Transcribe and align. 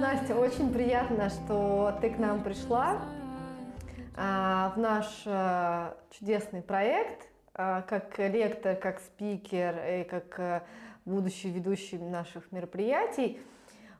Настя, 0.00 0.34
очень 0.34 0.72
приятно, 0.72 1.30
что 1.30 1.96
ты 2.00 2.10
к 2.10 2.18
нам 2.18 2.42
пришла 2.42 3.02
а, 4.16 4.72
в 4.74 4.80
наш 4.80 5.22
а, 5.26 5.96
чудесный 6.10 6.62
проект, 6.62 7.29
как 7.88 8.18
лектор, 8.18 8.76
как 8.76 9.00
спикер 9.00 9.76
и 9.86 10.04
как 10.04 10.38
а, 10.38 10.62
будущий 11.04 11.50
ведущий 11.50 11.98
наших 11.98 12.52
мероприятий. 12.52 13.38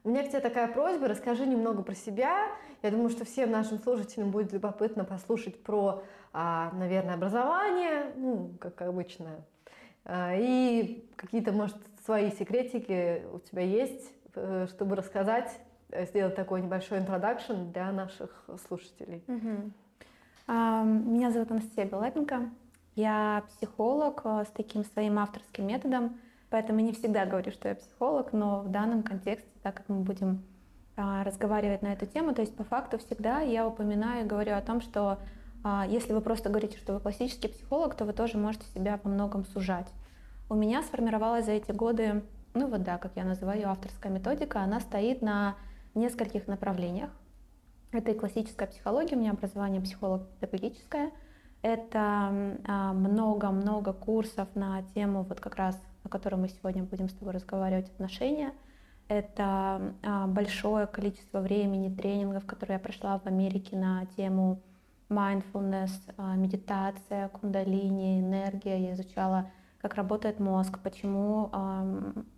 У 0.02 0.08
меня 0.08 0.22
к 0.22 0.28
тебе 0.28 0.40
такая 0.40 0.68
просьба, 0.68 1.08
расскажи 1.08 1.46
немного 1.46 1.82
про 1.82 1.94
себя. 1.94 2.48
Я 2.82 2.90
думаю, 2.90 3.10
что 3.10 3.26
всем 3.26 3.50
нашим 3.50 3.78
слушателям 3.78 4.30
будет 4.30 4.52
любопытно 4.52 5.04
послушать 5.04 5.62
про, 5.62 6.02
а, 6.32 6.72
наверное, 6.72 7.14
образование, 7.14 8.12
ну, 8.16 8.54
как 8.58 8.80
обычно, 8.80 9.44
а, 10.04 10.34
и 10.34 11.04
какие-то, 11.16 11.52
может, 11.52 11.76
свои 12.04 12.30
секретики 12.30 13.22
у 13.32 13.40
тебя 13.40 13.62
есть, 13.62 14.10
э, 14.34 14.66
чтобы 14.70 14.96
рассказать, 14.96 15.60
э, 15.90 16.06
сделать 16.06 16.34
такой 16.34 16.62
небольшой 16.62 16.98
интродакшн 16.98 17.70
для 17.70 17.92
наших 17.92 18.48
слушателей. 18.66 19.22
А, 20.46 20.82
Меня 20.82 21.30
зовут 21.30 21.50
Анастасия 21.50 21.84
Белапенко. 21.84 22.50
Я 22.96 23.44
психолог 23.48 24.22
э, 24.24 24.44
с 24.46 24.50
таким 24.50 24.84
своим 24.84 25.18
авторским 25.18 25.66
методом, 25.66 26.18
поэтому 26.50 26.80
не 26.80 26.92
всегда 26.92 27.26
говорю, 27.26 27.52
что 27.52 27.68
я 27.68 27.74
психолог, 27.74 28.32
но 28.32 28.60
в 28.60 28.68
данном 28.70 29.02
контексте, 29.02 29.48
так 29.62 29.76
как 29.76 29.88
мы 29.88 30.00
будем 30.00 30.42
а, 30.96 31.24
разговаривать 31.24 31.82
на 31.82 31.92
эту 31.92 32.06
тему, 32.06 32.34
то 32.34 32.42
есть 32.42 32.54
по 32.54 32.64
факту 32.64 32.98
всегда 32.98 33.40
я 33.40 33.66
упоминаю 33.66 34.24
и 34.24 34.28
говорю 34.28 34.54
о 34.54 34.60
том, 34.60 34.80
что 34.80 35.18
а, 35.62 35.86
если 35.88 36.12
вы 36.12 36.20
просто 36.20 36.48
говорите, 36.48 36.76
что 36.78 36.94
вы 36.94 37.00
классический 37.00 37.48
психолог, 37.48 37.94
то 37.94 38.04
вы 38.04 38.12
тоже 38.12 38.36
можете 38.36 38.66
себя 38.74 39.00
во 39.02 39.10
многом 39.10 39.44
сужать. 39.44 39.88
У 40.48 40.54
меня 40.54 40.82
сформировалась 40.82 41.46
за 41.46 41.52
эти 41.52 41.70
годы, 41.70 42.22
ну 42.54 42.66
вот 42.66 42.82
да, 42.82 42.98
как 42.98 43.12
я 43.14 43.24
называю, 43.24 43.68
авторская 43.68 44.12
методика, 44.12 44.60
она 44.60 44.80
стоит 44.80 45.22
на 45.22 45.56
нескольких 45.94 46.48
направлениях. 46.48 47.10
Это 47.92 48.10
и 48.10 48.18
классическая 48.18 48.66
психология, 48.66 49.16
у 49.16 49.18
меня 49.18 49.30
образование 49.30 49.80
психолог-педагогическое. 49.80 51.12
Это 51.62 52.28
м, 52.32 52.58
а, 52.66 52.92
много-много 52.92 53.92
курсов 53.92 54.48
на 54.54 54.82
тему, 54.94 55.24
вот 55.28 55.40
как 55.40 55.56
раз, 55.56 55.78
о 56.04 56.08
которой 56.08 56.36
мы 56.36 56.48
сегодня 56.48 56.84
будем 56.84 57.08
с 57.08 57.12
тобой 57.12 57.34
разговаривать, 57.34 57.90
отношения. 57.90 58.52
Это 59.08 59.94
а, 60.02 60.26
большое 60.26 60.86
количество 60.86 61.40
времени, 61.40 61.94
тренингов, 61.94 62.46
которые 62.46 62.76
я 62.76 62.80
прошла 62.80 63.18
в 63.18 63.26
Америке 63.26 63.76
на 63.76 64.06
тему 64.16 64.62
mindfulness, 65.10 65.90
а, 66.16 66.34
медитация, 66.34 67.28
кундалини, 67.28 68.20
энергия. 68.20 68.78
Я 68.78 68.94
изучала, 68.94 69.50
как 69.82 69.94
работает 69.94 70.40
мозг, 70.40 70.78
почему 70.82 71.50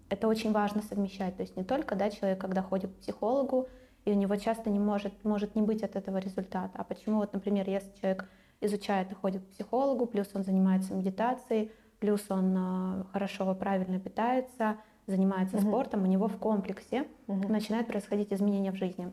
это 0.09 0.29
очень 0.29 0.53
важно 0.53 0.83
совмещать. 0.83 1.37
То 1.37 1.43
есть 1.43 1.57
не 1.57 1.65
только 1.65 1.97
да, 1.97 2.11
человек, 2.11 2.41
когда 2.41 2.63
ходит 2.63 2.93
к 2.93 3.01
психологу, 3.01 3.69
и 4.05 4.11
у 4.13 4.15
него 4.15 4.37
часто 4.37 4.69
не 4.69 4.79
может, 4.79 5.25
может 5.25 5.55
не 5.55 5.63
быть 5.63 5.83
от 5.83 5.97
этого 5.97 6.19
результата. 6.19 6.71
А 6.75 6.85
почему, 6.85 7.19
вот, 7.19 7.33
например, 7.33 7.69
если 7.69 7.91
человек 8.01 8.29
изучает 8.63 9.11
и 9.11 9.15
ходит 9.15 9.43
к 9.43 9.49
психологу, 9.51 10.07
плюс 10.07 10.29
он 10.35 10.45
занимается 10.45 10.95
медитацией, 10.95 11.71
плюс 11.99 12.25
он 12.31 12.55
а, 12.57 13.07
хорошо, 13.13 13.55
правильно 13.55 13.99
питается, 14.01 14.77
занимается 15.07 15.57
Мгм. 15.57 15.67
спортом, 15.67 16.03
у 16.03 16.07
него 16.07 16.29
в 16.29 16.39
комплексе 16.39 17.07
Мгм. 17.27 17.53
начинают 17.53 17.87
происходить 17.89 18.33
изменения 18.33 18.73
в 18.73 18.77
жизни. 18.77 19.13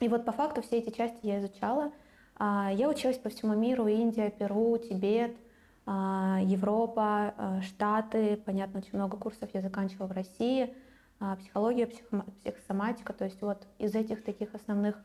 И 0.00 0.08
вот 0.08 0.24
по 0.24 0.32
факту 0.32 0.62
все 0.62 0.78
эти 0.78 0.90
части 0.90 1.18
я 1.26 1.38
изучала. 1.40 1.92
А, 2.36 2.70
Я 2.72 2.88
училась 2.88 3.18
по 3.18 3.28
всему 3.28 3.54
миру, 3.54 3.86
Индия, 3.86 4.30
Перу, 4.30 4.76
Тибет, 4.78 5.36
а, 5.86 6.40
Европа, 6.42 7.34
а, 7.36 7.60
Штаты. 7.62 8.36
Понятно, 8.44 8.80
очень 8.80 8.94
много 8.98 9.16
курсов 9.16 9.48
я 9.52 9.60
заканчивала 9.60 10.08
в 10.08 10.12
России. 10.12 10.74
А, 11.20 11.36
Психология, 11.36 11.86
психосоматика. 11.86 13.12
То 13.12 13.24
есть 13.26 13.40
вот 13.42 13.66
из 13.78 13.94
этих 13.94 14.24
таких 14.24 14.54
основных 14.54 14.96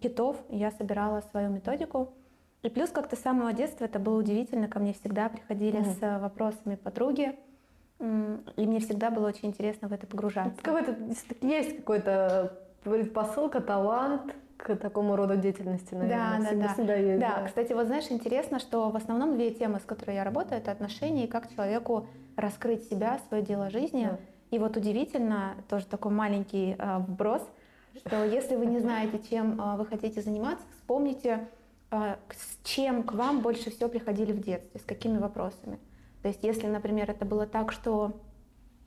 китов 0.00 0.36
я 0.48 0.70
собирала 0.70 1.20
свою 1.30 1.50
методику. 1.50 2.14
И 2.64 2.70
плюс 2.70 2.88
как-то 2.88 3.14
с 3.14 3.20
самого 3.20 3.52
детства 3.52 3.84
это 3.84 3.98
было 3.98 4.18
удивительно. 4.18 4.68
Ко 4.68 4.78
мне 4.78 4.94
всегда 4.94 5.28
приходили 5.28 5.80
Мгм. 5.80 5.90
с 5.90 5.98
э, 6.00 6.18
вопросами 6.18 6.76
подруги. 6.76 7.36
И 8.00 8.66
мне 8.66 8.80
всегда 8.80 9.10
было 9.10 9.28
очень 9.28 9.48
интересно 9.48 9.88
в 9.88 9.92
это 9.92 10.06
погружаться. 10.06 10.60
Какой-то, 10.62 10.96
есть 11.42 11.76
какой-то 11.76 12.58
предпосылка, 12.82 13.60
талант 13.60 14.34
к 14.56 14.76
такому 14.76 15.14
роду 15.14 15.36
деятельности, 15.36 15.94
наверное. 15.94 16.38
Да, 16.38 16.38
да, 16.38 16.46
всегда, 16.46 16.66
да. 16.66 16.72
всегда 16.72 16.94
есть. 16.94 17.20
Да, 17.20 17.42
кстати, 17.46 17.72
вот 17.74 17.86
знаешь, 17.86 18.06
интересно, 18.10 18.58
что 18.58 18.88
в 18.90 18.96
основном 18.96 19.36
две 19.36 19.50
темы, 19.50 19.78
с 19.78 19.84
которой 19.84 20.16
я 20.16 20.24
работаю, 20.24 20.58
это 20.58 20.70
отношения 20.70 21.24
и 21.24 21.28
как 21.28 21.52
человеку 21.54 22.06
раскрыть 22.36 22.88
себя, 22.88 23.20
свое 23.28 23.42
дело 23.42 23.68
жизни. 23.68 24.08
Да. 24.10 24.18
И 24.50 24.58
вот 24.58 24.76
удивительно, 24.76 25.54
тоже 25.68 25.86
такой 25.86 26.12
маленький 26.12 26.76
э, 26.78 26.98
вброс, 26.98 27.42
что 27.96 28.24
если 28.24 28.56
вы 28.56 28.66
не 28.66 28.80
знаете, 28.80 29.20
чем 29.30 29.60
э, 29.60 29.76
вы 29.76 29.84
хотите 29.84 30.22
заниматься, 30.22 30.64
вспомните, 30.78 31.46
с 32.30 32.66
чем 32.66 33.02
к 33.02 33.12
вам 33.12 33.40
больше 33.40 33.70
всего 33.70 33.88
приходили 33.88 34.32
в 34.32 34.40
детстве, 34.40 34.80
с 34.80 34.84
какими 34.84 35.18
вопросами. 35.18 35.78
То 36.22 36.28
есть, 36.28 36.42
если, 36.42 36.66
например, 36.66 37.10
это 37.10 37.24
было 37.24 37.46
так, 37.46 37.72
что 37.72 38.12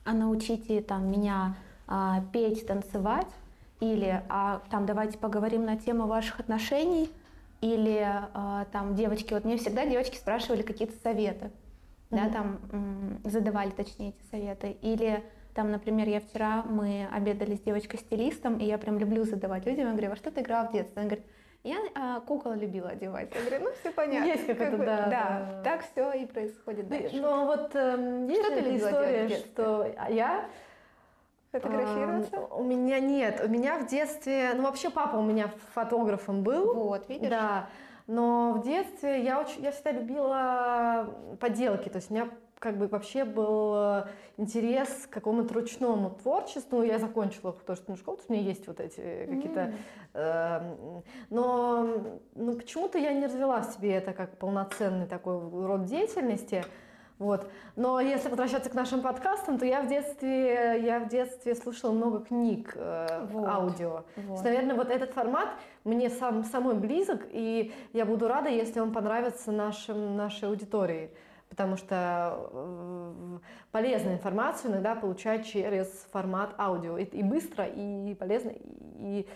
а 0.05 0.13
научите 0.13 0.81
там 0.81 1.11
меня 1.11 1.57
а, 1.85 2.23
петь, 2.31 2.65
танцевать, 2.65 3.27
или 3.79 4.23
а, 4.29 4.61
там 4.71 4.85
давайте 4.85 5.17
поговорим 5.17 5.65
на 5.65 5.77
тему 5.77 6.07
ваших 6.07 6.39
отношений, 6.39 7.09
или 7.61 8.05
а, 8.33 8.65
там 8.71 8.95
девочки, 8.95 9.33
вот 9.33 9.43
мне 9.43 9.57
всегда 9.57 9.85
девочки 9.85 10.15
спрашивали 10.15 10.61
какие-то 10.61 10.95
советы, 11.03 11.51
да, 12.09 12.23
Мгм. 12.23 12.33
там 12.33 13.19
задавали 13.25 13.71
точнее 13.71 14.09
эти 14.09 14.31
советы, 14.31 14.77
или 14.81 15.23
там, 15.53 15.71
например, 15.71 16.07
я 16.07 16.21
вчера, 16.21 16.63
мы 16.63 17.07
обедали 17.11 17.55
с 17.55 17.61
девочкой-стилистом, 17.61 18.59
и 18.59 18.65
я 18.65 18.77
прям 18.77 18.99
люблю 18.99 19.23
задавать 19.23 19.65
людям, 19.65 19.87
я 19.87 19.91
говорю, 19.91 20.11
во 20.11 20.15
что 20.15 20.31
ты 20.31 20.41
играла 20.41 20.69
в 20.69 20.71
детстве? 20.71 21.01
Она 21.01 21.09
говорит, 21.09 21.25
я 21.67 21.77
а, 21.95 22.19
кукол 22.21 22.53
любила 22.53 22.89
одевать. 22.89 23.29
Я 23.33 23.41
говорю, 23.41 23.65
ну 23.65 23.71
все 23.79 23.91
понятно. 23.95 24.27
Есть 24.27 24.47
какая-то, 24.47 24.77
Как 24.77 24.79
бы, 24.79 24.85
да, 24.85 24.97
да, 24.97 25.09
да. 25.09 25.61
так 25.63 25.85
все 25.91 26.11
и 26.13 26.25
происходит 26.25 26.87
Да, 26.87 26.97
дальше. 26.97 27.21
Но 27.21 27.45
вот 27.45 27.75
эм, 27.75 28.27
есть 28.27 28.45
Что 28.45 28.55
же 28.55 28.77
история, 28.77 29.29
что 29.29 29.93
а 29.97 30.11
я 30.11 30.45
Фотографироваться? 31.51 32.35
Эм, 32.35 32.47
У 32.51 32.63
меня 32.63 32.99
нет. 32.99 33.41
У 33.43 33.47
меня 33.49 33.77
в 33.79 33.87
детстве, 33.87 34.51
ну 34.55 34.63
вообще 34.63 34.89
папа 34.89 35.17
у 35.17 35.23
меня 35.23 35.51
фотографом 35.73 36.43
был. 36.43 36.73
Вот, 36.73 37.07
видишь? 37.09 37.29
Да. 37.29 37.69
Но 38.07 38.53
в 38.53 38.63
детстве 38.63 39.21
я 39.21 39.39
очень, 39.41 39.63
я 39.63 39.71
всегда 39.71 39.91
любила 39.91 41.13
поделки. 41.39 41.89
То 41.89 41.97
есть 41.97 42.09
у 42.09 42.13
меня 42.13 42.29
как 42.59 42.77
бы 42.77 42.87
вообще 42.87 43.23
был 43.23 43.73
э, 43.75 44.05
интерес 44.37 45.07
к 45.07 45.13
какому-то 45.13 45.53
ручному 45.53 46.11
творчеству. 46.11 46.81
Я 46.81 46.97
закончила 46.97 47.53
художественную 47.53 47.97
школу, 47.97 48.19
у 48.27 48.33
меня 48.33 48.41
есть 48.41 48.67
вот 48.67 48.79
эти 48.79 49.25
какие-то... 49.27 49.73
э, 50.13 51.03
но 51.29 51.87
ну, 52.35 52.53
почему-то 52.53 52.97
я 52.97 53.13
не 53.13 53.25
развела 53.25 53.61
в 53.61 53.65
себе 53.73 53.93
это 53.93 54.13
как 54.13 54.37
полноценный 54.37 55.05
такой 55.05 55.39
род 55.39 55.85
деятельности. 55.85 56.63
Вот. 57.19 57.49
Но 57.75 57.99
если 57.99 58.29
возвращаться 58.29 58.69
к 58.69 58.75
нашим 58.75 59.01
подкастам, 59.01 59.57
то 59.57 59.65
я 59.65 59.81
в 59.81 59.87
детстве, 59.87 60.79
я 60.83 60.99
в 60.99 61.09
детстве 61.09 61.55
слушала 61.55 61.91
много 61.91 62.19
книг 62.19 62.73
э, 62.75 63.27
Вот. 63.31 63.47
аудио. 63.47 64.03
То 64.15 64.21
Вот. 64.21 64.31
есть, 64.33 64.43
наверное, 64.43 64.75
вот 64.75 64.89
этот 64.89 65.13
формат 65.13 65.49
мне 65.83 66.09
сам, 66.09 66.43
самой 66.43 66.75
близок, 66.75 67.25
и 67.31 67.73
я 67.93 68.05
буду 68.05 68.27
рада, 68.27 68.49
если 68.49 68.79
он 68.79 68.91
понравится 68.91 69.51
нашим, 69.51 70.15
нашей 70.15 70.47
аудитории. 70.47 71.09
Потому 71.49 71.77
что 71.77 72.49
э, 72.51 73.39
полезную 73.71 74.15
информацию 74.15 74.71
иногда 74.71 74.95
получать 74.95 75.45
через 75.45 75.87
формат 76.11 76.53
аудио. 76.59 76.97
И, 76.97 77.05
и 77.05 77.23
быстро, 77.23 77.65
и 77.65 78.13
полезно, 78.15 78.51
и, 78.99 79.27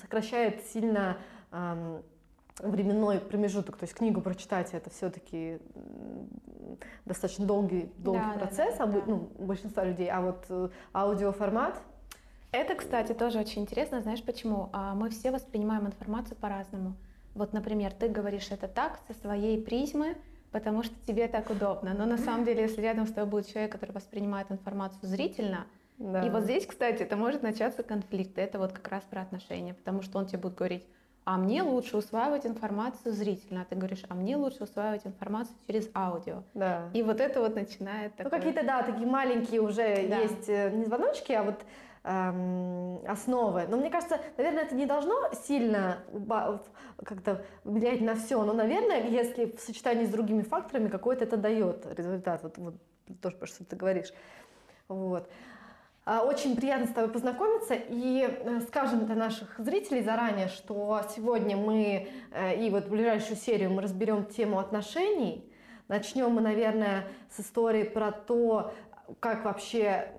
сокращает 0.00 0.62
сильно 0.66 1.16
временной 2.62 3.18
промежуток. 3.20 3.76
То 3.76 3.84
есть 3.84 3.94
книгу 3.94 4.20
прочитать 4.20 4.74
это 4.74 4.90
все-таки 4.90 5.58
достаточно 7.06 7.46
долгий, 7.46 7.90
долгий 7.96 8.20
Да, 8.20 8.32
да, 8.34 8.38
процесс 8.40 8.76
да, 8.76 8.84
а 8.84 8.86
бы- 8.86 9.00
да. 9.00 9.04
ну, 9.06 9.30
большинства 9.38 9.84
людей. 9.84 10.08
А 10.10 10.20
вот 10.20 10.44
э, 10.48 10.68
аудиоформат 10.92 11.80
Это, 12.52 12.74
кстати, 12.74 13.12
тоже 13.12 13.38
очень 13.38 13.62
интересно. 13.62 14.02
Знаешь 14.02 14.22
почему? 14.22 14.70
А, 14.72 14.94
Мы 14.94 15.08
все 15.10 15.30
воспринимаем 15.30 15.86
информацию 15.86 16.36
по-разному. 16.36 16.94
Вот, 17.34 17.52
например, 17.52 17.92
ты 17.92 18.08
говоришь 18.08 18.50
это 18.50 18.66
так, 18.68 18.98
со 19.06 19.14
своей 19.14 19.62
призмы, 19.62 20.16
потому 20.52 20.82
что 20.82 20.94
тебе 21.06 21.28
так 21.28 21.50
удобно. 21.50 21.94
Но 21.96 22.06
на 22.06 22.18
самом 22.18 22.44
деле, 22.44 22.62
если 22.62 22.80
рядом 22.82 23.06
с 23.06 23.12
тобой 23.12 23.30
будет 23.30 23.48
человек, 23.52 23.72
который 23.72 23.92
воспринимает 23.92 24.50
информацию 24.50 25.00
зрительно, 25.08 25.66
Да. 25.98 26.24
и 26.26 26.30
вот 26.30 26.44
здесь, 26.44 26.66
кстати, 26.66 27.02
это 27.02 27.16
может 27.16 27.42
начаться 27.42 27.82
конфликт. 27.82 28.38
Это 28.38 28.58
вот 28.58 28.72
как 28.72 28.88
раз 28.88 29.02
про 29.04 29.20
отношения, 29.22 29.74
потому 29.74 30.02
что 30.02 30.18
он 30.18 30.26
тебе 30.26 30.38
будет 30.38 30.54
говорить, 30.54 30.84
а 31.24 31.36
мне 31.36 31.62
лучше 31.62 31.96
усваивать 31.98 32.46
информацию 32.46 33.12
зрительно, 33.12 33.62
а 33.62 33.64
ты 33.64 33.76
говоришь, 33.76 34.02
а 34.08 34.14
мне 34.14 34.36
лучше 34.36 34.64
усваивать 34.64 35.06
информацию 35.06 35.54
через 35.66 35.88
аудио. 35.94 36.42
Да. 36.54 36.88
И 36.94 37.02
вот 37.02 37.20
это 37.20 37.40
вот 37.40 37.54
начинает 37.54 38.12
Ну, 38.18 38.24
такое- 38.24 38.38
какие-то, 38.40 38.64
да, 38.64 38.82
такие 38.82 39.06
маленькие 39.06 39.60
уже 39.60 40.06
Да. 40.08 40.16
есть 40.18 40.48
э, 40.48 40.70
не 40.70 40.84
звоночки, 40.86 41.32
а 41.32 41.42
вот 41.42 41.56
эм, 42.04 43.00
основы. 43.06 43.66
Но 43.68 43.76
мне 43.76 43.90
кажется, 43.90 44.20
наверное, 44.36 44.64
это 44.64 44.74
не 44.74 44.86
должно 44.86 45.30
сильно 45.46 45.98
как-то 47.04 47.44
влиять 47.64 48.00
на 48.00 48.14
все. 48.14 48.42
Но, 48.44 48.52
наверное, 48.52 49.06
если 49.08 49.56
в 49.56 49.60
сочетании 49.60 50.06
с 50.06 50.10
другими 50.10 50.42
факторами 50.42 50.88
какой-то 50.88 51.24
это 51.24 51.36
дает 51.36 51.86
результат. 51.96 52.42
Вот, 52.42 52.58
вот 52.58 52.74
про 53.38 53.46
что 53.46 53.64
ты 53.64 53.76
говоришь. 53.76 54.12
Вот. 54.88 55.28
А, 56.04 56.24
Очень 56.24 56.56
приятно 56.56 56.86
с 56.86 56.90
тобой 56.90 57.10
познакомиться 57.10 57.74
и 57.74 58.26
э, 58.28 58.60
скажем 58.62 59.06
для 59.06 59.14
наших 59.14 59.58
зрителей 59.58 60.02
заранее, 60.02 60.48
что 60.48 61.02
сегодня 61.14 61.56
мы 61.56 62.08
э, 62.32 62.64
и 62.64 62.70
вот 62.70 62.86
в 62.86 62.90
ближайшую 62.90 63.36
серию 63.36 63.70
мы 63.70 63.82
разберем 63.82 64.24
тему 64.24 64.58
отношений. 64.58 65.48
Начнем 65.88 66.30
мы, 66.30 66.40
наверное, 66.40 67.04
с 67.30 67.40
истории 67.40 67.82
про 67.82 68.12
то, 68.12 68.72
как 69.20 69.44
вообще, 69.44 70.12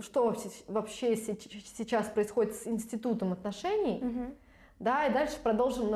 что 0.00 0.34
вообще, 0.68 1.16
сейчас 1.16 2.06
происходит 2.06 2.54
с 2.54 2.66
институтом 2.66 3.32
отношений. 3.32 4.00
Мгм. 4.02 4.34
Да, 4.78 5.06
и 5.06 5.12
дальше 5.12 5.36
продолжим 5.42 5.88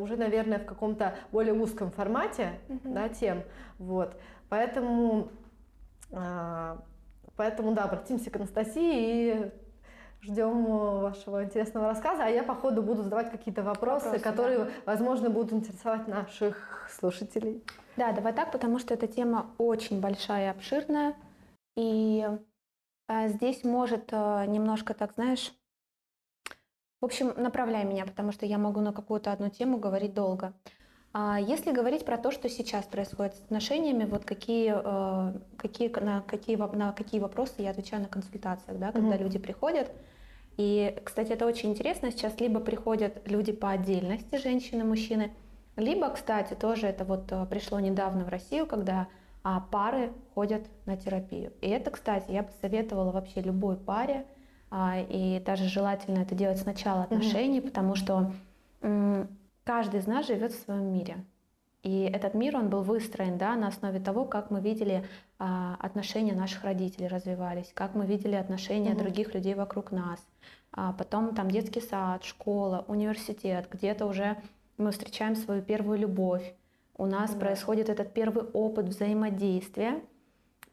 уже, 0.00 0.16
наверное, 0.16 0.58
в 0.58 0.64
каком-то 0.64 1.14
более 1.32 1.52
узком 1.52 1.90
формате 1.90 2.52
Мгм. 2.68 2.94
да, 2.94 3.08
тем. 3.08 3.42
Вот. 3.78 4.16
Поэтому, 4.48 5.28
а, 6.12 6.78
поэтому, 7.36 7.72
да, 7.72 7.84
обратимся 7.84 8.30
к 8.30 8.36
Анастасии 8.36 9.34
и 9.36 9.50
ждем 10.22 10.64
вашего 10.64 11.44
интересного 11.44 11.88
рассказа. 11.88 12.24
А 12.24 12.28
я, 12.28 12.42
по 12.42 12.54
ходу, 12.54 12.82
буду 12.82 13.02
задавать 13.02 13.30
какие-то 13.30 13.62
вопросы, 13.62 14.06
Вопросы, 14.06 14.24
которые, 14.24 14.70
возможно, 14.86 15.28
будут 15.28 15.52
интересовать 15.52 16.08
наших 16.08 16.88
слушателей. 16.90 17.62
Да, 17.96 18.12
давай 18.12 18.32
так, 18.32 18.50
потому 18.52 18.78
что 18.78 18.94
эта 18.94 19.06
тема 19.06 19.50
очень 19.58 20.00
большая 20.00 20.46
и 20.46 20.50
обширная. 20.50 21.14
И 21.76 22.26
здесь 23.08 23.64
может 23.64 24.12
э, 24.12 24.46
немножко, 24.46 24.94
так 24.94 25.12
знаешь, 25.14 25.52
в 27.00 27.04
общем, 27.04 27.32
направляй 27.36 27.84
меня, 27.84 28.04
потому 28.04 28.30
что 28.30 28.46
я 28.46 28.58
могу 28.58 28.80
на 28.80 28.92
какую-то 28.92 29.32
одну 29.32 29.50
тему 29.50 29.78
говорить 29.78 30.14
долго. 30.14 30.54
А 31.12 31.38
Если 31.38 31.72
говорить 31.72 32.06
про 32.06 32.16
то, 32.16 32.30
что 32.30 32.48
сейчас 32.48 32.86
происходит 32.86 33.34
с 33.34 33.40
отношениями, 33.40 34.04
вот 34.04 34.24
какие, 34.24 34.72
э, 34.74 35.40
какие, 35.58 35.88
на, 36.00 36.22
какие, 36.22 36.56
на 36.56 36.92
какие 36.92 37.20
вопросы 37.20 37.54
я 37.58 37.70
отвечаю 37.70 38.02
на 38.02 38.08
консультациях, 38.08 38.78
да, 38.78 38.92
когда 38.92 39.14
Мгм. 39.16 39.24
люди 39.24 39.38
приходят. 39.38 39.90
И, 40.56 40.96
кстати, 41.04 41.32
это 41.32 41.46
очень 41.46 41.70
интересно, 41.70 42.10
сейчас 42.10 42.38
либо 42.40 42.60
приходят 42.60 43.28
люди 43.28 43.52
по 43.52 43.70
отдельности, 43.70 44.36
женщины, 44.36 44.84
мужчины, 44.84 45.32
либо, 45.76 46.08
кстати, 46.10 46.54
тоже 46.54 46.86
это 46.86 47.04
вот 47.04 47.32
э, 47.32 47.46
пришло 47.46 47.80
недавно 47.80 48.24
в 48.24 48.28
Россию, 48.28 48.66
когда 48.66 49.08
а, 49.42 49.60
пары 49.60 50.12
ходят 50.34 50.62
на 50.86 50.96
терапию. 50.96 51.52
И 51.60 51.68
это, 51.68 51.90
кстати, 51.90 52.30
я 52.30 52.42
бы 52.42 52.50
советовала 52.60 53.10
вообще 53.10 53.40
любой 53.40 53.76
паре, 53.76 54.26
а, 54.70 54.98
и 55.00 55.40
даже 55.40 55.68
желательно 55.68 56.20
это 56.20 56.34
делать 56.34 56.58
с 56.58 56.64
начала 56.64 57.02
отношений, 57.02 57.60
потому 57.60 57.94
что 57.94 58.32
каждый 59.64 60.00
из 60.00 60.06
нас 60.06 60.26
живет 60.26 60.52
в 60.52 60.64
своем 60.64 60.92
мире. 60.92 61.24
И 61.82 62.02
этот 62.02 62.34
мир, 62.34 62.56
он 62.56 62.68
был 62.68 62.82
выстроен 62.82 63.38
да, 63.38 63.56
на 63.56 63.68
основе 63.68 63.98
того, 63.98 64.24
как 64.24 64.50
мы 64.50 64.60
видели 64.60 65.04
а, 65.38 65.76
отношения 65.80 66.32
наших 66.32 66.62
родителей 66.62 67.08
развивались, 67.08 67.72
как 67.74 67.94
мы 67.94 68.06
видели 68.06 68.36
отношения 68.36 68.90
Мгм. 68.90 68.98
других 68.98 69.34
людей 69.34 69.54
вокруг 69.54 69.90
нас. 69.90 70.24
А 70.72 70.92
потом 70.92 71.34
там 71.34 71.50
детский 71.50 71.80
сад, 71.80 72.22
школа, 72.24 72.84
университет, 72.86 73.68
где-то 73.70 74.06
уже 74.06 74.36
мы 74.78 74.92
встречаем 74.92 75.34
свою 75.34 75.60
первую 75.60 75.98
любовь. 75.98 76.54
У 76.96 77.06
нас 77.06 77.32
Да. 77.32 77.40
происходит 77.40 77.88
этот 77.88 78.12
первый 78.12 78.44
опыт 78.44 78.86
взаимодействия. 78.86 80.02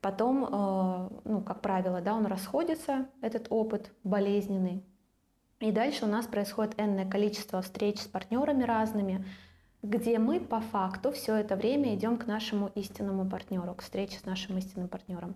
Потом, 0.02 0.46
э, 0.46 1.10
ну, 1.26 1.42
как 1.42 1.62
правило, 1.62 2.02
да, 2.02 2.16
он 2.16 2.26
расходится, 2.26 3.08
этот 3.22 3.48
опыт 3.50 3.92
болезненный. 4.04 4.84
И 5.60 5.72
дальше 5.72 6.06
у 6.06 6.08
нас 6.08 6.26
происходит 6.26 6.80
энное 6.80 7.10
количество 7.10 7.62
встреч 7.62 8.00
с 8.00 8.08
партнерами 8.08 8.64
разными, 8.64 9.26
где 9.82 10.18
мы 10.18 10.40
по 10.40 10.62
факту 10.62 11.12
все 11.12 11.36
это 11.36 11.56
время 11.58 11.96
идем 11.96 12.18
к 12.18 12.28
нашему 12.28 12.72
истинному 12.76 13.30
партнеру, 13.30 13.74
к 13.74 13.82
встрече 13.82 14.20
с 14.20 14.26
нашим 14.26 14.58
истинным 14.58 14.88
партнером. 14.88 15.36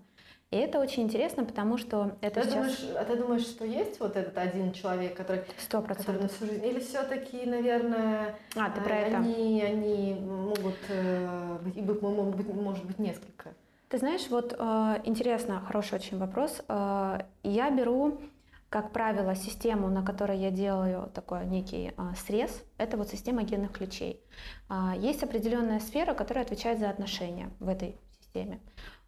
И 0.54 0.56
это 0.56 0.78
очень 0.78 1.02
интересно, 1.02 1.44
потому 1.44 1.76
что 1.78 2.12
это 2.20 2.40
Ты 2.40 2.46
сейчас 2.46 2.54
думаешь, 2.54 2.96
а 2.96 3.04
ты 3.04 3.16
думаешь, 3.16 3.42
что 3.42 3.64
есть 3.64 3.98
вот 3.98 4.16
этот 4.16 4.38
один 4.38 4.72
человек, 4.72 5.16
который, 5.16 5.42
сто 5.58 5.82
процентов. 5.82 6.30
Или 6.42 6.78
все-таки, 6.78 7.44
наверное, 7.44 8.36
А, 8.54 8.70
ты 8.70 8.80
про 8.80 8.94
это? 8.94 9.16
они, 9.16 9.60
они 9.60 10.14
могут 10.14 10.76
э, 10.90 11.58
и 11.74 11.82
могут 11.82 12.36
быть, 12.36 12.46
может 12.54 12.84
быть, 12.84 13.00
несколько? 13.00 13.52
Ты 13.88 13.98
знаешь, 13.98 14.28
вот 14.30 14.54
э, 14.56 15.00
интересно, 15.02 15.60
хороший 15.66 15.96
очень 15.96 16.18
вопрос. 16.18 16.62
Э, 16.68 17.22
я 17.42 17.70
беру, 17.70 18.20
как 18.68 18.92
правило, 18.92 19.34
систему, 19.34 19.88
на 19.88 20.04
которой 20.04 20.38
я 20.38 20.52
делаю 20.52 21.10
такой 21.12 21.46
некий 21.46 21.94
срез. 22.24 22.62
Это 22.78 22.96
вот 22.96 23.08
система 23.08 23.42
генных 23.42 23.72
ключей. 23.72 24.20
А, 24.68 24.94
есть 24.96 25.24
определенная 25.24 25.80
сфера, 25.80 26.14
которая 26.14 26.44
отвечает 26.44 26.78
за 26.78 26.90
отношения 26.90 27.50
в 27.58 27.68
этой 27.68 27.98
системе. 28.20 28.60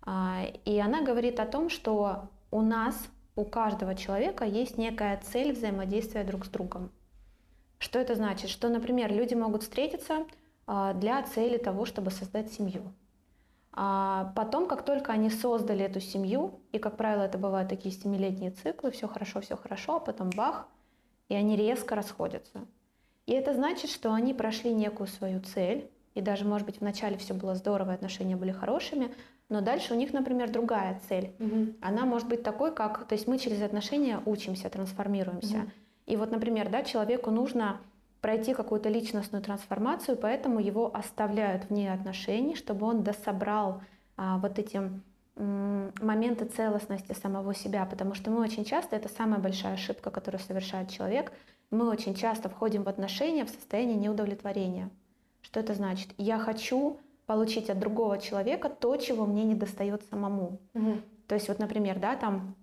А, 0.07 0.45
и 0.65 0.79
она 0.79 1.03
говорит 1.03 1.41
о 1.41 1.47
том, 1.47 1.69
что 1.69 2.31
у 2.51 2.63
нас, 2.63 2.97
у 3.35 3.45
каждого 3.45 3.95
человека 3.95 4.45
есть 4.45 4.79
некая 4.79 5.21
цель 5.23 5.53
взаимодействия 5.53 6.25
друг 6.25 6.47
с 6.47 6.49
другом. 6.49 6.91
Что 7.79 7.99
это 7.99 8.15
значит? 8.15 8.49
Что, 8.49 8.69
например, 8.69 9.13
люди 9.13 9.35
могут 9.35 9.65
встретиться 9.65 10.25
а, 10.67 10.95
для 10.95 11.23
цели 11.25 11.59
того, 11.59 11.85
чтобы 11.85 12.11
создать 12.11 12.53
семью. 12.53 12.95
А 13.73 14.33
потом, 14.35 14.67
как 14.69 14.85
только 14.85 15.13
они 15.13 15.29
создали 15.29 15.85
эту 15.85 16.01
семью, 16.01 16.61
и, 16.73 16.79
как 16.79 16.97
правило, 16.97 17.23
это 17.23 17.37
бывают 17.37 17.69
такие 17.69 17.95
семилетние 17.95 18.53
циклы, 18.53 18.91
все 18.91 19.07
хорошо, 19.07 19.43
все 19.43 19.57
хорошо, 19.57 19.97
а 19.97 20.01
потом 20.01 20.31
бах, 20.31 20.67
и 21.29 21.35
они 21.35 21.57
резко 21.57 21.95
расходятся. 21.95 22.65
И 23.27 23.33
это 23.33 23.53
значит, 23.53 23.91
что 23.91 24.15
они 24.15 24.33
прошли 24.33 24.73
некую 24.73 25.09
свою 25.09 25.43
цель, 25.43 25.91
и 26.15 26.23
даже, 26.23 26.47
может 26.47 26.65
быть, 26.65 26.81
вначале 26.81 27.19
все 27.19 27.35
было 27.35 27.55
здорово, 27.55 27.93
отношения 27.93 28.37
были 28.37 28.53
хорошими, 28.53 29.13
но 29.49 29.61
дальше 29.61 29.95
у 29.95 29.97
них, 29.97 30.13
например, 30.13 30.51
другая 30.51 31.01
цель. 31.09 31.33
Она 31.81 32.05
может 32.05 32.29
быть 32.29 32.43
такой, 32.43 32.75
как, 32.75 33.05
то 33.07 33.15
есть 33.15 33.29
мы 33.29 33.39
через 33.39 33.63
отношения 33.63 34.21
учимся, 34.27 34.69
трансформируемся. 34.69 35.59
Мгм. 35.59 35.73
И 36.07 36.17
вот, 36.17 36.31
например, 36.31 36.69
да, 36.71 36.83
человеку 36.83 37.31
нужно 37.31 37.81
пройти 38.21 38.55
какую-то 38.55 38.89
личностную 38.89 39.43
трансформацию, 39.43 40.17
поэтому 40.17 40.59
его 40.59 40.91
оставляют 40.95 41.69
вне 41.69 41.93
отношений, 41.93 42.57
чтобы 42.57 42.87
он 42.87 43.03
дособрал 43.03 43.83
а, 44.17 44.39
вот 44.39 44.59
эти 44.59 44.81
моменты 45.37 46.47
целостности 46.47 47.13
самого 47.13 47.55
себя, 47.55 47.85
потому 47.85 48.15
что 48.15 48.31
мы 48.31 48.41
очень 48.41 48.65
часто, 48.65 48.97
это 48.97 49.11
самая 49.11 49.39
большая 49.39 49.75
ошибка, 49.75 50.11
которую 50.11 50.41
совершает 50.41 50.91
человек, 50.91 51.31
мы 51.71 51.91
очень 51.91 52.15
часто 52.15 52.49
входим 52.49 52.85
в 52.85 52.89
отношения 52.89 53.45
в 53.45 53.51
состоянии 53.51 53.97
неудовлетворения. 53.97 54.89
Что 55.43 55.61
это 55.61 55.75
значит? 55.75 56.09
Я 56.17 56.39
хочу 56.39 56.99
получить 57.27 57.71
от 57.71 57.79
другого 57.79 58.19
человека 58.19 58.69
то, 58.69 58.97
чего 58.97 59.27
мне 59.27 59.45
не 59.45 59.55
достает 59.55 60.03
самому. 60.11 60.61
Мгм. 60.75 61.03
То 61.27 61.35
есть 61.35 61.49
вот, 61.49 61.59
например, 61.59 61.99
да, 61.99 62.17
там 62.17 62.55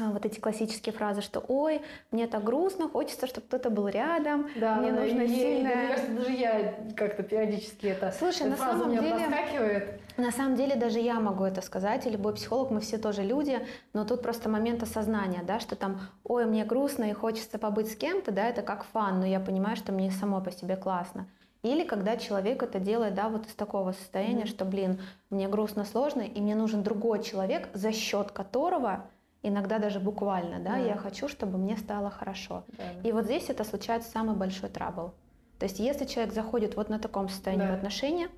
а, 0.00 0.10
вот 0.10 0.24
эти 0.24 0.38
классические 0.38 0.92
фразы, 0.92 1.22
что 1.22 1.44
«Ой, 1.48 1.80
мне 2.10 2.26
так 2.26 2.44
грустно, 2.44 2.88
хочется, 2.88 3.26
чтобы 3.26 3.46
кто-то 3.46 3.70
был 3.70 3.88
рядом, 3.88 4.48
Да, 4.56 4.76
мне 4.76 4.92
да, 4.92 5.00
нужно 5.00 5.26
сильное...» 5.26 5.76
Мне 5.76 5.88
кажется, 5.88 6.12
даже 6.18 6.32
я 6.32 6.74
как-то 6.96 7.22
периодически 7.22 7.86
это 7.86 8.12
Слушай, 8.16 8.48
на 8.48 8.56
самом 8.56 8.90
деле-. 8.90 10.00
На 10.16 10.30
самом 10.30 10.56
деле 10.56 10.76
даже 10.76 10.98
я 10.98 11.20
могу 11.20 11.44
это 11.44 11.62
сказать, 11.62 12.06
и 12.06 12.10
любой 12.10 12.34
психолог, 12.34 12.70
мы 12.70 12.80
все 12.80 12.98
тоже 12.98 13.22
люди, 13.22 13.58
но 13.92 14.04
тут 14.04 14.22
просто 14.22 14.48
момент 14.48 14.82
осознания, 14.82 15.42
да, 15.42 15.58
что 15.58 15.74
там, 15.74 16.00
ой, 16.24 16.46
мне 16.46 16.64
грустно 16.64 17.04
и 17.04 17.12
хочется 17.12 17.58
побыть 17.58 17.92
с 17.92 17.96
кем-то, 17.96 18.30
да, 18.30 18.48
это 18.48 18.62
как 18.62 18.84
фан, 18.84 19.20
но 19.20 19.26
я 19.26 19.40
понимаю, 19.40 19.76
что 19.76 19.92
мне 19.92 20.10
само 20.10 20.40
по 20.40 20.50
себе 20.50 20.76
классно. 20.76 21.26
Или 21.62 21.84
когда 21.84 22.16
человек 22.16 22.62
это 22.62 22.78
делает, 22.78 23.14
да, 23.14 23.28
вот 23.28 23.46
из 23.46 23.54
такого 23.54 23.92
состояния, 23.92 24.40
Мгм. 24.44 24.46
что, 24.46 24.64
блин, 24.64 25.00
мне 25.30 25.48
грустно, 25.48 25.84
сложно, 25.84 26.22
и 26.22 26.40
мне 26.40 26.54
нужен 26.54 26.82
другой 26.82 27.22
человек, 27.22 27.68
за 27.74 27.92
счет 27.92 28.30
которого, 28.30 29.06
иногда 29.42 29.78
даже 29.78 29.98
буквально, 29.98 30.60
да, 30.60 30.72
Да. 30.72 30.78
я 30.78 30.96
хочу, 30.96 31.28
чтобы 31.28 31.58
мне 31.58 31.76
стало 31.76 32.10
хорошо. 32.10 32.64
Да. 32.68 32.84
И 33.08 33.12
вот 33.12 33.24
здесь 33.24 33.50
это 33.50 33.64
случается 33.64 34.10
самый 34.10 34.36
большой 34.36 34.68
трабл. 34.68 35.14
То 35.58 35.64
есть 35.64 35.80
если 35.80 36.04
человек 36.04 36.32
заходит 36.32 36.76
вот 36.76 36.88
на 36.88 37.00
таком 37.00 37.28
состоянии 37.28 37.66
Да. 37.66 37.72
в 37.72 37.74
отношения, 37.74 38.28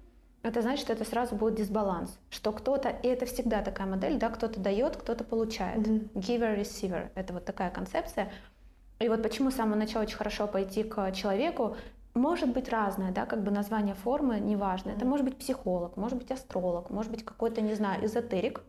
это 0.43 0.63
значит, 0.63 0.81
что 0.85 0.95
это 0.95 1.05
сразу 1.05 1.37
будет 1.37 1.57
дисбаланс. 1.57 2.19
Что 2.31 2.53
кто-то, 2.53 2.89
и 2.89 3.07
это 3.09 3.27
всегда 3.27 3.61
такая 3.61 3.87
модель, 3.87 4.17
да, 4.19 4.31
кто-то 4.31 4.59
дает, 4.59 4.97
кто-то 4.97 5.23
получает. 5.25 5.87
Мгм. 5.87 6.09
Giver-receiver. 6.15 7.11
Это 7.15 7.35
вот 7.35 7.45
такая 7.45 7.71
концепция. 7.71 8.31
И 8.99 9.09
вот 9.09 9.23
почему 9.23 9.51
с 9.51 9.57
самого 9.57 9.77
начала 9.77 10.05
очень 10.05 10.17
хорошо 10.17 10.47
пойти 10.47 10.83
к 10.83 11.13
человеку, 11.13 11.77
может 12.15 12.49
быть 12.51 12.69
разное, 12.69 13.13
да, 13.13 13.27
как 13.27 13.43
бы 13.43 13.51
название 13.51 13.95
формы, 13.95 14.41
неважно. 14.41 14.91
Это 14.91 15.05
может 15.05 15.25
быть 15.25 15.37
психолог, 15.37 15.97
может 15.97 16.19
быть 16.19 16.31
астролог, 16.31 16.91
может 16.91 17.11
быть 17.11 17.25
какой-то, 17.25 17.61
не 17.61 17.75
знаю, 17.75 18.05
эзотерик. 18.05 18.63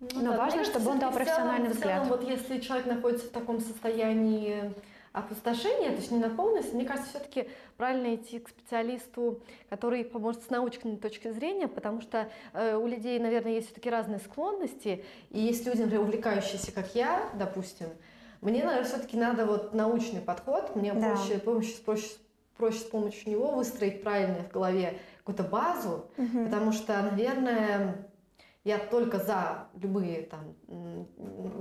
Ну 0.00 0.08
Но 0.22 0.30
да, 0.32 0.38
важно, 0.38 0.64
чтобы 0.64 0.90
он 0.90 0.98
дал 1.00 1.10
профессиональный 1.12 1.70
в 1.70 1.78
целом, 1.80 2.02
взгляд. 2.04 2.08
вот 2.08 2.22
если 2.22 2.60
человек 2.60 2.86
находится 2.86 3.26
в 3.26 3.30
таком 3.30 3.58
состоянии 3.60 4.72
опустошение, 5.12 5.90
то 5.90 5.96
есть 5.96 6.12
не 6.12 6.18
наполненность, 6.18 6.72
мне 6.72 6.84
кажется, 6.84 7.10
все-таки 7.10 7.48
правильно 7.76 8.14
идти 8.14 8.38
к 8.38 8.48
специалисту, 8.48 9.40
который 9.68 10.04
поможет 10.04 10.44
с 10.44 10.50
научной 10.50 10.96
точки 10.98 11.32
зрения, 11.32 11.66
потому 11.66 12.00
что 12.00 12.28
э, 12.52 12.76
у 12.76 12.86
людей, 12.86 13.18
наверное, 13.18 13.52
есть 13.54 13.66
все-таки 13.68 13.90
разные 13.90 14.20
склонности, 14.20 15.04
и 15.30 15.40
есть 15.40 15.66
люди, 15.66 15.80
например, 15.80 16.02
увлекающиеся, 16.02 16.70
как 16.70 16.94
я, 16.94 17.30
допустим, 17.34 17.88
мне, 18.40 18.62
наверное, 18.62 18.84
все-таки 18.84 19.16
надо 19.16 19.46
вот 19.46 19.74
научный 19.74 20.20
подход, 20.20 20.76
мне 20.76 20.92
Да. 20.92 21.00
проще, 21.16 21.38
проще, 21.38 21.74
проще, 21.84 22.10
проще 22.58 22.80
с 22.80 22.84
помощью 22.84 23.30
него 23.30 23.52
выстроить 23.52 24.02
правильно 24.02 24.42
в 24.42 24.52
голове 24.52 24.98
какую-то 25.18 25.44
базу, 25.44 26.10
Мгм. 26.16 26.44
потому 26.44 26.72
что, 26.72 27.00
наверное, 27.02 28.06
я 28.64 28.78
только 28.78 29.18
за 29.18 29.68
любые 29.74 30.22
там, 30.22 30.54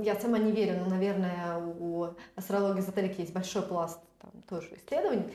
я 0.04 0.16
сама 0.16 0.40
не 0.40 0.52
верю, 0.52 0.80
но, 0.84 0.90
наверное, 0.90 1.58
у 1.58 2.08
астрологии 2.36 2.82
эзотерики 2.82 3.22
есть 3.22 3.34
большой 3.34 3.62
пласт 3.62 4.02
там 4.20 4.32
тоже 4.50 4.76
исследований. 4.76 5.32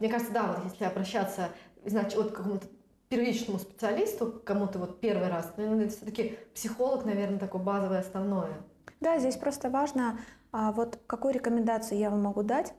Мне 0.00 0.08
кажется, 0.10 0.34
да, 0.34 0.42
вот 0.52 0.64
если 0.70 0.84
обращаться, 0.84 1.48
значит, 1.84 2.16
вот 2.16 2.32
к 2.32 2.36
какому-то 2.36 2.66
первичному 3.08 3.60
специалисту, 3.60 4.32
к 4.32 4.44
кому-то 4.44 4.80
вот 4.80 5.00
первый 5.00 5.28
раз, 5.28 5.52
наверное, 5.56 5.88
все-таки 5.88 6.36
психолог, 6.52 7.04
наверное, 7.04 7.38
такое 7.38 7.62
базовое 7.62 8.00
основное. 8.00 8.54
Да, 9.00 9.18
здесь 9.18 9.36
просто 9.36 9.70
важно, 9.70 10.18
а, 10.50 10.72
вот 10.72 10.98
какую 11.06 11.32
рекомендацию 11.34 11.98
я 11.98 12.10
вам 12.10 12.22
могу 12.22 12.42
дать. 12.42 12.74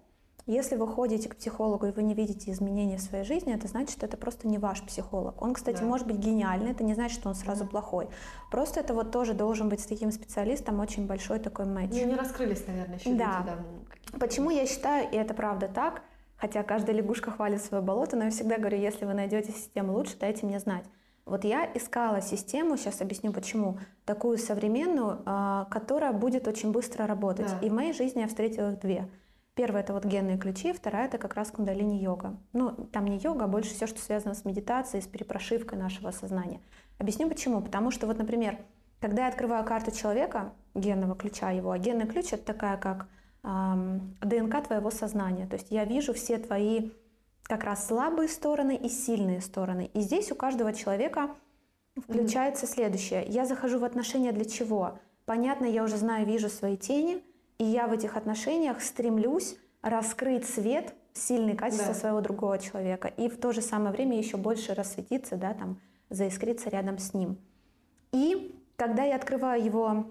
Если 0.47 0.75
вы 0.75 0.87
ходите 0.87 1.27
к 1.27 1.35
психологу 1.37 1.87
и 1.87 1.91
вы 1.91 2.03
не 2.03 2.13
видите 2.13 2.51
изменений 2.51 2.97
в 2.97 3.01
своей 3.01 3.23
жизни, 3.23 3.51
это 3.55 3.67
значит, 3.67 3.89
что 3.89 4.05
это 4.05 4.15
просто 4.15 4.47
не 4.47 4.59
ваш 4.59 4.83
психолог. 4.83 5.41
Он, 5.41 5.55
кстати, 5.55 5.79
Да. 5.79 5.85
может 5.85 6.05
быть 6.05 6.17
гениальный, 6.17 6.71
это 6.71 6.83
не 6.83 6.93
значит, 6.93 7.17
что 7.19 7.29
он 7.29 7.35
сразу 7.35 7.63
Мгм. 7.63 7.71
плохой. 7.71 8.07
Просто 8.51 8.79
это 8.81 8.93
вот 8.93 9.11
тоже 9.11 9.33
должен 9.33 9.69
быть 9.69 9.79
с 9.79 9.87
таким 9.87 10.11
специалистом 10.11 10.79
очень 10.79 11.07
большой 11.07 11.39
такой 11.39 11.65
матч. 11.65 11.89
Ну, 11.93 12.05
не 12.05 12.13
раскрылись, 12.15 12.63
наверное, 12.67 12.97
еще 12.99 13.09
Да. 13.15 13.39
люди, 13.39 13.57
да. 14.11 14.19
Почему 14.19 14.51
я 14.51 14.67
считаю, 14.67 15.09
и 15.11 15.15
это 15.15 15.33
правда 15.33 15.67
так, 15.67 16.03
хотя 16.37 16.61
каждая 16.61 16.95
лягушка 16.95 17.31
хвалит 17.31 17.63
свое 17.63 17.81
болото, 17.83 18.15
но 18.15 18.25
я 18.25 18.29
всегда 18.29 18.57
говорю, 18.59 18.77
если 18.77 19.05
вы 19.05 19.15
найдете 19.15 19.51
систему 19.51 19.93
лучше, 19.93 20.15
дайте 20.19 20.45
мне 20.45 20.59
знать. 20.59 20.85
Вот 21.25 21.43
я 21.43 21.65
искала 21.73 22.21
систему, 22.21 22.77
сейчас 22.77 23.01
объясню 23.01 23.33
почему, 23.33 23.79
такую 24.05 24.37
современную, 24.37 25.23
а, 25.25 25.65
которая 25.71 26.13
будет 26.13 26.47
очень 26.47 26.71
быстро 26.71 27.07
работать. 27.07 27.47
Да. 27.47 27.65
И 27.65 27.69
в 27.71 27.73
моей 27.73 27.93
жизни 27.93 28.19
я 28.21 28.27
встретила 28.27 28.73
их 28.73 28.79
две. 28.79 29.09
Первая 29.55 29.83
это 29.83 29.93
вот 29.93 30.03
генные 30.03 30.37
ключи, 30.37 30.73
вторая 30.73 31.07
это 31.07 31.17
как 31.17 31.35
раз 31.35 31.49
кундалини-йога. 31.49 32.35
Ну, 32.51 32.71
там 32.91 33.05
не 33.05 33.17
йога, 33.17 33.45
а 33.45 33.47
больше 33.47 33.73
все, 33.73 33.87
что 33.87 34.01
связано 34.01 34.35
с 34.35 34.43
медитацией, 34.43 35.01
с 35.01 35.07
перепрошивкой 35.07 35.79
нашего 35.79 36.11
сознания. 36.11 36.59
Объясню 36.97 37.29
почему. 37.29 37.61
Потому 37.61 37.89
что 37.89 38.05
вот, 38.05 38.17
например, 38.17 38.57
когда 38.99 39.23
я 39.23 39.29
открываю 39.29 39.63
карту 39.63 39.91
человека, 39.91 40.53
генного 40.73 41.15
ключа 41.15 41.51
его, 41.51 41.71
а 41.71 41.77
генный 41.77 42.05
ключ 42.05 42.33
это 42.33 42.43
такая 42.43 42.75
как 42.75 43.07
ам, 43.43 44.15
ДНК 44.21 44.61
твоего 44.67 44.91
сознания. 44.91 45.47
То 45.47 45.55
есть 45.55 45.67
я 45.69 45.85
вижу 45.85 46.13
все 46.13 46.37
твои 46.37 46.91
как 47.43 47.63
раз 47.63 47.87
слабые 47.87 48.27
стороны 48.27 48.75
и 48.75 48.89
сильные 48.89 49.39
стороны. 49.39 49.89
И 49.93 50.01
здесь 50.01 50.31
у 50.33 50.35
каждого 50.35 50.73
человека 50.73 51.29
включается 51.95 52.67
следующее. 52.67 53.25
Я 53.27 53.45
захожу 53.45 53.79
в 53.79 53.85
отношения 53.85 54.33
для 54.33 54.45
чего? 54.45 54.99
Понятно, 55.25 55.65
я 55.65 55.83
уже 55.83 55.95
знаю, 55.95 56.25
вижу 56.25 56.49
свои 56.49 56.75
тени, 56.75 57.23
и 57.57 57.63
я 57.63 57.87
в 57.87 57.93
этих 57.93 58.17
отношениях 58.17 58.81
стремлюсь 58.81 59.57
раскрыть 59.81 60.47
свет, 60.47 60.93
сильные 61.13 61.55
качества 61.55 61.93
Да. 61.93 61.93
своего 61.93 62.21
другого 62.21 62.59
человека, 62.59 63.07
и 63.07 63.29
в 63.29 63.37
то 63.37 63.51
же 63.53 63.61
самое 63.61 63.91
время 63.91 64.17
еще 64.17 64.37
больше 64.37 64.73
рассветиться, 64.73 65.37
да, 65.37 65.53
там, 65.53 65.79
заискриться 66.09 66.69
рядом 66.69 66.97
с 66.97 67.13
ним. 67.13 67.37
И 68.11 68.59
когда 68.75 69.03
я 69.03 69.15
открываю 69.15 69.63
его 69.63 70.07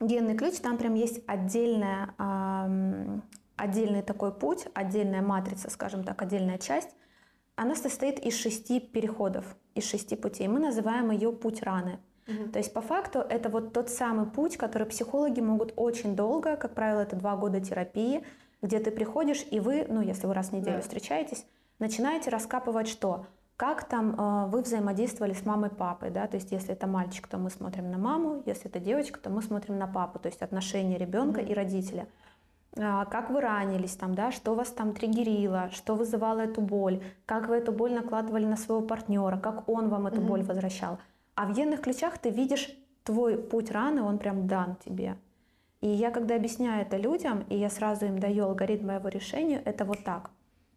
генный 0.00 0.36
ключ, 0.36 0.56
там 0.56 0.78
прям 0.78 0.94
есть 0.94 1.22
отдельная, 1.26 2.14
ам, 2.18 3.22
отдельный 3.56 4.02
такой 4.02 4.32
путь, 4.32 4.66
отдельная 4.74 5.22
матрица, 5.22 5.70
скажем 5.70 6.04
так, 6.04 6.20
отдельная 6.22 6.58
часть. 6.58 6.90
Она 7.56 7.74
состоит 7.74 8.18
из 8.18 8.36
шести 8.38 8.80
переходов, 8.80 9.56
из 9.74 9.84
шести 9.88 10.14
путей. 10.14 10.46
Мы 10.46 10.60
называем 10.60 11.10
ее 11.10 11.32
путь 11.32 11.62
раны. 11.62 11.98
Мгм. 12.26 12.50
То 12.52 12.58
есть 12.58 12.72
по 12.72 12.80
факту 12.80 13.20
это 13.20 13.48
вот 13.48 13.72
тот 13.72 13.88
самый 13.88 14.26
путь, 14.26 14.56
который 14.56 14.86
психологи 14.86 15.40
могут 15.40 15.72
очень 15.76 16.16
долго, 16.16 16.56
как 16.56 16.74
правило, 16.74 17.00
это 17.00 17.16
два 17.16 17.36
года 17.36 17.60
терапии, 17.60 18.24
где 18.62 18.78
ты 18.80 18.90
приходишь 18.90 19.46
и 19.50 19.60
вы, 19.60 19.86
ну 19.88 20.00
если 20.00 20.26
вы 20.26 20.34
раз 20.34 20.48
в 20.48 20.52
неделю 20.52 20.76
Да. 20.76 20.82
встречаетесь, 20.82 21.46
начинаете 21.78 22.30
раскапывать 22.30 22.88
что? 22.88 23.26
Как 23.56 23.84
там 23.88 24.14
э, 24.18 24.46
вы 24.50 24.60
взаимодействовали 24.62 25.32
с 25.32 25.46
мамой 25.46 25.70
папой, 25.70 26.10
да, 26.10 26.26
то 26.26 26.36
есть 26.36 26.52
если 26.52 26.72
это 26.72 26.86
мальчик, 26.86 27.26
то 27.26 27.38
мы 27.38 27.48
смотрим 27.48 27.90
на 27.90 27.96
маму, 27.96 28.42
если 28.44 28.68
это 28.68 28.80
девочка, 28.80 29.18
то 29.18 29.30
мы 29.30 29.40
смотрим 29.40 29.78
на 29.78 29.86
папу, 29.86 30.18
то 30.18 30.26
есть 30.28 30.42
отношения 30.42 30.98
ребенка 30.98 31.40
Мгм. 31.40 31.50
и 31.50 31.54
родителя. 31.54 32.06
А, 32.78 33.06
Как 33.06 33.30
вы 33.30 33.40
ранились 33.40 33.96
там, 33.96 34.14
да, 34.14 34.30
что 34.30 34.54
вас 34.54 34.68
там 34.68 34.92
триггерило, 34.92 35.70
что 35.72 35.94
вызывало 35.94 36.40
эту 36.40 36.60
боль, 36.60 37.02
как 37.24 37.48
вы 37.48 37.56
эту 37.56 37.72
боль 37.72 37.94
накладывали 37.94 38.44
на 38.44 38.56
своего 38.56 38.82
партнера, 38.86 39.38
как 39.38 39.66
он 39.68 39.88
вам 39.88 40.06
эту 40.06 40.20
Мгм. 40.20 40.26
боль 40.28 40.42
возвращал. 40.42 40.98
А 41.36 41.46
в 41.46 41.52
генных 41.52 41.82
ключах 41.82 42.18
ты 42.18 42.30
видишь 42.30 42.70
твой 43.04 43.36
путь 43.36 43.70
раны, 43.70 44.02
он 44.02 44.18
прям 44.18 44.48
дан 44.48 44.76
тебе. 44.84 45.16
И 45.82 45.88
я 45.88 46.10
когда 46.10 46.34
объясняю 46.34 46.82
это 46.82 46.96
людям, 46.96 47.44
и 47.50 47.56
я 47.56 47.68
сразу 47.70 48.06
им 48.06 48.18
даю 48.18 48.46
алгоритм 48.46 48.86
моего 48.86 49.08
решения, 49.08 49.60
это 49.64 49.84
вот 49.84 50.02
так. 50.02 50.30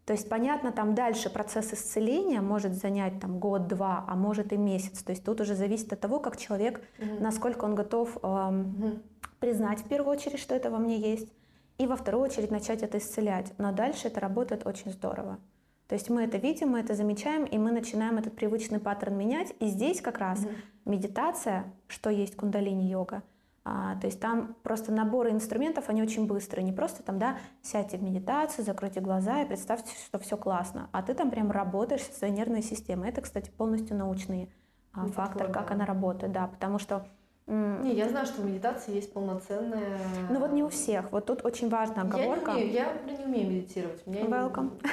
То 0.06 0.14
есть, 0.14 0.28
понятно, 0.28 0.72
там 0.72 0.96
дальше 0.96 1.30
процесс 1.30 1.74
исцеления 1.74 2.42
может 2.42 2.74
занять 2.74 3.20
там 3.22 3.40
год-два, 3.40 4.04
а 4.08 4.16
может 4.16 4.52
и 4.52 4.58
месяц. 4.58 5.02
То 5.02 5.12
есть 5.12 5.24
тут 5.24 5.40
уже 5.40 5.56
зависит 5.56 5.94
от 5.94 6.00
того, 6.02 6.20
как 6.20 6.36
человек, 6.36 6.82
Мгм. 6.98 7.24
насколько 7.24 7.64
он 7.64 7.76
готов 7.76 8.18
эм, 8.22 8.60
Мгм. 8.62 9.04
признать 9.40 9.80
в 9.80 9.88
первую 9.88 10.12
очередь, 10.18 10.40
что 10.40 10.56
это 10.56 10.70
во 10.72 10.78
мне 10.78 10.98
есть, 10.98 11.32
и 11.78 11.88
во 11.88 11.96
вторую 11.96 12.26
очередь 12.26 12.52
начать 12.52 12.84
это 12.84 12.98
исцелять. 12.98 13.54
Но 13.58 13.72
дальше 13.72 14.08
это 14.08 14.20
работает 14.20 14.68
очень 14.68 14.92
здорово. 14.92 15.38
То 15.90 15.96
есть 15.96 16.10
мы 16.12 16.22
это 16.22 16.38
видим, 16.38 16.70
мы 16.70 16.80
это 16.82 16.94
замечаем, 16.94 17.46
и 17.46 17.58
мы 17.58 17.72
начинаем 17.72 18.20
этот 18.20 18.36
привычный 18.36 18.80
паттерн 18.80 19.18
менять. 19.18 19.56
И 19.60 19.66
здесь 19.66 20.02
как 20.02 20.20
раз 20.20 20.42
Мгм. 20.42 20.52
медитация, 20.86 21.66
что 21.88 22.12
есть 22.12 22.36
кундалини-йога, 22.36 23.24
а, 23.66 23.96
то 23.96 24.06
есть 24.06 24.20
там 24.20 24.56
просто 24.62 24.92
наборы 24.92 25.32
инструментов, 25.32 25.90
они 25.90 26.04
очень 26.04 26.28
быстрые. 26.28 26.64
Не 26.64 26.72
просто 26.72 27.02
там, 27.02 27.18
да, 27.18 27.38
сядьте 27.64 27.98
в 27.98 28.04
медитацию, 28.04 28.64
закройте 28.64 29.02
глаза 29.02 29.42
и 29.42 29.48
представьте, 29.48 29.92
что 30.06 30.20
все 30.20 30.38
классно. 30.38 30.90
А 30.92 31.02
ты 31.02 31.16
там 31.16 31.32
прям 31.32 31.50
работаешь 31.50 32.04
со 32.04 32.14
своей 32.14 32.34
нервной 32.34 32.62
системой. 32.62 33.10
Это, 33.10 33.22
кстати, 33.22 33.50
полностью 33.50 33.98
научный 33.98 34.50
а, 34.94 35.06
Ну, 35.06 35.12
фактор, 35.12 35.52
как 35.52 35.72
она 35.72 35.86
работает, 35.88 36.32
да, 36.32 36.48
потому 36.48 36.78
что 36.78 37.06
Не, 37.50 37.94
я 37.94 38.08
знаю, 38.08 38.28
что 38.28 38.42
в 38.42 38.46
медитации 38.46 38.94
есть 38.94 39.12
полноценная... 39.12 39.98
ну 40.30 40.40
вот 40.40 40.52
не 40.52 40.64
у 40.64 40.70
всех. 40.70 41.12
Вот 41.12 41.26
тут 41.26 41.44
очень 41.44 41.68
важная 41.68 42.04
оговорка. 42.04 42.52
Я 42.52 42.58
не 42.58 42.64
умею, 42.64 42.74
я 42.74 43.18
не 43.18 43.26
умею 43.26 43.50
медитировать. 43.50 44.06
Меня 44.06 44.26
Welcome. 44.26 44.80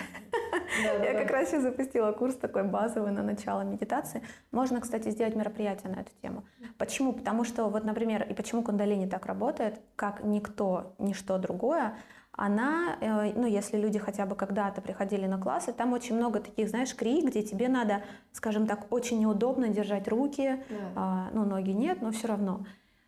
Да, 0.82 0.98
да, 0.98 1.04
Я 1.04 1.12
да. 1.12 1.20
как 1.20 1.30
раз 1.30 1.48
сейчас 1.48 1.62
запустила 1.62 2.12
курс 2.12 2.34
такой 2.36 2.64
базовый 2.64 3.12
на 3.12 3.22
начало 3.22 3.62
медитации. 3.62 4.22
Можно, 4.52 4.80
кстати, 4.80 5.10
сделать 5.10 5.34
мероприятие 5.34 5.92
на 5.92 6.00
эту 6.00 6.10
тему. 6.22 6.44
Почему? 6.78 7.12
Потому 7.12 7.44
что, 7.44 7.68
вот, 7.68 7.84
например, 7.84 8.26
и 8.28 8.34
почему 8.34 8.62
кундалини 8.62 9.06
так 9.06 9.26
работает, 9.26 9.80
как 9.96 10.22
никто, 10.24 10.94
ничто 10.98 11.38
другое, 11.38 11.96
она, 12.36 12.96
э, 13.00 13.32
ну, 13.34 13.46
если 13.46 13.78
люди 13.78 13.98
хотя 13.98 14.26
бы 14.26 14.36
когда-то 14.36 14.80
приходили 14.82 15.26
на 15.26 15.38
классы, 15.38 15.72
там 15.72 15.92
очень 15.94 16.16
много 16.16 16.40
таких, 16.40 16.68
знаешь, 16.68 16.94
крик, 16.94 17.24
где 17.26 17.42
тебе 17.42 17.68
надо, 17.68 18.02
скажем 18.32 18.66
так, 18.66 18.86
очень 18.92 19.18
неудобно 19.18 19.68
держать 19.68 20.06
руки, 20.08 20.62
Да. 20.68 20.76
а, 20.94 21.28
ну, 21.32 21.44
ноги 21.44 21.70
нет, 21.70 22.02
но 22.02 22.10
все 22.12 22.28
равно. 22.28 22.66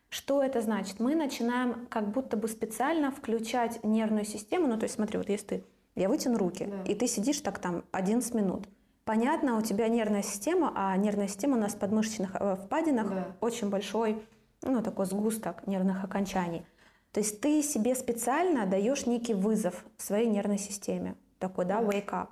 Что 0.09 0.43
это 0.43 0.63
значит? 0.63 1.01
Мы 1.01 1.15
начинаем 1.15 1.87
как 1.91 2.09
будто 2.09 2.39
бы 2.39 2.49
специально 2.49 3.11
включать 3.11 3.85
нервную 3.85 4.25
систему. 4.25 4.67
Ну, 4.67 4.79
то 4.79 4.85
есть 4.85 4.95
смотри, 4.95 5.19
вот 5.19 5.29
если 5.29 5.47
ты, 5.47 5.65
я 5.95 6.09
вытяну 6.09 6.39
руки, 6.39 6.65
Да. 6.65 6.91
и 6.91 6.95
ты 6.95 7.07
сидишь 7.07 7.41
так 7.43 7.59
там 7.59 7.85
11 7.93 8.33
минут. 8.35 8.67
Понятно, 9.05 9.59
у 9.59 9.63
тебя 9.63 9.89
нервная 9.89 10.23
система, 10.23 10.73
а 10.75 10.97
нервная 10.97 11.29
система 11.29 11.57
у 11.57 11.61
нас 11.61 11.75
в 11.75 11.79
подмышечных 11.79 12.31
э, 12.41 12.57
впадинах 12.57 13.09
Да. 13.11 13.27
очень 13.43 13.69
большой, 13.69 14.23
ну, 14.63 14.83
такой 14.83 15.05
сгусток 15.05 15.67
нервных 15.67 16.03
окончаний. 16.05 16.65
То 17.13 17.21
есть 17.21 17.41
ты 17.41 17.63
себе 17.63 17.95
специально 17.95 18.67
даешь 18.67 19.07
некий 19.07 19.35
вызов 19.35 19.85
своей 19.97 20.29
нервной 20.29 20.59
системе. 20.59 21.17
Такой, 21.39 21.65
да, 21.65 21.81
wake 21.81 22.11
up. 22.11 22.31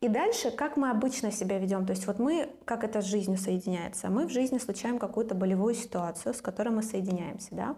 И 0.00 0.08
дальше, 0.08 0.50
как 0.50 0.76
мы 0.76 0.90
обычно 0.90 1.30
себя 1.30 1.58
ведем, 1.58 1.84
то 1.84 1.92
есть 1.92 2.06
вот 2.06 2.18
мы, 2.18 2.48
как 2.64 2.84
это 2.84 3.02
с 3.02 3.04
жизнью 3.04 3.36
соединяется, 3.36 4.08
мы 4.08 4.26
в 4.26 4.30
жизни 4.30 4.58
случаем 4.58 4.98
какую-то 4.98 5.34
болевую 5.34 5.74
ситуацию, 5.74 6.32
с 6.32 6.40
которой 6.40 6.70
мы 6.70 6.82
соединяемся, 6.82 7.48
да, 7.50 7.76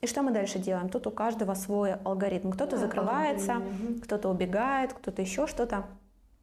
и 0.00 0.06
что 0.06 0.22
мы 0.22 0.30
дальше 0.30 0.58
делаем? 0.58 0.88
Тут 0.88 1.06
у 1.06 1.10
каждого 1.10 1.54
свой 1.54 1.94
алгоритм. 1.94 2.50
Кто-то 2.52 2.76
Да, 2.76 2.78
закрывается, 2.78 3.54
мгм. 3.54 4.00
кто-то 4.00 4.28
убегает, 4.28 4.92
кто-то 4.92 5.22
еще 5.22 5.46
что-то. 5.46 5.86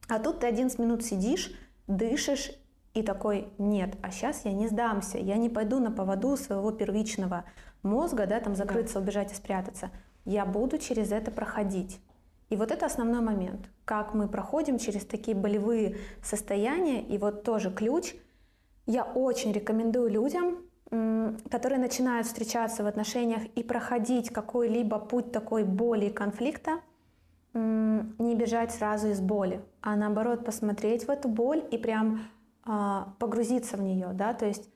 А 0.10 0.20
тут 0.20 0.42
ты 0.42 0.48
11 0.48 0.78
минут 0.78 1.04
сидишь, 1.06 1.52
дышишь 1.88 2.52
и 2.94 3.02
такой, 3.02 3.48
нет, 3.58 3.96
а 4.02 4.12
сейчас 4.12 4.46
я 4.46 4.52
не 4.54 4.68
сдамся, 4.68 5.18
я 5.18 5.38
не 5.38 5.50
пойду 5.50 5.80
на 5.80 5.92
поводу 5.92 6.38
своего 6.38 6.72
первичного 6.72 7.46
мозга, 7.86 8.26
да, 8.26 8.40
там 8.40 8.56
закрыться, 8.56 9.00
убежать 9.00 9.32
и 9.32 9.36
спрятаться. 9.36 9.92
Я 10.26 10.46
буду 10.46 10.78
через 10.78 11.12
это 11.12 11.32
проходить. 11.32 12.00
И 12.50 12.56
вот 12.56 12.72
это 12.72 12.86
основной 12.86 13.22
момент, 13.22 13.70
как 13.86 14.14
мы 14.14 14.28
проходим 14.28 14.78
через 14.78 15.06
такие 15.06 15.36
болевые 15.36 15.98
состояния. 16.22 17.02
И 17.02 17.18
вот 17.18 17.44
тоже 17.44 17.72
ключ. 17.72 18.16
Я 18.86 19.04
очень 19.04 19.52
рекомендую 19.52 20.10
людям, 20.12 20.58
которые 21.50 21.80
начинают 21.80 22.28
встречаться 22.28 22.84
в 22.84 22.88
отношениях 22.88 23.44
и 23.56 23.64
проходить 23.64 24.30
какой-либо 24.30 25.00
путь 25.00 25.32
такой 25.32 25.64
боли 25.64 26.06
и 26.06 26.14
конфликта, 26.14 26.82
не 27.54 28.36
бежать 28.36 28.72
сразу 28.72 29.08
из 29.08 29.22
боли, 29.22 29.62
а 29.82 29.96
наоборот 29.96 30.44
посмотреть 30.44 31.08
в 31.08 31.10
эту 31.10 31.30
боль 31.30 31.64
и 31.72 31.78
прям 31.78 32.28
а, 32.66 33.14
погрузиться 33.18 33.78
в 33.78 33.82
нее, 33.82 34.10
да, 34.14 34.34
то 34.34 34.46
есть 34.46 34.70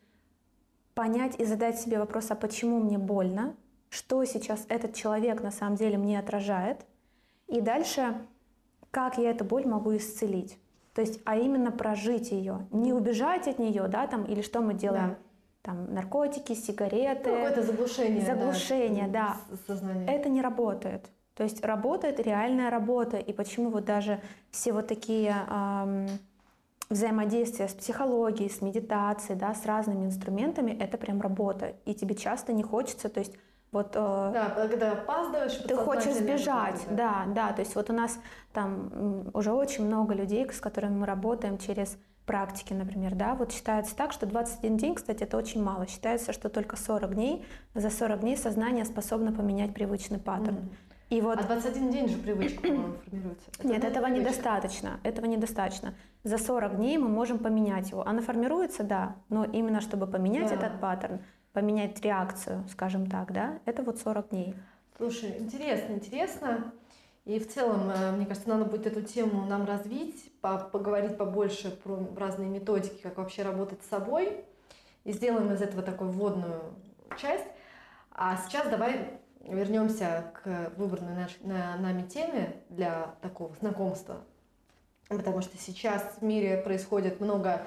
понять 1.00 1.40
и 1.40 1.46
задать 1.46 1.80
себе 1.80 1.98
вопрос, 1.98 2.30
а 2.30 2.36
почему 2.36 2.78
мне 2.82 2.98
больно, 2.98 3.56
что 3.90 4.26
сейчас 4.26 4.66
этот 4.68 4.96
человек 4.96 5.42
на 5.42 5.50
самом 5.50 5.78
деле 5.78 5.98
мне 5.98 6.20
отражает, 6.20 6.86
и 7.48 7.62
дальше, 7.62 8.18
как 8.92 9.18
я 9.18 9.32
эту 9.32 9.46
боль 9.46 9.66
могу 9.66 9.96
исцелить. 9.96 10.58
То 10.94 11.00
есть, 11.00 11.22
а 11.24 11.38
именно 11.38 11.72
прожить 11.72 12.32
ее, 12.32 12.68
не 12.74 12.92
убежать 12.92 13.48
от 13.48 13.60
нее, 13.60 13.88
да, 13.88 14.08
там, 14.08 14.26
или 14.26 14.42
что 14.42 14.60
мы 14.60 14.74
делаем, 14.74 15.12
Да. 15.12 15.18
там, 15.62 15.94
наркотики, 15.94 16.52
сигареты. 16.54 17.30
Ну, 17.30 17.36
какое-то 17.38 17.64
заглушение. 17.64 18.26
да, 18.26 18.36
Заглушение, 18.36 19.08
да. 19.08 19.38
с- 19.54 19.68
Сознания. 19.68 20.06
Это 20.06 20.28
не 20.28 20.42
работает. 20.42 21.06
То 21.34 21.44
есть 21.44 21.64
работает 21.64 22.20
реальная 22.20 22.70
работа. 22.70 23.16
И 23.16 23.32
почему 23.32 23.70
вот 23.70 23.86
даже 23.86 24.20
все 24.52 24.74
вот 24.74 24.88
такие 24.88 25.34
ам, 25.48 26.08
взаимодействия 26.90 27.68
с 27.68 27.74
психологией, 27.74 28.50
с 28.50 28.62
медитацией, 28.62 29.38
да, 29.38 29.54
с 29.54 29.66
разными 29.66 30.06
инструментами, 30.06 30.72
это 30.72 30.98
прям 30.98 31.22
работа. 31.22 31.74
И 31.86 31.94
тебе 31.94 32.16
часто 32.16 32.52
не 32.52 32.64
хочется, 32.64 33.10
то 33.10 33.20
есть 33.20 33.34
вот 33.72 33.92
э, 33.94 34.32
Да, 34.34 34.50
когда 34.56 34.94
опаздываешь, 34.94 35.54
ты 35.54 35.76
хочешь 35.76 36.16
сбежать, 36.16 36.82
да, 36.90 37.26
да. 37.28 37.54
То 37.54 37.62
есть 37.62 37.76
вот 37.76 37.90
у 37.92 37.94
нас 37.94 38.20
там 38.52 39.30
уже 39.34 39.52
очень 39.52 39.86
много 39.86 40.16
людей, 40.16 40.52
с 40.52 40.60
которыми 40.60 40.96
мы 40.98 41.06
работаем 41.06 41.60
через 41.60 41.98
практики, 42.26 42.74
например, 42.74 43.16
да, 43.16 43.34
вот 43.36 43.52
считается 43.52 43.96
так, 43.96 44.12
что 44.12 44.26
21 44.28 44.78
день, 44.78 44.96
кстати, 44.96 45.24
это 45.24 45.38
очень 45.38 45.64
мало. 45.64 45.88
Считается, 45.88 46.34
что 46.34 46.50
только 46.50 46.76
40 46.76 47.16
дней, 47.16 47.46
за 47.76 47.90
40 47.90 48.20
дней 48.20 48.38
сознание 48.38 48.86
способно 48.86 49.32
поменять 49.32 49.74
привычный 49.74 50.20
паттерн. 50.20 50.56
Мгм. 50.58 50.70
И 51.10 51.22
вот 51.22 51.40
А 51.40 51.44
21 51.44 51.90
день 51.92 52.08
же 52.08 52.18
привычка, 52.18 52.62
по-моему, 52.62 52.94
формируется. 53.04 53.46
Это 53.58 53.68
нет, 53.68 53.84
этого 53.84 54.06
привычка. 54.06 54.30
недостаточно. 54.30 55.00
Этого 55.04 55.26
недостаточно. 55.26 55.96
За 56.24 56.38
40 56.38 56.76
дней 56.76 56.98
мы 56.98 57.08
можем 57.08 57.40
поменять 57.40 57.92
его. 57.92 58.06
Она 58.06 58.22
формируется, 58.22 58.84
да, 58.84 59.16
но 59.30 59.46
именно 59.46 59.80
чтобы 59.82 60.06
поменять 60.06 60.50
Да. 60.50 60.56
этот 60.56 60.82
паттерн, 60.82 61.20
поменять 61.54 62.02
реакцию, 62.02 62.66
скажем 62.70 63.10
так, 63.10 63.32
да, 63.32 63.60
это 63.66 63.84
вот 63.84 64.00
40 64.00 64.30
дней. 64.30 64.54
Слушай, 64.98 65.38
интересно, 65.40 65.94
интересно. 65.94 66.74
И 67.24 67.40
в 67.40 67.48
целом, 67.48 67.90
э, 67.90 68.12
мне 68.12 68.26
кажется, 68.26 68.50
надо 68.50 68.66
будет 68.66 68.86
эту 68.88 69.02
тему 69.02 69.46
нам 69.46 69.66
развить, 69.66 70.32
по- 70.42 70.58
поговорить 70.58 71.18
побольше 71.18 71.72
про 71.72 72.00
разные 72.18 72.50
методики, 72.50 73.02
как 73.02 73.18
вообще 73.18 73.44
работать 73.44 73.82
с 73.84 73.88
собой. 73.90 74.44
И 75.06 75.14
сделаем 75.14 75.52
из 75.54 75.62
этого 75.62 75.82
такую 75.84 76.12
вводную 76.12 76.62
часть. 77.18 77.46
А 78.12 78.36
сейчас 78.38 78.68
давай 78.68 79.20
вернемся 79.42 80.34
к 80.44 80.72
выбранной 80.76 81.14
наш- 81.16 81.40
на- 81.42 81.78
нами 81.78 82.02
теме 82.04 82.58
для 82.70 83.16
такого 83.22 83.56
знакомства. 83.56 84.18
Потому 85.10 85.42
что 85.42 85.58
сейчас 85.58 86.04
в 86.20 86.24
мире 86.24 86.58
происходит 86.58 87.20
много 87.20 87.62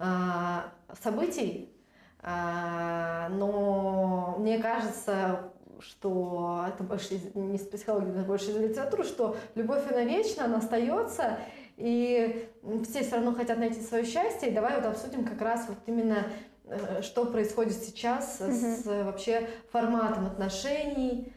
а, 0.00 0.72
событий, 1.02 1.72
а, 2.20 3.28
но 3.30 4.36
мне 4.38 4.58
кажется, 4.58 5.52
что 5.80 6.66
это 6.68 6.82
больше 6.82 7.14
из- 7.14 7.34
не 7.36 7.56
из 7.56 7.62
психологии, 7.62 8.10
это 8.10 8.22
больше 8.22 8.50
из 8.50 8.56
литературы, 8.56 9.04
что 9.04 9.36
любовь 9.54 9.84
она 9.90 10.02
вечна, 10.02 10.46
она 10.46 10.58
остается, 10.58 11.38
и 11.76 12.48
все 12.88 13.04
все 13.04 13.14
равно 13.16 13.32
хотят 13.32 13.58
найти 13.58 13.80
свое 13.80 14.04
счастье. 14.04 14.50
И 14.50 14.52
давай 14.54 14.74
вот 14.74 14.86
обсудим 14.86 15.24
как 15.24 15.40
раз 15.40 15.66
вот 15.68 15.78
именно 15.86 16.26
э, 16.64 17.02
что 17.02 17.24
происходит 17.26 17.74
сейчас 17.74 18.38
с 18.38 18.86
э, 18.86 19.04
вообще 19.04 19.48
форматом 19.70 20.26
отношений, 20.26 21.32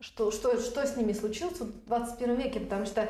что, 0.00 0.30
что, 0.30 0.60
что 0.60 0.86
с 0.86 0.96
ними 0.96 1.12
случилось 1.12 1.58
в 1.58 1.86
21 1.86 2.34
веке, 2.36 2.60
потому 2.60 2.84
что 2.84 3.08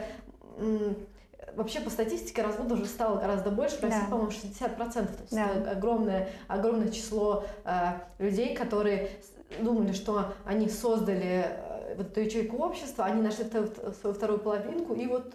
вообще 1.56 1.80
по 1.80 1.90
статистике 1.90 2.42
разводов 2.42 2.80
уже 2.80 2.88
стало 2.88 3.18
гораздо 3.18 3.50
больше, 3.50 3.78
в 3.78 3.82
России, 3.82 3.98
Да. 4.00 4.06
по-моему, 4.10 4.30
60%, 4.30 5.06
то 5.16 5.22
есть 5.22 5.34
Да. 5.34 5.48
это 5.50 5.70
огромное, 5.72 6.28
огромное 6.48 6.88
число 6.90 7.44
э, 7.64 7.70
людей, 8.18 8.54
которые 8.54 9.10
думали, 9.60 9.92
что 9.92 10.32
они 10.44 10.68
создали 10.68 11.46
э, 11.48 11.94
вот 11.96 12.08
эту 12.08 12.20
ячейку 12.20 12.58
общества, 12.58 13.04
они 13.06 13.22
нашли 13.22 13.44
свою 14.00 14.14
вторую 14.14 14.38
половинку, 14.38 14.94
и 14.94 15.06
вот 15.06 15.34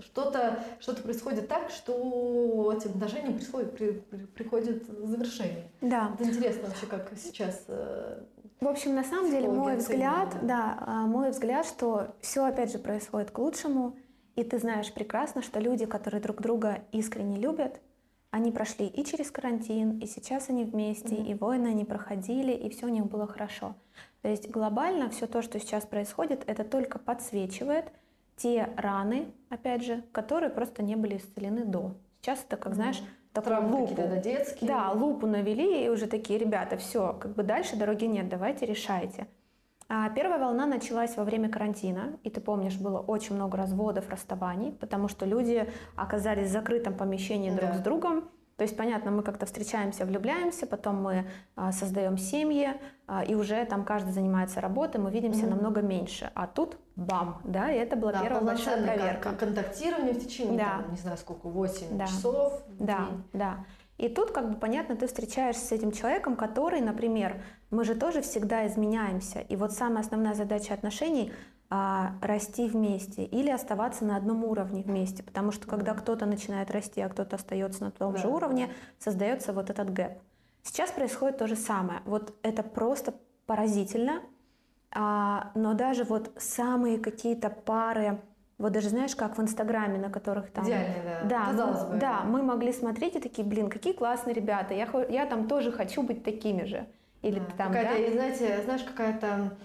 что-то 0.00 0.64
что 0.80 0.94
происходит 0.94 1.46
так, 1.48 1.70
что 1.70 2.72
этим 2.76 2.90
отношениям 2.92 3.34
происходит, 3.34 3.76
при- 3.76 3.92
при- 3.92 4.26
приходит 4.26 4.86
завершение. 5.04 5.70
Да. 5.80 6.10
Это 6.18 6.28
интересно 6.28 6.68
вообще, 6.68 6.86
как 6.86 7.10
сейчас 7.22 7.64
э, 7.68 8.22
В 8.60 8.66
общем, 8.66 8.94
на 8.94 9.04
самом 9.04 9.30
деле, 9.30 9.48
мой 9.48 9.76
взгляд, 9.76 10.34
да, 10.42 10.78
а, 10.86 11.06
мой 11.06 11.30
взгляд, 11.30 11.66
что 11.66 12.08
все 12.20 12.44
опять 12.46 12.72
же 12.72 12.78
происходит 12.78 13.30
к 13.30 13.38
лучшему, 13.38 13.94
и 14.36 14.44
ты 14.44 14.58
знаешь 14.58 14.92
прекрасно, 14.92 15.42
что 15.42 15.60
люди, 15.60 15.86
которые 15.86 16.20
друг 16.20 16.40
друга 16.40 16.82
искренне 16.92 17.36
любят, 17.38 17.80
они 18.30 18.52
прошли 18.52 18.86
и 18.86 19.04
через 19.04 19.30
карантин, 19.30 19.98
и 19.98 20.06
сейчас 20.06 20.50
они 20.50 20.64
вместе, 20.64 21.16
Мгм. 21.16 21.24
и 21.26 21.34
войны 21.34 21.68
они 21.68 21.84
проходили, 21.84 22.52
и 22.52 22.68
все 22.70 22.86
у 22.86 22.88
них 22.88 23.06
было 23.06 23.26
хорошо. 23.26 23.74
То 24.22 24.28
есть 24.28 24.48
глобально 24.50 25.10
все 25.10 25.26
то, 25.26 25.42
что 25.42 25.58
сейчас 25.58 25.84
происходит, 25.84 26.44
это 26.46 26.62
только 26.64 26.98
подсвечивает 26.98 27.86
те 28.36 28.68
раны, 28.76 29.26
опять 29.48 29.82
же, 29.84 30.02
которые 30.12 30.50
просто 30.50 30.82
не 30.82 30.94
были 30.96 31.16
исцелены 31.16 31.64
до. 31.64 31.92
Сейчас 32.20 32.44
это, 32.46 32.56
как 32.56 32.74
знаешь, 32.74 33.02
такую 33.32 33.56
травмы 33.56 33.80
лупу. 33.80 33.94
да, 33.96 34.16
детские. 34.16 34.68
Да, 34.68 34.92
лупу 34.92 35.26
навели, 35.26 35.84
и 35.84 35.88
уже 35.88 36.06
такие, 36.06 36.38
ребята, 36.38 36.76
все, 36.76 37.12
как 37.20 37.34
бы 37.34 37.42
дальше 37.42 37.76
дороги 37.76 38.04
нет, 38.04 38.28
давайте 38.28 38.64
решайте. 38.64 39.26
А 39.92 40.08
первая 40.10 40.38
волна 40.38 40.66
началась 40.66 41.16
во 41.16 41.24
время 41.24 41.48
карантина, 41.48 42.12
и 42.22 42.30
ты 42.30 42.40
помнишь, 42.40 42.76
было 42.78 43.00
очень 43.00 43.34
много 43.34 43.56
разводов, 43.58 44.08
расставаний, 44.08 44.70
потому 44.70 45.08
что 45.08 45.26
люди 45.26 45.68
оказались 45.96 46.46
в 46.48 46.52
закрытом 46.52 46.94
помещении 46.94 47.50
друг 47.50 47.70
Да. 47.70 47.76
с 47.76 47.80
другом. 47.80 48.28
То 48.56 48.62
есть, 48.62 48.76
понятно, 48.76 49.10
мы 49.10 49.24
как-то 49.24 49.46
встречаемся, 49.46 50.04
влюбляемся, 50.04 50.66
потом 50.68 51.02
мы 51.02 51.24
а, 51.56 51.72
создаем 51.72 52.18
семьи, 52.18 52.68
а, 53.08 53.24
и 53.24 53.34
уже 53.34 53.64
там 53.64 53.84
каждый 53.84 54.12
занимается 54.12 54.60
работой, 54.60 55.00
мы 55.00 55.10
видимся 55.10 55.40
Мгм. 55.46 55.50
намного 55.56 55.82
меньше. 55.82 56.30
А 56.36 56.46
тут 56.46 56.76
бам, 56.94 57.40
да, 57.42 57.72
и 57.72 57.76
это 57.78 57.96
была 57.96 58.12
Да, 58.12 58.20
первая 58.20 58.42
большая 58.42 58.80
проверка. 58.84 59.30
кон- 59.30 59.38
контактирование 59.38 60.12
в 60.14 60.20
течение, 60.24 60.58
Да. 60.58 60.82
там, 60.82 60.90
не 60.92 60.98
знаю, 60.98 61.16
сколько, 61.16 61.48
8 61.48 61.98
Да. 61.98 62.06
часов 62.06 62.62
Да, 62.78 62.98
день. 63.08 63.24
да. 63.32 63.56
И 64.00 64.08
тут, 64.08 64.30
как 64.30 64.48
бы 64.48 64.56
понятно, 64.56 64.96
ты 64.96 65.06
встречаешься 65.06 65.62
с 65.66 65.72
этим 65.72 65.92
человеком, 65.92 66.34
который, 66.34 66.80
например, 66.80 67.42
мы 67.70 67.84
же 67.84 67.94
тоже 67.94 68.22
всегда 68.22 68.66
изменяемся. 68.66 69.40
И 69.40 69.56
вот 69.56 69.72
самая 69.72 70.00
основная 70.00 70.32
задача 70.32 70.72
отношений 70.72 71.34
а, 71.68 72.12
расти 72.22 72.66
вместе 72.66 73.24
или 73.24 73.50
оставаться 73.50 74.06
на 74.06 74.16
одном 74.16 74.42
уровне 74.44 74.82
вместе. 74.82 75.22
Потому 75.22 75.52
что 75.52 75.68
когда 75.68 75.92
кто-то 75.92 76.24
начинает 76.24 76.70
расти, 76.70 77.02
а 77.02 77.10
кто-то 77.10 77.36
остается 77.36 77.84
на 77.84 77.90
том 77.90 78.16
же 78.16 78.22
Да. 78.22 78.28
уровне, 78.30 78.70
создается 78.98 79.52
вот 79.52 79.68
этот 79.68 79.92
гэп. 79.92 80.12
Сейчас 80.62 80.90
происходит 80.92 81.36
то 81.36 81.46
же 81.46 81.54
самое. 81.56 82.00
Вот 82.06 82.32
это 82.42 82.62
просто 82.62 83.12
поразительно. 83.44 84.22
А, 84.92 85.50
но 85.54 85.74
даже 85.74 86.04
вот 86.04 86.32
самые 86.38 86.98
какие-то 86.98 87.50
пары, 87.50 88.18
вот 88.60 88.72
даже 88.72 88.90
знаешь, 88.90 89.16
как 89.16 89.38
в 89.38 89.40
Инстаграме, 89.42 89.98
на 89.98 90.10
которых 90.10 90.50
там... 90.50 90.64
Идеальный, 90.66 91.00
да. 91.02 91.28
Да, 91.28 91.46
Казалось 91.46 91.82
мы, 91.84 91.94
бы. 91.94 91.96
да, 91.98 92.20
мы 92.24 92.42
могли 92.42 92.72
смотреть 92.72 93.16
и 93.16 93.20
такие, 93.20 93.46
блин, 93.46 93.70
какие 93.70 93.94
классные 93.94 94.34
ребята, 94.34 94.74
я, 94.74 94.86
я 95.08 95.24
там 95.26 95.48
тоже 95.48 95.72
хочу 95.72 96.02
быть 96.02 96.22
такими 96.22 96.64
же. 96.64 96.86
Или 97.22 97.38
Да, 97.38 97.46
там, 97.56 97.72
какая-то, 97.72 98.06
да? 98.06 98.12
знаете, 98.12 98.62
знаешь, 98.64 98.82
какая-то 98.82 99.56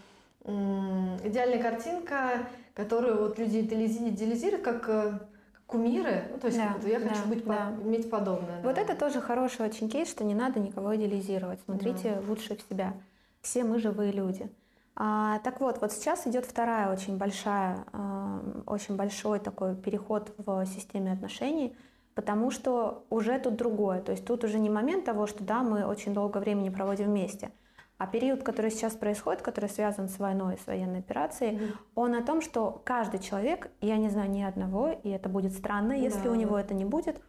м, 0.46 1.18
идеальная 1.24 1.62
картинка, 1.62 2.48
которую 2.74 3.20
вот 3.20 3.38
люди 3.38 3.58
идеализи- 3.58 4.10
идеализируют 4.10 4.64
как, 4.64 4.88
э, 4.88 5.12
как 5.54 5.62
кумиры. 5.68 6.24
Ну, 6.32 6.38
то 6.40 6.48
есть 6.48 6.58
Да, 6.58 6.76
я 6.88 7.00
хочу 7.00 7.24
да, 7.24 7.30
быть, 7.30 7.44
по- 7.44 7.54
да. 7.54 7.74
иметь 7.84 8.10
подобное. 8.10 8.62
Вот 8.64 8.76
да. 8.76 8.82
это 8.82 8.96
тоже 8.96 9.20
хороший 9.22 9.66
очень 9.66 9.90
кейс, 9.90 10.10
что 10.10 10.24
не 10.24 10.36
надо 10.36 10.60
никого 10.60 10.96
идеализировать. 10.96 11.60
Смотрите 11.66 12.22
лучше 12.28 12.56
в 12.56 12.62
себя. 12.70 12.94
Все 13.42 13.64
мы 13.64 13.80
живые 13.80 14.12
люди. 14.12 14.50
А, 14.96 15.40
так 15.40 15.60
вот, 15.60 15.82
вот 15.82 15.92
сейчас 15.92 16.26
идет 16.26 16.46
вторая 16.46 16.92
очень 16.92 17.18
большая, 17.18 17.86
а, 17.92 18.40
очень 18.66 18.96
большой 18.96 19.40
такой 19.40 19.76
переход 19.76 20.34
в 20.38 20.66
системе 20.66 21.12
отношений, 21.12 21.76
потому 22.14 22.50
что 22.50 23.06
уже 23.10 23.38
тут 23.40 23.56
другое. 23.58 24.02
То 24.02 24.14
есть 24.14 24.26
тут 24.26 24.44
уже 24.46 24.58
не 24.58 24.70
момент 24.70 25.04
того, 25.06 25.28
что 25.28 25.44
да, 25.44 25.64
мы 25.64 25.86
очень 25.86 26.14
долго 26.14 26.38
времени 26.38 26.70
проводим 26.70 27.08
вместе, 27.08 27.52
а 27.98 28.08
период, 28.08 28.44
который 28.44 28.72
сейчас 28.72 28.94
происходит, 28.94 29.42
который 29.42 29.70
связан 29.70 30.08
с 30.08 30.18
войной, 30.18 30.58
с 30.58 30.68
военной 30.68 31.00
операцией, 31.00 31.58
Мгм. 31.58 31.74
он 31.96 32.16
о 32.16 32.22
том, 32.24 32.42
что 32.42 32.82
каждый 32.86 33.20
человек, 33.20 33.70
я 33.82 33.98
не 33.98 34.10
знаю 34.10 34.30
ни 34.32 34.42
одного, 34.44 34.92
и 34.92 35.10
это 35.10 35.28
будет 35.28 35.52
странно, 35.54 35.92
если 35.92 36.24
Да, 36.28 36.32
у 36.32 36.36
него 36.36 36.58
это 36.58 36.74
не 36.74 36.86
будет, 36.86 37.22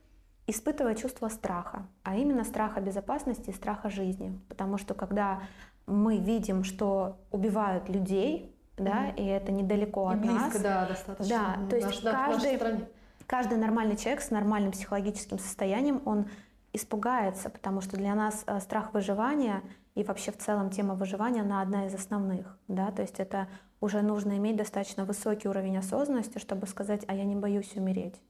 испытывает 0.48 0.98
чувство 0.98 1.29
страха, 1.29 1.88
а 2.05 2.14
именно 2.16 2.44
страха 2.44 2.81
безопасности 2.81 3.50
и 3.50 3.52
страха 3.52 3.90
жизни. 3.90 4.40
Потому 4.48 4.79
что 4.79 4.94
когда 4.94 5.42
мы 5.87 6.18
видим, 6.18 6.64
что 6.64 7.16
убивают 7.31 7.88
людей, 7.88 8.55
да, 8.77 9.03
Мгм. 9.03 9.14
и 9.16 9.25
это 9.25 9.53
недалеко 9.53 10.11
И 10.11 10.14
от 10.14 10.20
близко, 10.20 10.38
нас, 10.40 10.61
да, 10.61 10.87
достаточно. 10.87 11.37
Да, 11.37 11.55
м, 11.62 11.68
то 11.68 11.77
есть 11.77 11.87
наш- 11.88 12.03
наш- 12.03 12.14
каждый- 12.14 12.57
стране. 12.57 12.88
каждый 13.27 13.59
нормальный 13.59 13.96
человек 13.96 14.20
с 14.20 14.31
нормальным 14.31 14.72
психологическим 14.72 15.38
состоянием, 15.38 16.03
он 16.05 16.27
испугается, 16.72 17.49
потому 17.49 17.81
что 17.81 17.96
для 17.96 18.14
нас 18.14 18.44
э, 18.46 18.61
страх 18.61 18.92
выживания 18.92 19.62
и 19.94 20.03
вообще 20.05 20.31
в 20.31 20.37
целом 20.37 20.68
тема 20.70 20.94
выживания, 20.94 21.40
она 21.40 21.62
одна 21.62 21.87
из 21.87 21.94
основных, 21.94 22.59
да, 22.68 22.90
то 22.90 23.01
есть 23.03 23.18
это 23.18 23.49
уже 23.81 24.03
нужно 24.03 24.37
иметь 24.37 24.57
достаточно 24.57 25.05
высокий 25.05 25.49
уровень 25.49 25.79
осознанности, 25.79 26.38
чтобы 26.38 26.66
сказать, 26.66 27.05
а 27.09 27.14
я 27.14 27.25
не 27.25 27.37
боюсь 27.37 27.75
умереть. 27.77 28.20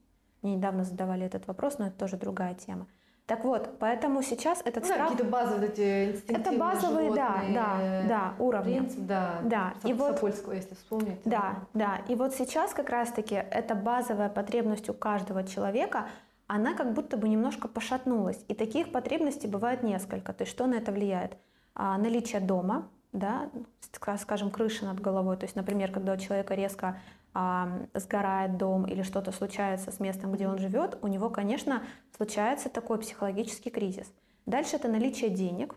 Мне 0.42 0.56
недавно 0.56 0.84
задавали 0.84 1.24
этот 1.26 1.46
вопрос, 1.48 1.78
но 1.78 1.86
это 1.88 1.98
тоже 1.98 2.16
другая 2.16 2.54
тема. 2.54 2.86
Так 3.26 3.44
вот, 3.44 3.78
поэтому 3.80 4.22
сейчас 4.22 4.60
этот 4.64 4.84
Ну, 4.84 4.88
страх... 4.90 5.08
какие-то 5.10 5.24
базовые 5.30 5.68
эти 5.70 6.12
инстинктивные 6.12 6.40
Это 6.42 6.58
базовые, 6.58 7.14
да, 7.14 7.42
да, 7.52 8.02
да, 8.08 8.34
уровни. 8.38 8.78
Принцип, 8.78 9.00
да. 9.00 9.40
Да, 9.42 9.74
и 9.82 9.92
вот- 9.92 10.14
Сапольского, 10.14 10.52
если 10.52 10.74
вспомнить. 10.76 11.18
Да, 11.24 11.56
да. 11.74 11.98
И 12.06 12.14
вот 12.14 12.34
сейчас 12.34 12.72
как 12.72 12.88
раз-таки 12.88 13.34
эта 13.34 13.74
базовая 13.74 14.28
потребность 14.28 14.88
у 14.88 14.94
каждого 14.94 15.42
человека, 15.42 16.06
она 16.46 16.74
как 16.74 16.92
будто 16.92 17.16
бы 17.16 17.28
немножко 17.28 17.66
пошатнулась. 17.66 18.38
И 18.46 18.54
таких 18.54 18.92
потребностей 18.92 19.48
бывает 19.48 19.82
несколько. 19.82 20.32
То 20.32 20.42
есть 20.42 20.52
что 20.52 20.66
на 20.66 20.74
это 20.74 20.92
влияет? 20.92 21.36
А, 21.74 21.98
наличие 21.98 22.40
дома, 22.40 22.86
да, 23.12 23.50
ска- 23.92 24.18
скажем, 24.18 24.52
крыши 24.52 24.84
над 24.84 25.00
головой. 25.00 25.36
То 25.36 25.46
есть, 25.46 25.56
например, 25.56 25.90
когда 25.90 26.12
у 26.12 26.16
человека 26.16 26.54
резко 26.54 27.00
сгорает 27.92 28.56
дом 28.56 28.86
или 28.86 29.02
что-то 29.02 29.30
случается 29.30 29.92
с 29.92 30.00
местом, 30.00 30.32
где 30.32 30.48
он 30.48 30.58
живет, 30.58 30.98
у 31.02 31.06
него, 31.06 31.28
конечно, 31.28 31.82
случается 32.16 32.68
такой 32.68 32.98
психологический 32.98 33.70
кризис. 33.70 34.10
Дальше 34.46 34.76
это 34.76 34.88
наличие 34.88 35.30
денег, 35.30 35.74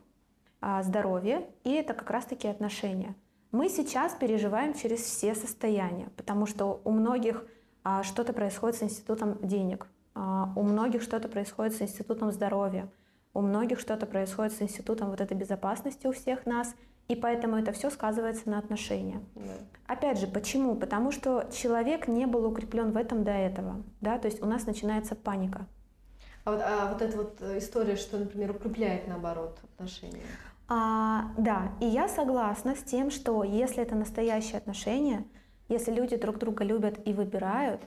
а, 0.62 0.84
здоровье, 0.84 1.50
и 1.63 1.72
это 1.72 1.93
как 1.93 2.10
раз-таки 2.10 2.48
отношения. 2.48 3.15
Мы 3.52 3.69
сейчас 3.69 4.13
переживаем 4.13 4.74
через 4.74 5.00
все 5.00 5.34
состояния, 5.34 6.10
потому 6.17 6.45
что 6.45 6.82
у 6.84 6.91
многих 6.91 7.45
а, 7.84 8.04
что-то 8.04 8.34
происходит 8.34 8.78
с 8.78 8.84
институтом 8.84 9.38
денег, 9.41 9.88
а, 10.13 10.52
у 10.56 10.63
многих 10.63 11.02
что-то 11.02 11.30
происходит 11.30 11.76
с 11.76 11.82
институтом 11.82 12.32
здоровья, 12.32 12.89
у 13.34 13.41
многих 13.41 13.80
что-то 13.80 14.06
происходит 14.06 14.54
с 14.54 14.62
институтом 14.62 15.10
вот 15.10 15.22
этой 15.22 15.38
безопасности 15.38 16.08
у 16.08 16.12
всех 16.12 16.45
нас, 16.45 16.76
и 17.10 17.15
поэтому 17.15 17.58
это 17.58 17.72
все 17.72 17.89
сказывается 17.89 18.50
на 18.50 18.60
отношения. 18.60 19.19
Да. 19.36 19.54
Опять 19.88 20.19
же, 20.19 20.28
почему? 20.28 20.76
Потому 20.76 21.12
что 21.12 21.50
человек 21.52 22.08
не 22.08 22.28
был 22.28 22.45
укреплен 22.45 22.91
в 22.91 22.98
этом 22.98 23.24
до 23.24 23.32
этого, 23.32 23.84
да, 24.00 24.19
то 24.19 24.28
есть 24.28 24.41
у 24.41 24.45
нас 24.45 24.65
начинается 24.67 25.15
паника. 25.15 25.65
А 26.45 26.52
вот, 26.52 26.62
а 26.63 26.86
вот 26.93 27.02
эта 27.02 27.17
вот 27.17 27.41
история, 27.58 27.95
что, 27.95 28.17
например, 28.19 28.52
укрепляет, 28.52 29.08
наоборот, 29.08 29.60
отношения. 29.63 30.22
А, 30.67 31.32
да, 31.36 31.72
и 31.82 31.86
я 31.86 32.08
согласна 32.08 32.76
с 32.76 32.84
тем, 32.84 33.10
что 33.10 33.43
если 33.43 33.82
это 33.82 33.95
настоящие 33.95 34.60
отношения, 34.60 35.26
если 35.67 35.91
люди 35.91 36.15
друг 36.15 36.38
друга 36.38 36.63
любят 36.63 37.00
и 37.08 37.13
выбирают, 37.13 37.82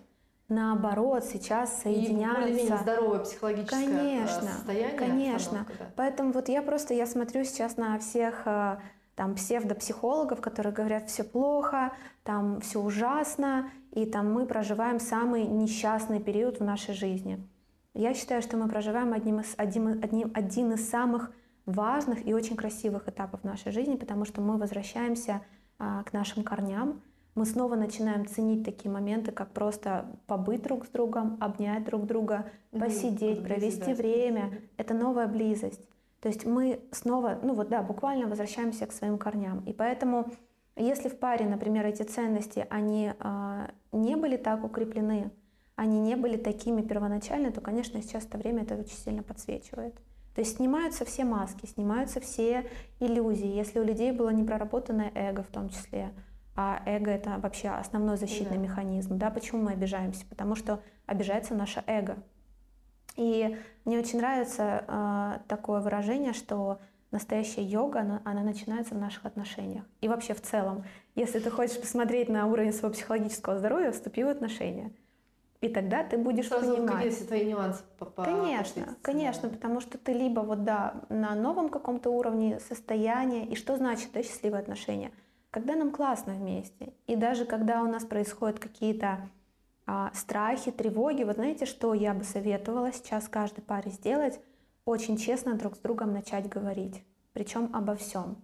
наоборот, 0.49 1.25
сейчас 1.25 1.83
И 1.85 1.89
более-менее 1.89 2.37
соединяются. 2.43 2.77
здоровое 2.83 3.19
психологическое 3.21 3.85
э, 3.85 3.87
Конечно, 3.87 4.43
состояние. 4.43 4.99
конечно. 4.99 5.37
обстановка, 5.37 5.73
да. 5.79 5.85
Поэтому 5.95 6.33
вот 6.33 6.49
я 6.49 6.61
просто, 6.63 6.93
я 6.93 7.07
смотрю 7.07 7.45
сейчас 7.45 7.77
на 7.77 7.99
всех 8.01 8.43
э, 8.47 8.79
там 9.15 9.35
псевдопсихологов, 9.35 10.41
которые 10.41 10.73
говорят, 10.73 11.09
все 11.09 11.25
плохо, 11.25 11.93
там 12.23 12.61
все 12.61 12.81
ужасно, 12.81 13.71
и 13.91 14.07
там 14.07 14.33
мы 14.33 14.47
проживаем 14.47 15.01
самый 15.01 15.45
несчастный 15.45 16.21
период 16.21 16.61
в 16.61 16.65
нашей 16.65 16.95
жизни. 16.95 17.47
Я 17.95 18.15
считаю, 18.15 18.41
что 18.41 18.57
мы 18.57 18.69
проживаем 18.69 19.13
одним 19.13 19.41
из, 19.41 19.55
одним, 19.57 19.89
одним, 19.89 20.31
один 20.35 20.73
из 20.73 20.89
самых 20.89 21.31
важных 21.67 22.27
и 22.27 22.33
очень 22.33 22.57
красивых 22.57 23.09
этапов 23.09 23.45
нашей 23.45 23.71
жизни, 23.71 23.97
потому 23.97 24.25
что 24.25 24.41
мы 24.41 24.57
возвращаемся 24.57 25.43
а, 25.79 26.03
к 26.03 26.13
нашим 26.13 26.43
корням, 26.43 27.03
мы 27.35 27.47
снова 27.47 27.77
начинаем 27.77 28.27
ценить 28.27 28.65
такие 28.65 28.91
моменты, 28.91 29.33
как 29.33 29.53
просто 29.53 30.07
побыть 30.27 30.63
друг 30.63 30.85
с 30.85 30.91
другом, 30.91 31.39
обнять 31.41 31.85
друг 31.85 32.05
друга, 32.05 32.51
посидеть, 32.71 33.43
провести 33.43 33.95
время. 33.95 34.61
Это 34.77 34.93
новая 34.93 35.27
близость. 35.27 35.81
То 36.23 36.29
есть 36.29 36.47
мы 36.47 36.81
снова, 36.93 37.41
ну 37.43 37.53
вот 37.55 37.69
да, 37.69 37.83
буквально 37.83 38.29
возвращаемся 38.29 38.87
к 38.87 38.93
своим 38.93 39.19
корням. 39.19 39.59
И 39.65 39.73
поэтому, 39.73 40.31
если 40.77 41.09
в 41.09 41.19
паре, 41.19 41.47
например, 41.47 41.85
эти 41.85 42.05
ценности, 42.05 42.65
они 42.71 43.13
а, 43.19 43.73
не 43.91 44.15
были 44.15 44.37
так 44.37 44.65
укреплены, 44.65 45.33
они 45.75 45.99
не 45.99 46.15
были 46.15 46.37
такими 46.37 46.81
первоначально, 46.81 47.51
то, 47.51 47.61
конечно, 47.61 48.01
сейчас 48.01 48.25
это 48.25 48.39
время 48.39 48.63
это 48.63 48.77
очень 48.77 48.97
сильно 48.97 49.25
подсвечивает. 49.25 49.97
То 50.37 50.43
есть 50.43 50.59
снимаются 50.59 51.05
все 51.05 51.25
маски, 51.25 51.67
снимаются 51.67 52.21
все 52.21 52.71
иллюзии. 53.01 53.49
Если 53.49 53.81
у 53.81 53.85
людей 53.85 54.13
было 54.13 54.31
непроработанное 54.31 55.11
эго 55.17 55.43
в 55.43 55.49
том 55.49 55.71
числе, 55.71 56.13
а 56.55 56.83
эго 56.87 57.11
это 57.11 57.39
вообще 57.39 57.71
основной 57.71 58.17
защитный 58.17 58.59
Да. 58.59 58.63
механизм, 58.63 59.19
да, 59.19 59.31
почему 59.31 59.63
мы 59.63 59.73
обижаемся? 59.73 60.25
Потому 60.27 60.55
что 60.55 60.81
обижается 61.07 61.55
наше 61.55 61.83
эго. 61.89 62.17
И 63.17 63.59
мне 63.85 63.99
очень 63.99 64.19
нравится 64.19 64.85
э, 64.87 65.39
такое 65.49 65.81
выражение, 65.81 66.33
что 66.33 66.79
настоящая 67.11 67.63
йога, 67.63 68.01
она, 68.01 68.23
она 68.25 68.43
начинается 68.43 68.95
в 68.95 68.99
наших 68.99 69.27
отношениях. 69.27 69.85
И 70.01 70.09
вообще 70.09 70.35
в 70.35 70.41
целом, 70.41 70.85
если 71.15 71.39
ты 71.41 71.51
хочешь 71.51 71.81
посмотреть 71.81 72.29
на 72.29 72.47
уровень 72.47 72.73
своего 72.73 72.95
психологического 72.95 73.59
здоровья, 73.59 73.93
вступи 73.93 74.25
в 74.25 74.29
отношения. 74.29 74.93
И 75.61 75.69
тогда 75.69 76.03
ты 76.03 76.19
будешь 76.19 76.49
Сразу 76.49 76.75
понимать. 76.75 76.95
какие-то 77.05 77.27
твои 77.27 77.45
нюансы 77.45 77.85
по- 77.99 78.07
Конечно, 78.07 78.97
конечно, 79.01 79.49
да. 79.49 79.55
потому 79.55 79.81
что 79.81 79.97
ты 79.97 80.13
либо 80.13 80.41
вот 80.41 80.65
да 80.65 81.03
на 81.09 81.37
новом 81.37 81.69
каком-то 81.69 82.11
уровне 82.11 82.59
состояния, 82.59 83.47
и 83.47 83.55
что 83.55 83.77
значит 83.77 84.11
да, 84.13 84.23
счастливые 84.25 84.61
отношения? 84.61 85.13
Когда 85.51 85.77
нам 85.77 85.93
классно 85.93 86.33
вместе, 86.33 86.95
и 87.07 87.15
даже 87.15 87.45
когда 87.45 87.83
у 87.83 87.87
нас 87.87 88.05
происходят 88.05 88.59
какие-то 88.59 89.29
страхи, 90.15 90.71
тревоги, 90.71 91.25
вот 91.25 91.37
знаете, 91.37 91.67
что 91.67 91.95
я 91.95 92.15
бы 92.15 92.25
советовала 92.25 92.93
сейчас 92.93 93.29
каждой 93.29 93.63
паре 93.63 93.91
сделать? 93.91 94.41
Очень 94.85 95.17
честно 95.17 95.55
друг 95.55 95.77
с 95.77 95.79
другом 95.79 96.13
начать 96.13 96.49
говорить, 96.49 97.05
причем 97.33 97.71
обо 97.73 97.95
всем. 97.95 98.37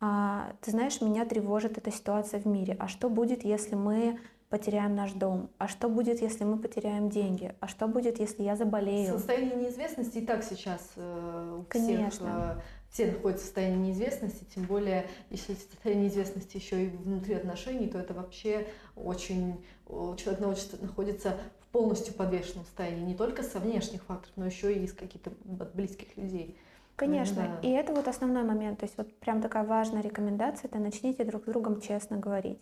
А, 0.00 0.52
ты 0.60 0.70
знаешь, 0.70 1.00
меня 1.00 1.24
тревожит 1.24 1.78
эта 1.78 1.90
ситуация 1.90 2.40
в 2.40 2.46
мире. 2.46 2.76
А 2.78 2.88
что 2.88 3.08
будет, 3.08 3.44
если 3.44 3.74
мы 3.74 4.18
потеряем 4.48 4.94
наш 4.94 5.12
дом? 5.12 5.50
А 5.58 5.68
что 5.68 5.88
будет, 5.88 6.22
если 6.22 6.44
мы 6.44 6.58
потеряем 6.58 7.10
деньги? 7.10 7.54
А 7.60 7.68
что 7.68 7.86
будет, 7.88 8.18
если 8.18 8.42
я 8.42 8.56
заболею? 8.56 9.12
Состояние 9.12 9.56
неизвестности 9.56 10.18
и 10.18 10.26
так 10.26 10.44
сейчас 10.44 10.92
э, 10.96 11.60
у 11.60 11.62
всех, 11.70 11.86
Конечно. 11.86 12.56
э, 12.58 12.77
все 12.90 13.06
находятся 13.06 13.42
в 13.44 13.46
состоянии 13.46 13.88
неизвестности, 13.88 14.44
тем 14.54 14.64
более, 14.64 15.06
если 15.30 15.54
состояние 15.54 16.04
неизвестности 16.06 16.56
еще 16.56 16.86
и 16.86 16.88
внутри 16.88 17.34
отношений, 17.34 17.86
то 17.88 17.98
это 17.98 18.14
вообще 18.14 18.66
очень... 18.96 19.64
о, 19.86 20.14
Человек 20.16 20.40
научится- 20.40 20.78
находится 20.82 21.36
в 21.60 21.68
полностью 21.68 22.14
подвешенном 22.14 22.64
состоянии, 22.64 23.04
не 23.04 23.14
только 23.14 23.42
со 23.42 23.58
внешних 23.58 24.02
факторов, 24.04 24.32
но 24.36 24.46
еще 24.46 24.74
и 24.74 24.84
из 24.84 24.92
каких-то 24.94 25.30
близких 25.74 26.16
людей. 26.16 26.56
Конечно, 26.96 27.58
Да. 27.62 27.68
и 27.68 27.70
это 27.70 27.94
вот 27.94 28.08
основной 28.08 28.42
момент. 28.42 28.80
То 28.80 28.86
есть 28.86 28.96
вот 28.98 29.14
прям 29.20 29.40
такая 29.40 29.64
важная 29.64 30.02
рекомендация, 30.02 30.68
это 30.68 30.78
начните 30.78 31.24
друг 31.24 31.42
с 31.44 31.46
другом 31.46 31.80
честно 31.80 32.16
говорить. 32.16 32.58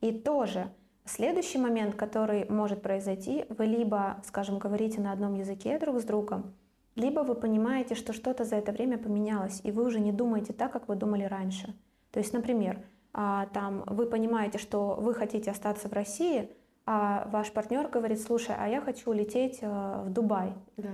И 0.00 0.12
тоже 0.12 0.70
следующий 1.04 1.58
момент, 1.58 1.96
который 1.96 2.48
может 2.48 2.82
произойти, 2.82 3.44
вы 3.48 3.66
либо, 3.66 4.22
скажем, 4.24 4.58
говорите 4.58 5.00
на 5.00 5.10
одном 5.12 5.34
языке 5.34 5.78
друг 5.80 5.98
с 6.00 6.04
другом, 6.04 6.54
либо 6.94 7.20
вы 7.20 7.34
понимаете, 7.34 7.94
что 7.94 8.12
что-то 8.12 8.44
за 8.44 8.56
это 8.56 8.72
время 8.72 8.98
поменялось, 8.98 9.60
и 9.64 9.70
вы 9.70 9.84
уже 9.84 10.00
не 10.00 10.12
думаете 10.12 10.52
так, 10.52 10.72
как 10.72 10.88
вы 10.88 10.96
думали 10.96 11.24
раньше. 11.24 11.74
То 12.10 12.20
есть, 12.20 12.32
например, 12.32 12.80
а, 13.12 13.46
там 13.46 13.84
вы 13.86 14.06
понимаете, 14.06 14.58
что 14.58 14.96
вы 14.98 15.14
хотите 15.14 15.50
остаться 15.50 15.88
в 15.88 15.92
России, 15.92 16.50
а 16.84 17.28
ваш 17.30 17.52
партнер 17.52 17.88
говорит, 17.88 18.20
слушай, 18.20 18.54
а 18.58 18.68
я 18.68 18.80
хочу 18.80 19.10
улететь 19.10 19.58
э, 19.60 20.02
в 20.04 20.10
Дубай. 20.10 20.52
Да. 20.76 20.90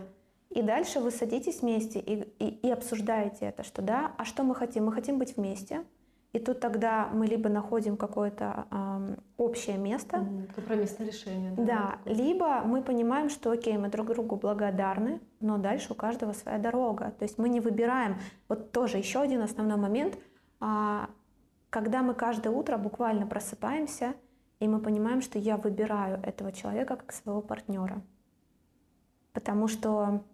И 0.51 0.63
дальше 0.63 1.01
вы 1.01 1.11
садитесь 1.11 1.63
вместе 1.63 1.99
и, 1.99 2.23
и, 2.39 2.49
и 2.49 2.71
обсуждаете 2.71 3.47
это, 3.47 3.63
что 3.63 3.83
да, 3.83 4.13
а 4.19 4.25
что 4.25 4.43
мы 4.43 4.55
хотим? 4.55 4.87
Мы 4.87 4.93
хотим 4.93 5.19
быть 5.19 5.37
вместе. 5.37 5.85
И 6.33 6.39
тут 6.39 6.61
тогда 6.61 7.09
мы 7.13 7.27
либо 7.27 7.49
находим 7.49 7.97
какое-то 7.97 8.67
ам, 8.71 9.17
общее 9.39 9.79
место, 9.79 10.27
Компромиссное 10.55 11.07
решение. 11.07 11.53
да, 11.57 11.99
такое. 12.05 12.15
либо 12.15 12.61
мы 12.65 12.83
понимаем, 12.83 13.31
что 13.31 13.51
окей, 13.51 13.79
мы 13.79 13.89
друг 13.89 14.09
другу 14.09 14.37
благодарны, 14.37 15.21
но 15.41 15.57
дальше 15.57 15.93
у 15.93 15.97
каждого 15.97 16.33
своя 16.35 16.59
дорога. 16.59 17.13
То 17.19 17.25
есть 17.25 17.39
мы 17.39 17.49
не 17.49 17.61
выбираем. 17.61 18.19
Вот 18.49 18.73
тоже 18.73 18.99
еще 18.99 19.21
один 19.21 19.41
основной 19.41 19.79
момент, 19.79 20.19
а, 20.61 21.09
когда 21.71 22.03
мы 22.03 22.13
каждое 22.13 22.51
утро 22.51 22.77
буквально 22.77 23.27
просыпаемся, 23.27 24.15
и 24.61 24.69
мы 24.69 24.81
понимаем, 24.81 25.23
что 25.23 25.39
я 25.39 25.57
выбираю 25.57 26.21
этого 26.23 26.53
человека 26.53 26.97
как 26.97 27.13
своего 27.13 27.41
партнера. 27.41 28.03
Потому 29.33 29.67
что 29.69 30.25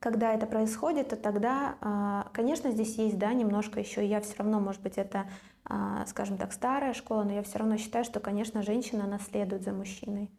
когда 0.00 0.34
это 0.34 0.46
происходит, 0.46 1.10
то 1.10 1.16
тогда, 1.16 1.76
а, 1.80 2.28
конечно, 2.32 2.70
здесь 2.70 2.96
есть, 2.96 3.18
да, 3.18 3.32
немножко 3.34 3.78
еще, 3.78 4.04
я 4.04 4.20
все 4.22 4.34
равно, 4.38 4.58
может 4.58 4.80
быть, 4.80 4.96
это, 4.96 5.26
а, 5.64 6.04
скажем 6.06 6.38
так, 6.38 6.52
старая 6.52 6.94
школа, 6.94 7.22
но 7.22 7.32
я 7.32 7.42
все 7.42 7.58
равно 7.58 7.76
считаю, 7.76 8.04
что, 8.04 8.18
конечно, 8.18 8.62
женщина, 8.62 9.04
она 9.04 9.18
следует 9.18 9.62
за 9.62 9.72
мужчиной. 9.72 10.30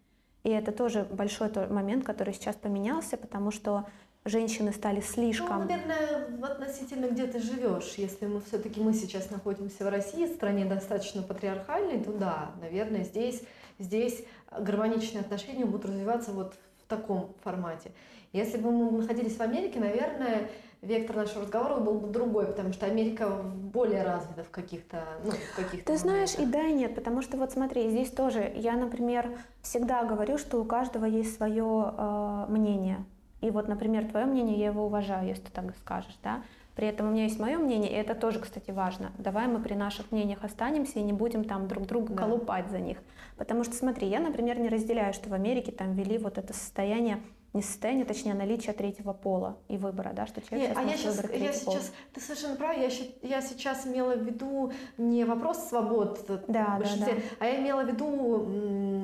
И 0.43 0.49
это 0.49 0.71
тоже 0.71 1.03
большой 1.03 1.51
момент, 1.69 2.03
который 2.03 2.33
сейчас 2.33 2.55
поменялся, 2.55 3.15
потому 3.17 3.51
что 3.51 3.85
женщины 4.25 4.73
стали 4.73 4.95
Ну, 4.95 5.01
слишком... 5.03 5.59
наверное, 5.67 6.27
в 6.39 6.43
относительно 6.43 7.05
где 7.05 7.27
ты 7.27 7.39
живешь. 7.39 7.93
Если 7.97 8.25
мы 8.25 8.41
все-таки 8.41 8.81
мы 8.81 8.93
сейчас 8.93 9.29
находимся 9.29 9.85
в 9.85 9.89
России, 9.89 10.25
стране 10.25 10.65
достаточно 10.65 11.21
патриархальной, 11.21 12.03
то 12.03 12.11
да, 12.11 12.51
наверное, 12.59 13.03
здесь, 13.03 13.43
здесь 13.77 14.23
гармоничные 14.51 15.21
отношения 15.21 15.65
будут 15.65 15.85
развиваться 15.85 16.31
вот 16.31 16.55
в 16.83 16.89
таком 16.89 17.35
формате. 17.43 17.91
Если 18.33 18.57
бы 18.57 18.71
мы 18.71 18.91
находились 18.91 19.35
в 19.35 19.41
Америке, 19.41 19.79
наверное, 19.79 20.49
вектор 20.81 21.17
нашего 21.17 21.41
разговора 21.41 21.77
был 21.79 21.95
бы 21.99 22.07
другой, 22.07 22.45
потому 22.47 22.71
что 22.73 22.85
Америка 22.85 23.27
более 23.27 24.03
развита 24.03 24.43
в 24.43 24.49
каких-то, 24.49 25.03
ну, 25.23 25.31
в 25.31 25.55
каких-то 25.55 25.91
Ты 25.91 25.97
знаешь, 25.97 26.33
и 26.35 26.39
моментах. 26.39 26.61
да, 26.61 26.67
и 26.67 26.73
нет, 26.73 26.95
потому 26.95 27.21
что 27.21 27.37
вот 27.37 27.51
смотри, 27.51 27.89
здесь 27.89 28.09
тоже 28.09 28.51
я, 28.55 28.73
например, 28.73 29.37
всегда 29.61 30.03
говорю, 30.05 30.37
что 30.37 30.61
у 30.61 30.65
каждого 30.65 31.05
есть 31.05 31.35
свое 31.35 31.93
э, 31.97 32.45
мнение. 32.49 33.03
И 33.41 33.49
вот, 33.49 33.67
например, 33.67 34.05
твое 34.05 34.25
мнение, 34.25 34.57
я 34.57 34.67
его 34.67 34.85
уважаю, 34.85 35.27
если 35.27 35.43
ты 35.43 35.51
так 35.51 35.75
скажешь, 35.77 36.17
да. 36.23 36.41
При 36.75 36.87
этом 36.87 37.09
у 37.09 37.11
меня 37.11 37.23
есть 37.23 37.39
мое 37.39 37.57
мнение, 37.57 37.91
и 37.91 37.95
это 37.95 38.15
тоже, 38.15 38.39
кстати, 38.39 38.71
важно. 38.71 39.11
Давай 39.17 39.47
мы 39.47 39.59
при 39.59 39.73
наших 39.73 40.11
мнениях 40.11 40.43
останемся 40.43 40.99
и 40.99 41.03
не 41.03 41.11
будем 41.11 41.43
там 41.43 41.67
друг 41.67 41.85
друга 41.85 42.13
Да. 42.13 42.23
колупать 42.23 42.69
за 42.71 42.79
них. 42.79 42.97
Потому 43.37 43.63
что, 43.65 43.75
смотри, 43.75 44.07
я, 44.07 44.19
например, 44.19 44.57
не 44.57 44.69
разделяю, 44.69 45.13
что 45.13 45.29
в 45.29 45.33
Америке 45.33 45.71
там 45.71 45.93
ввели 45.93 46.17
вот 46.17 46.37
это 46.37 46.53
состояние, 46.53 47.19
не 47.53 47.61
состояние, 47.61 48.05
точнее, 48.05 48.33
наличие 48.33 48.73
третьего 48.73 49.11
пола 49.13 49.57
и 49.67 49.77
выбора, 49.77 50.13
да, 50.13 50.25
что 50.25 50.41
человек 50.41 50.69
Не, 50.69 50.73
сейчас 50.73 50.85
а 50.85 50.89
я 50.89 50.97
сейчас, 50.97 51.15
выбрать 51.17 51.41
я 51.41 51.51
пол. 51.51 51.73
сейчас, 51.73 51.93
ты 52.13 52.21
совершенно 52.21 52.55
права, 52.55 52.73
я, 52.73 52.89
я 53.23 53.41
сейчас 53.41 53.85
имела 53.85 54.15
в 54.15 54.23
виду 54.23 54.71
не 54.97 55.25
вопрос 55.25 55.67
свобод 55.67 56.23
э, 56.29 56.39
Да, 56.47 56.79
да, 56.81 57.05
да. 57.05 57.11
а 57.39 57.45
я 57.45 57.59
имела 57.59 57.83
в 57.83 57.87
виду 57.87 58.45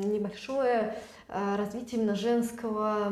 небольшое 0.08 0.96
э, 1.28 1.56
развитие 1.58 2.00
именно 2.00 2.16
женского 2.16 3.12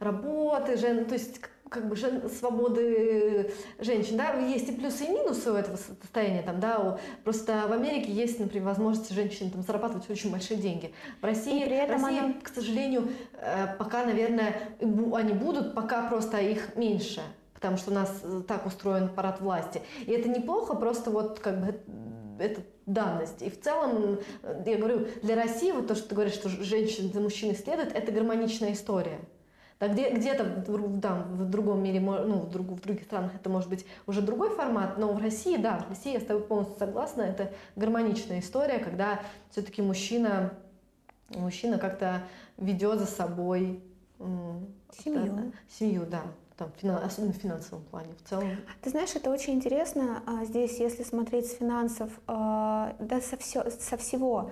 работы, 0.00 0.76
жен, 0.76 1.06
то 1.06 1.14
есть 1.14 1.40
как 1.76 1.88
бы 1.88 1.94
жен- 1.96 2.28
свободы 2.30 3.52
женщин, 3.78 4.16
да, 4.16 4.32
есть 4.38 4.68
и 4.68 4.72
плюсы 4.72 5.04
и 5.04 5.08
минусы 5.10 5.52
у 5.52 5.54
этого 5.54 5.76
состояния, 5.76 6.42
там, 6.42 6.58
да, 6.58 6.78
у- 6.78 7.22
просто 7.22 7.64
в 7.68 7.72
Америке 7.72 8.10
есть, 8.12 8.40
например, 8.40 8.66
возможность 8.68 9.10
женщин 9.12 9.50
там 9.50 9.62
зарабатывать 9.62 10.08
очень 10.08 10.30
большие 10.32 10.56
деньги. 10.58 10.94
В 11.20 11.24
России, 11.24 11.62
при 11.64 11.76
этом 11.76 12.00
в 12.00 12.04
России, 12.04 12.18
она- 12.18 12.34
к 12.42 12.48
сожалению, 12.48 13.08
э, 13.34 13.66
пока, 13.78 14.04
наверное, 14.04 14.56
они 14.80 15.32
будут, 15.34 15.74
пока 15.74 16.08
просто 16.08 16.38
их 16.38 16.76
меньше, 16.76 17.20
потому 17.52 17.76
что 17.76 17.90
у 17.90 17.94
нас 17.94 18.10
э, 18.22 18.40
так 18.48 18.64
устроен 18.64 19.08
парад 19.10 19.40
власти. 19.42 19.82
И 20.06 20.10
это 20.12 20.28
неплохо, 20.30 20.74
просто 20.74 21.10
вот 21.10 21.40
как 21.40 21.60
бы 21.60 21.74
э, 22.38 22.44
это 22.44 22.62
данность. 22.86 23.42
И 23.42 23.50
в 23.50 23.60
целом, 23.60 24.18
э, 24.42 24.62
я 24.66 24.76
говорю, 24.78 25.06
для 25.22 25.34
России 25.36 25.72
вот 25.72 25.88
то, 25.88 25.94
что 25.94 26.08
ты 26.08 26.14
говоришь, 26.14 26.34
что 26.34 26.48
женщины 26.48 27.12
за 27.12 27.20
мужчиной 27.20 27.54
следует, 27.54 27.94
это 27.94 28.12
гармоничная 28.12 28.72
история. 28.72 29.18
Да, 29.78 29.88
где, 29.88 30.10
где-то 30.10 30.62
там, 31.02 31.22
в 31.36 31.44
другом 31.50 31.82
мире, 31.82 32.00
ну, 32.00 32.40
в, 32.40 32.50
друг- 32.50 32.68
в 32.68 32.80
других 32.80 33.04
странах 33.04 33.34
это 33.34 33.50
может 33.50 33.68
быть 33.68 33.84
уже 34.06 34.22
другой 34.22 34.48
формат, 34.48 34.96
но 34.96 35.12
в 35.12 35.18
России, 35.20 35.58
да, 35.58 35.80
в 35.80 35.90
России 35.90 36.14
я 36.14 36.20
с 36.20 36.24
тобой 36.24 36.42
полностью 36.44 36.78
согласна, 36.78 37.22
это 37.22 37.52
гармоничная 37.76 38.40
история, 38.40 38.78
когда 38.78 39.20
все-таки 39.50 39.82
мужчина, 39.82 40.54
мужчина 41.28 41.76
как-то 41.78 42.22
ведет 42.56 43.00
за 43.00 43.06
собой 43.06 43.82
Семью. 44.18 45.32
да, 45.34 45.42
семью, 45.68 46.06
да, 46.06 46.22
там, 46.56 46.70
фина- 46.80 47.04
особенно 47.04 47.34
в 47.34 47.36
финансовом 47.36 47.84
плане, 47.84 48.14
в 48.24 48.26
целом. 48.26 48.48
Ты 48.80 48.88
знаешь, 48.88 49.14
это 49.14 49.28
очень 49.30 49.52
интересно. 49.52 50.22
а, 50.26 50.46
Здесь, 50.46 50.80
если 50.80 51.02
смотреть 51.02 51.48
с 51.48 51.54
финансов, 51.56 52.10
а, 52.26 52.96
да 52.98 53.20
со, 53.20 53.36
всё- 53.36 53.68
со 53.68 53.98
всего, 53.98 54.50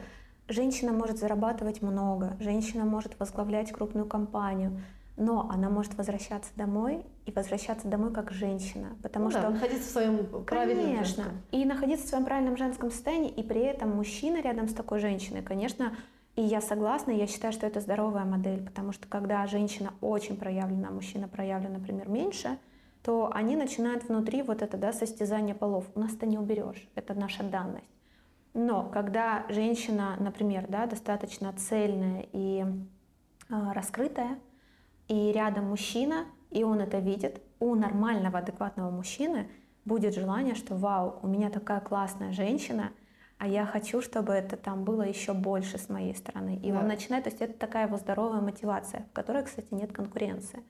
женщина 0.49 0.93
может 0.93 1.19
зарабатывать 1.19 1.81
много, 1.81 2.37
женщина 2.41 2.85
может 2.85 3.19
возглавлять 3.19 3.73
крупную 3.73 4.05
компанию, 4.07 4.79
но 5.17 5.49
она 5.51 5.71
может 5.71 5.95
возвращаться 5.95 6.51
домой 6.57 7.05
и 7.25 7.33
возвращаться 7.33 7.87
домой 7.87 8.13
как 8.13 8.33
женщина, 8.33 8.97
потому 9.03 9.27
Ну 9.27 9.33
да, 9.33 9.41
что 9.41 9.51
находиться 9.51 9.89
в 9.89 9.93
своем 9.93 10.27
правильном 10.45 10.85
Конечно. 10.85 11.25
женском. 11.25 11.43
И 11.53 11.65
находиться 11.65 12.07
в 12.07 12.09
своем 12.09 12.25
правильном 12.25 12.57
женском 12.57 12.91
состоянии, 12.91 13.31
и 13.31 13.43
при 13.43 13.61
этом 13.61 13.91
мужчина 13.91 14.43
рядом 14.43 14.69
с 14.69 14.75
такой 14.75 14.99
женщиной, 14.99 15.43
конечно, 15.43 15.97
и 16.37 16.43
я 16.43 16.61
согласна, 16.61 17.13
я 17.13 17.29
считаю, 17.29 17.53
что 17.53 17.67
это 17.67 17.81
здоровая 17.81 18.25
модель, 18.25 18.65
потому 18.65 18.91
что 18.91 19.07
когда 19.07 19.47
женщина 19.47 19.95
очень 20.01 20.37
проявлена, 20.37 20.89
а 20.89 20.91
мужчина 20.91 21.29
проявлен, 21.29 21.75
например, 21.75 22.09
меньше, 22.09 22.59
то 23.05 23.31
они 23.33 23.55
начинают 23.55 24.09
внутри 24.09 24.43
вот 24.43 24.63
это, 24.63 24.77
да, 24.77 24.93
состязание 24.93 25.55
полов. 25.55 25.85
У 25.95 26.01
нас 26.01 26.13
это 26.15 26.27
не 26.27 26.39
уберешь, 26.39 26.89
это 26.97 27.15
наша 27.15 27.45
данность. 27.45 27.85
Но 28.55 28.89
когда 28.89 29.45
женщина, 29.49 30.17
например, 30.19 30.67
да, 30.69 30.87
достаточно 30.87 31.53
цельная 31.53 32.27
и 32.33 32.65
а, 33.51 33.73
раскрытая, 33.75 34.39
и 35.09 35.33
рядом 35.33 35.67
мужчина, 35.69 36.27
и 36.51 36.65
он 36.65 36.81
это 36.81 36.99
видит, 36.99 37.43
у 37.61 37.75
нормального, 37.75 38.39
адекватного 38.39 38.91
мужчины 38.91 39.49
будет 39.85 40.15
желание, 40.15 40.55
что 40.55 40.75
вау, 40.75 41.19
у 41.23 41.27
меня 41.27 41.51
такая 41.51 41.81
классная 41.81 42.33
женщина, 42.33 42.91
а 43.39 43.47
я 43.49 43.67
хочу, 43.67 44.01
чтобы 44.01 44.33
это 44.33 44.57
там 44.57 44.85
было 44.85 45.03
еще 45.03 45.33
больше 45.35 45.79
с 45.79 45.89
моей 45.89 46.15
стороны. 46.15 46.57
И 46.63 46.71
Да. 46.71 46.81
он 46.81 46.87
начинает, 46.87 47.25
то 47.25 47.31
есть 47.31 47.43
это 47.43 47.53
такая 47.55 47.87
его 47.87 47.97
здоровая 47.97 48.41
мотивация, 48.41 49.07
в 49.11 49.13
которой, 49.13 49.43
кстати, 49.45 49.69
нет 49.73 49.93
конкуренции. 49.93 50.63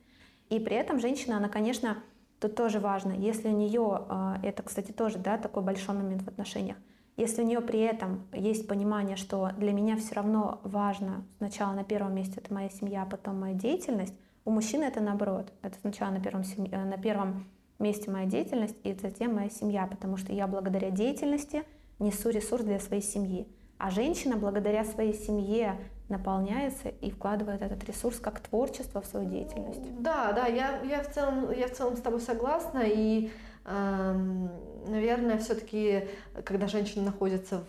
И 0.50 0.58
при 0.58 0.76
этом 0.76 0.98
женщина, 0.98 1.36
она, 1.36 1.48
конечно, 1.48 1.98
тут 2.40 2.56
тоже 2.56 2.80
важно, 2.80 3.12
если 3.12 3.48
у 3.48 3.56
нее, 3.56 4.04
а, 4.08 4.38
это, 4.42 4.62
кстати, 4.62 4.92
тоже, 4.92 5.18
да, 5.18 5.38
такой 5.38 5.62
большой 5.62 5.94
момент 5.94 6.22
в 6.22 6.28
отношениях, 6.28 6.76
если 7.16 7.42
у 7.42 7.46
нее 7.46 7.60
при 7.60 7.80
этом 7.80 8.26
есть 8.32 8.66
понимание, 8.66 9.16
что 9.16 9.50
для 9.56 9.72
меня 9.72 9.96
все 9.96 10.14
равно 10.16 10.60
важно, 10.64 11.24
сначала 11.38 11.72
на 11.72 11.84
первом 11.84 12.14
месте 12.14 12.40
это 12.40 12.52
моя 12.52 12.68
семья, 12.70 13.02
а 13.02 13.06
потом 13.06 13.38
моя 13.38 13.54
деятельность, 13.54 14.14
у 14.44 14.50
мужчины 14.50 14.84
это 14.84 15.00
наоборот. 15.00 15.52
Это 15.62 15.78
сначала 15.80 16.10
на 16.10 16.20
первом, 16.20 16.44
сем- 16.44 16.68
э, 16.70 16.84
на 16.84 16.98
первом 16.98 17.46
месте 17.78 18.10
моя 18.10 18.26
деятельность 18.26 18.76
и 18.84 18.94
затем 18.94 19.34
моя 19.34 19.50
семья, 19.50 19.86
потому 19.86 20.16
что 20.16 20.32
я 20.32 20.46
благодаря 20.46 20.90
деятельности 20.90 21.64
несу 21.98 22.30
ресурс 22.30 22.64
для 22.64 22.78
своей 22.78 23.02
семьи. 23.02 23.48
А 23.78 23.90
женщина 23.90 24.36
благодаря 24.36 24.84
своей 24.84 25.14
семье 25.14 25.78
наполняется 26.08 26.88
и 26.88 27.10
вкладывает 27.10 27.62
этот 27.62 27.82
ресурс 27.84 28.18
как 28.18 28.40
творчество 28.40 29.00
в 29.00 29.06
свою 29.06 29.28
деятельность. 29.28 29.80
Да, 30.00 30.32
да, 30.32 30.46
я, 30.46 30.80
я, 30.82 31.02
в 31.02 31.10
целом, 31.10 31.50
я 31.50 31.66
в 31.66 31.72
целом 31.72 31.96
с 31.96 32.00
тобой 32.00 32.20
согласна. 32.20 32.82
И, 32.84 33.30
эм, 33.64 34.50
наверное, 34.86 35.38
все-таки, 35.38 36.08
когда 36.44 36.68
женщина 36.68 37.04
находится 37.04 37.58
в 37.58 37.64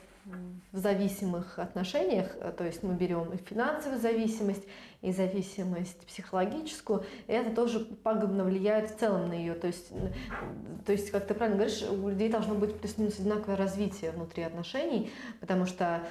в 0.71 0.77
зависимых 0.77 1.59
отношениях, 1.59 2.35
э, 2.39 2.51
то 2.51 2.63
есть 2.63 2.83
мы 2.83 2.93
берем 2.93 3.31
и 3.31 3.37
финансовую 3.37 3.99
зависимость, 4.01 4.63
и 5.05 5.11
зависимость 5.11 5.99
психологическую, 6.07 7.03
это 7.27 7.51
тоже 7.55 7.79
пагубно 7.79 8.43
влияет 8.43 8.89
в 8.91 8.97
целом 8.97 9.29
на 9.29 9.33
ее. 9.33 9.53
То 9.53 9.67
есть, 9.67 9.91
н- 9.91 10.11
то 10.85 10.91
есть, 10.91 11.11
как 11.11 11.27
ты 11.27 11.33
правильно 11.33 11.57
говоришь, 11.59 11.83
у 11.83 12.09
людей 12.09 12.29
должно 12.29 12.55
быть 12.55 12.79
плюс-минус 12.79 13.19
одинаковое 13.19 13.55
развитие 13.55 14.11
внутри 14.11 14.43
отношений, 14.43 15.11
потому 15.39 15.65
что 15.65 16.01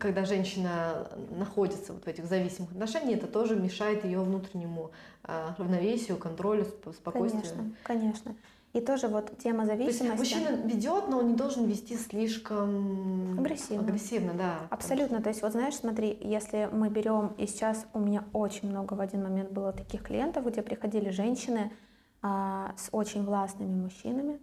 когда 0.00 0.24
женщина 0.24 1.08
находится 1.30 1.92
вот 1.92 2.04
в 2.04 2.08
этих 2.08 2.24
зависимых 2.26 2.72
отношениях, 2.72 3.18
это 3.18 3.26
тоже 3.28 3.56
мешает 3.56 4.04
ее 4.04 4.20
внутреннему 4.20 4.90
а, 5.22 5.54
равновесию, 5.58 6.16
контролю, 6.16 6.62
сп- 6.64 6.92
спокойствию. 6.92 7.42
Конечно, 7.44 7.76
конечно. 7.84 8.34
И 8.74 8.80
тоже 8.80 9.06
вот 9.06 9.38
тема 9.38 9.64
То 9.64 9.72
есть 9.72 9.98
зависимости. 9.98 10.34
мужчина 10.34 10.56
ведет, 10.66 11.08
но 11.08 11.18
он 11.18 11.28
не 11.28 11.36
должен 11.36 11.64
вести 11.64 11.96
слишком 11.96 13.38
Агрессивно. 13.38 13.86
агрессивно, 13.86 14.34
да. 14.34 14.54
Абсолютно. 14.68 15.22
То 15.22 15.28
есть, 15.28 15.42
вот 15.42 15.52
знаешь, 15.52 15.76
смотри, 15.76 16.18
если 16.20 16.68
мы 16.72 16.88
берем, 16.88 17.34
и 17.38 17.46
сейчас 17.46 17.86
у 17.92 18.00
меня 18.00 18.24
очень 18.32 18.68
много 18.68 18.94
в 18.94 19.00
один 19.00 19.22
момент 19.22 19.52
было 19.52 19.72
таких 19.72 20.02
клиентов, 20.02 20.44
где 20.46 20.60
приходили 20.60 21.10
женщины 21.10 21.70
а, 22.20 22.74
с 22.76 22.88
очень 22.90 23.24
властными 23.24 23.80
мужчинами, 23.80 24.40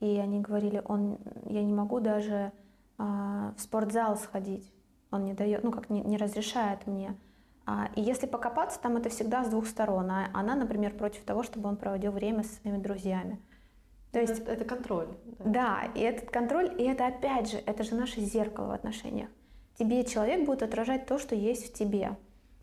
и 0.00 0.16
они 0.16 0.40
говорили, 0.40 0.80
он, 0.86 1.18
я 1.44 1.62
не 1.62 1.74
могу 1.74 2.00
даже 2.00 2.52
а, 2.96 3.52
в 3.54 3.60
спортзал 3.60 4.16
сходить, 4.16 4.72
он 5.10 5.26
не 5.26 5.34
дает, 5.34 5.62
ну 5.62 5.72
как 5.72 5.90
не, 5.90 6.00
не 6.00 6.16
разрешает 6.16 6.86
мне. 6.86 7.14
А, 7.66 7.90
и 7.96 8.00
если 8.00 8.24
покопаться, 8.24 8.80
там 8.80 8.96
это 8.96 9.10
всегда 9.10 9.44
с 9.44 9.48
двух 9.50 9.66
сторон. 9.66 10.10
А 10.10 10.30
она, 10.32 10.54
например, 10.54 10.94
против 10.94 11.22
того, 11.24 11.42
чтобы 11.42 11.68
он 11.68 11.76
проводил 11.76 12.12
время 12.12 12.44
со 12.44 12.54
своими 12.54 12.78
друзьями. 12.78 13.38
То 14.12 14.20
есть 14.20 14.38
это, 14.38 14.52
это 14.52 14.64
контроль. 14.64 15.08
да. 15.38 15.44
да, 15.44 15.92
и 15.94 16.00
этот 16.00 16.30
контроль, 16.30 16.74
и 16.78 16.84
это 16.84 17.06
опять 17.06 17.50
же, 17.50 17.58
это 17.66 17.82
же 17.82 17.94
наше 17.94 18.20
зеркало 18.20 18.68
в 18.68 18.72
отношениях. 18.72 19.28
Тебе 19.78 20.04
человек 20.04 20.44
будет 20.46 20.62
отражать 20.62 21.06
то, 21.06 21.18
что 21.18 21.34
есть 21.34 21.70
в 21.70 21.72
тебе. 21.74 22.16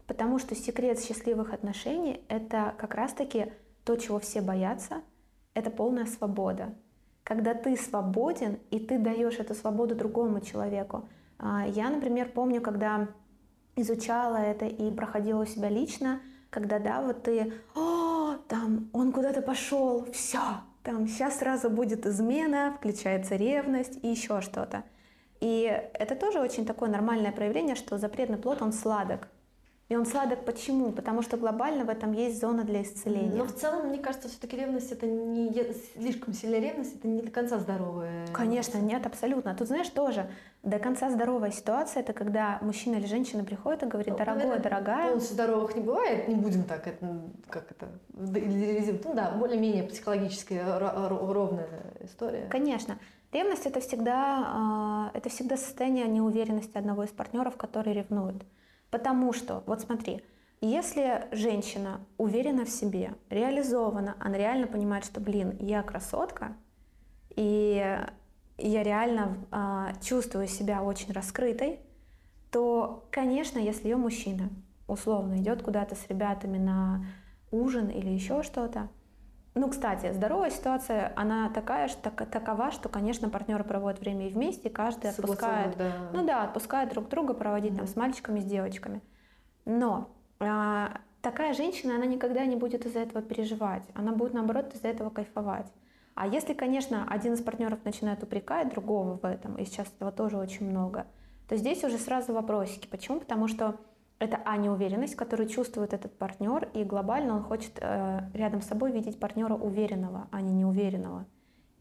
Потому 0.08 0.38
что 0.38 0.56
секрет 0.56 1.02
счастливых 1.02 1.54
отношений— 1.54 2.22
это 2.30 2.74
как 2.78 2.94
раз-таки 2.94 3.54
то, 3.84 3.96
чего 3.96 4.20
все 4.20 4.42
боятся, 4.42 5.02
это 5.54 5.72
полная 5.72 6.06
свобода. 6.06 6.76
Когда 7.24 7.54
ты 7.54 7.76
свободен, 7.78 8.60
и 8.70 8.80
ты 8.80 9.00
даешь 9.00 9.40
эту 9.40 9.56
свободу 9.56 9.96
другому 9.96 10.42
человеку. 10.42 11.08
А, 11.40 11.66
Я, 11.68 11.90
например, 11.90 12.30
помню, 12.30 12.62
когда 12.62 13.08
изучала 13.76 14.38
это 14.38 14.66
и 14.66 14.92
проходила 14.92 15.42
у 15.42 15.46
себя 15.46 15.70
лично, 15.70 16.22
когда, 16.50 16.80
да, 16.80 17.02
вот 17.02 17.24
ты, 17.24 17.54
о, 17.76 18.36
там, 18.48 18.90
он 18.94 19.12
куда-то 19.12 19.42
пошел, 19.42 20.06
все, 20.12 20.40
там, 20.86 21.08
сейчас 21.08 21.40
сразу 21.40 21.70
будет 21.70 22.06
измена, 22.06 22.74
включается 22.78 23.36
ревность 23.36 23.98
и 24.04 24.08
еще 24.08 24.42
что-то. 24.42 24.84
И 25.42 25.64
это 25.94 26.16
тоже 26.16 26.40
очень 26.40 26.66
такое 26.66 26.90
нормальное 26.90 27.32
проявление, 27.32 27.76
что 27.76 27.98
запретный 27.98 28.38
плод, 28.38 28.62
он 28.62 28.72
сладок. 28.72 29.28
И 29.88 29.96
он 29.96 30.08
сладок 30.08 30.46
почему? 30.46 30.92
Потому 30.92 31.22
что 31.22 31.38
глобально 31.38 31.86
в 31.86 31.90
этом 31.90 32.12
есть 32.14 32.42
зона 32.42 32.64
для 32.64 32.82
исцеления. 32.82 33.36
Но 33.38 33.46
в 33.46 33.54
целом, 33.54 33.90
мне 33.90 34.00
кажется, 34.00 34.28
все-таки 34.30 34.58
ревность 34.58 34.92
это 34.92 35.06
не 35.06 35.54
слишком 35.94 36.34
сильная 36.34 36.60
ревность, 36.60 36.96
это 36.96 37.08
не 37.08 37.22
до 37.22 37.30
конца 37.30 37.60
здоровая. 37.60 38.26
Конечно, 38.34 38.80
нет, 38.80 39.06
абсолютно. 39.06 39.54
Тут, 39.54 39.68
знаешь, 39.68 39.90
тоже 39.90 40.28
до 40.64 40.80
конца 40.80 41.12
здоровая 41.12 41.52
ситуация 41.52 42.02
это 42.02 42.14
когда 42.14 42.58
мужчина 42.64 42.96
или 42.96 43.06
женщина 43.06 43.44
приходит 43.44 43.84
и 43.84 43.86
говорит, 43.86 44.14
Ну, 44.14 44.18
дорогой, 44.18 44.44
наверное, 44.46 44.64
дорогая, 44.64 45.08
Полностью 45.10 45.34
здоровых 45.36 45.76
не 45.76 45.82
бывает, 45.84 46.28
не 46.28 46.36
будем 46.36 46.64
так, 46.64 46.88
это, 46.88 47.22
как 47.48 47.70
это, 47.70 47.88
ну 48.10 49.14
да, 49.14 49.32
более-менее 49.38 49.84
психологически 49.84 50.54
ро- 50.54 51.10
ро- 51.10 51.32
ровная 51.32 51.70
история. 52.04 52.48
Конечно. 52.50 52.98
Ревность 53.32 53.66
это 53.68 53.82
всегда, 53.82 54.44
а, 54.48 55.12
это 55.14 55.30
всегда 55.30 55.58
состояние 55.58 56.08
неуверенности 56.08 56.76
одного 56.78 57.04
из 57.04 57.10
партнеров, 57.10 57.56
который 57.58 57.94
ревнует. 57.94 58.44
Потому 58.96 59.34
что, 59.34 59.62
вот 59.66 59.82
смотри, 59.82 60.24
если 60.62 61.28
женщина 61.34 62.00
уверена 62.18 62.64
в 62.64 62.70
себе, 62.70 63.16
реализована, 63.30 64.16
она 64.22 64.38
реально 64.38 64.68
понимает, 64.68 65.04
что, 65.04 65.20
блин, 65.20 65.58
я 65.60 65.84
красотка, 65.84 66.56
и 67.36 68.00
я 68.58 68.84
реально 68.84 69.46
а, 69.52 69.92
чувствую 70.02 70.48
себя 70.48 70.82
очень 70.82 71.12
раскрытой, 71.12 71.82
то, 72.52 73.06
конечно, 73.12 73.60
если 73.60 73.90
ее 73.90 73.98
мужчина 73.98 74.50
условно 74.88 75.42
идет 75.42 75.62
куда-то 75.62 75.96
с 75.96 76.08
ребятами 76.08 76.58
на 76.58 77.06
ужин 77.52 77.90
или 77.90 78.10
еще 78.10 78.44
что-то, 78.44 78.88
ну, 79.56 79.70
кстати, 79.70 80.12
здоровая 80.12 80.50
ситуация, 80.50 81.14
она 81.16 81.50
такая, 81.50 81.88
что, 81.88 82.10
так- 82.12 82.30
такова, 82.30 82.72
что, 82.72 82.90
конечно, 82.90 83.30
партнеры 83.30 83.64
проводят 83.64 84.02
время 84.02 84.28
и 84.28 84.30
вместе, 84.32 84.70
каждый 84.70 85.10
отпускает, 85.12 85.74
Согласовывать, 85.74 85.78
да. 85.78 86.10
ну 86.20 86.26
да, 86.26 86.44
отпускает 86.44 86.90
друг 86.90 87.08
друга 87.08 87.34
проводить 87.34 87.72
там 87.76 87.86
Мгм. 87.86 87.88
с 87.88 87.96
мальчиками, 87.96 88.40
с 88.42 88.44
девочками. 88.44 89.02
Но 89.64 90.10
а, 90.42 91.00
такая 91.22 91.54
женщина, 91.54 91.96
она 91.96 92.06
никогда 92.06 92.46
не 92.46 92.58
будет 92.58 92.86
из-за 92.86 93.00
этого 93.00 93.22
переживать, 93.22 93.84
она 93.94 94.12
будет, 94.12 94.34
наоборот, 94.34 94.74
из-за 94.76 94.90
этого 94.90 95.10
кайфовать. 95.10 95.72
А 96.16 96.28
если, 96.28 96.54
конечно, 96.54 97.06
один 97.10 97.34
из 97.34 97.42
партнеров 97.42 97.80
начинает 97.86 98.22
упрекать 98.24 98.70
другого 98.70 99.18
в 99.18 99.26
этом, 99.26 99.56
и 99.56 99.64
сейчас 99.64 99.88
этого 99.88 100.12
тоже 100.12 100.38
очень 100.38 100.70
много, 100.70 101.08
то 101.48 101.56
здесь 101.56 101.84
уже 101.86 101.98
сразу 101.98 102.34
вопросики. 102.34 102.88
Почему? 102.88 103.20
Потому 103.22 103.48
что 103.48 103.76
это 104.20 104.42
а 104.46 104.58
неуверенность, 104.58 105.16
которую 105.16 105.50
чувствует 105.50 105.94
этот 105.94 106.18
партнер, 106.18 106.70
и 106.74 106.84
глобально 106.84 107.36
он 107.36 107.44
хочет 107.44 107.74
э, 107.80 108.22
рядом 108.34 108.62
с 108.62 108.68
собой 108.68 108.92
видеть 108.92 109.20
партнера 109.20 109.56
уверенного, 109.56 110.28
а 110.32 110.42
не 110.42 110.54
неуверенного. 110.54 111.26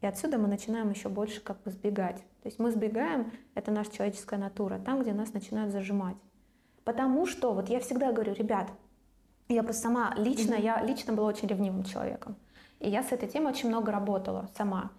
И 0.01 0.05
отсюда 0.05 0.37
мы 0.37 0.47
начинаем 0.47 0.89
еще 0.89 1.09
больше 1.09 1.41
как 1.41 1.61
бы 1.63 1.71
сбегать. 1.71 2.17
То 2.17 2.47
есть 2.47 2.59
мы 2.59 2.71
сбегаем, 2.71 3.31
это 3.55 3.71
наша 3.71 3.91
человеческая 3.91 4.37
натура, 4.37 4.79
там, 4.79 5.01
где 5.01 5.13
нас 5.13 5.33
начинают 5.33 5.71
зажимать. 5.71 6.17
Потому 6.83 7.25
что, 7.25 7.53
вот 7.53 7.69
я 7.69 7.79
всегда 7.79 8.11
говорю, 8.11 8.33
ребят, 8.33 8.69
я 9.47 9.63
просто 9.63 9.83
сама 9.83 10.13
лично, 10.17 10.53
я 10.55 10.81
лично 10.83 11.13
была 11.13 11.27
очень 11.27 11.47
ревнивым 11.47 11.83
человеком. 11.83 12.35
И 12.79 12.89
я 12.89 13.01
с 13.01 13.11
этой 13.11 13.29
темой 13.29 13.53
очень 13.53 13.69
много 13.69 13.91
работала 13.91 14.49
сама. 14.57 14.91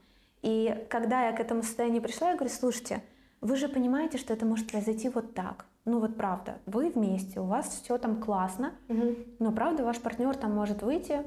И 0.42 0.86
когда 0.88 1.26
я 1.26 1.32
к 1.32 1.40
этому 1.40 1.62
состоянию 1.62 2.02
пришла, 2.02 2.30
я 2.30 2.36
говорю, 2.36 2.52
слушайте, 2.52 3.02
вы 3.40 3.56
же 3.56 3.68
понимаете, 3.68 4.18
что 4.18 4.32
это 4.32 4.46
может 4.46 4.70
произойти 4.70 5.08
вот 5.08 5.34
так. 5.34 5.66
Ну 5.86 6.00
вот 6.00 6.16
правда, 6.16 6.58
вы 6.66 6.90
вместе, 6.90 7.40
у 7.40 7.44
вас 7.44 7.68
все 7.68 7.96
там 7.96 8.20
классно, 8.20 8.72
Мгм. 8.88 9.14
но 9.38 9.52
правда 9.52 9.84
ваш 9.84 9.98
партнер 10.00 10.34
там 10.36 10.52
может 10.52 10.82
выйти 10.82 11.22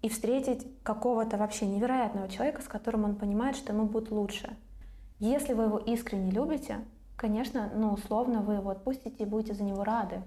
и 0.00 0.08
встретить 0.08 0.64
какого-то 0.84 1.36
вообще 1.36 1.66
невероятного 1.66 2.28
человека, 2.28 2.62
с 2.62 2.68
которым 2.68 3.04
он 3.04 3.16
понимает, 3.16 3.56
что 3.56 3.72
ему 3.72 3.86
будет 3.86 4.12
лучше. 4.12 4.56
Если 5.18 5.54
вы 5.54 5.64
его 5.64 5.78
искренне 5.78 6.30
любите, 6.30 6.78
конечно, 7.16 7.68
ну 7.74 7.92
условно 7.92 8.42
вы 8.42 8.54
его 8.54 8.70
отпустите 8.70 9.24
и 9.24 9.26
будете 9.26 9.54
за 9.54 9.64
него 9.64 9.82
рады. 9.82 10.22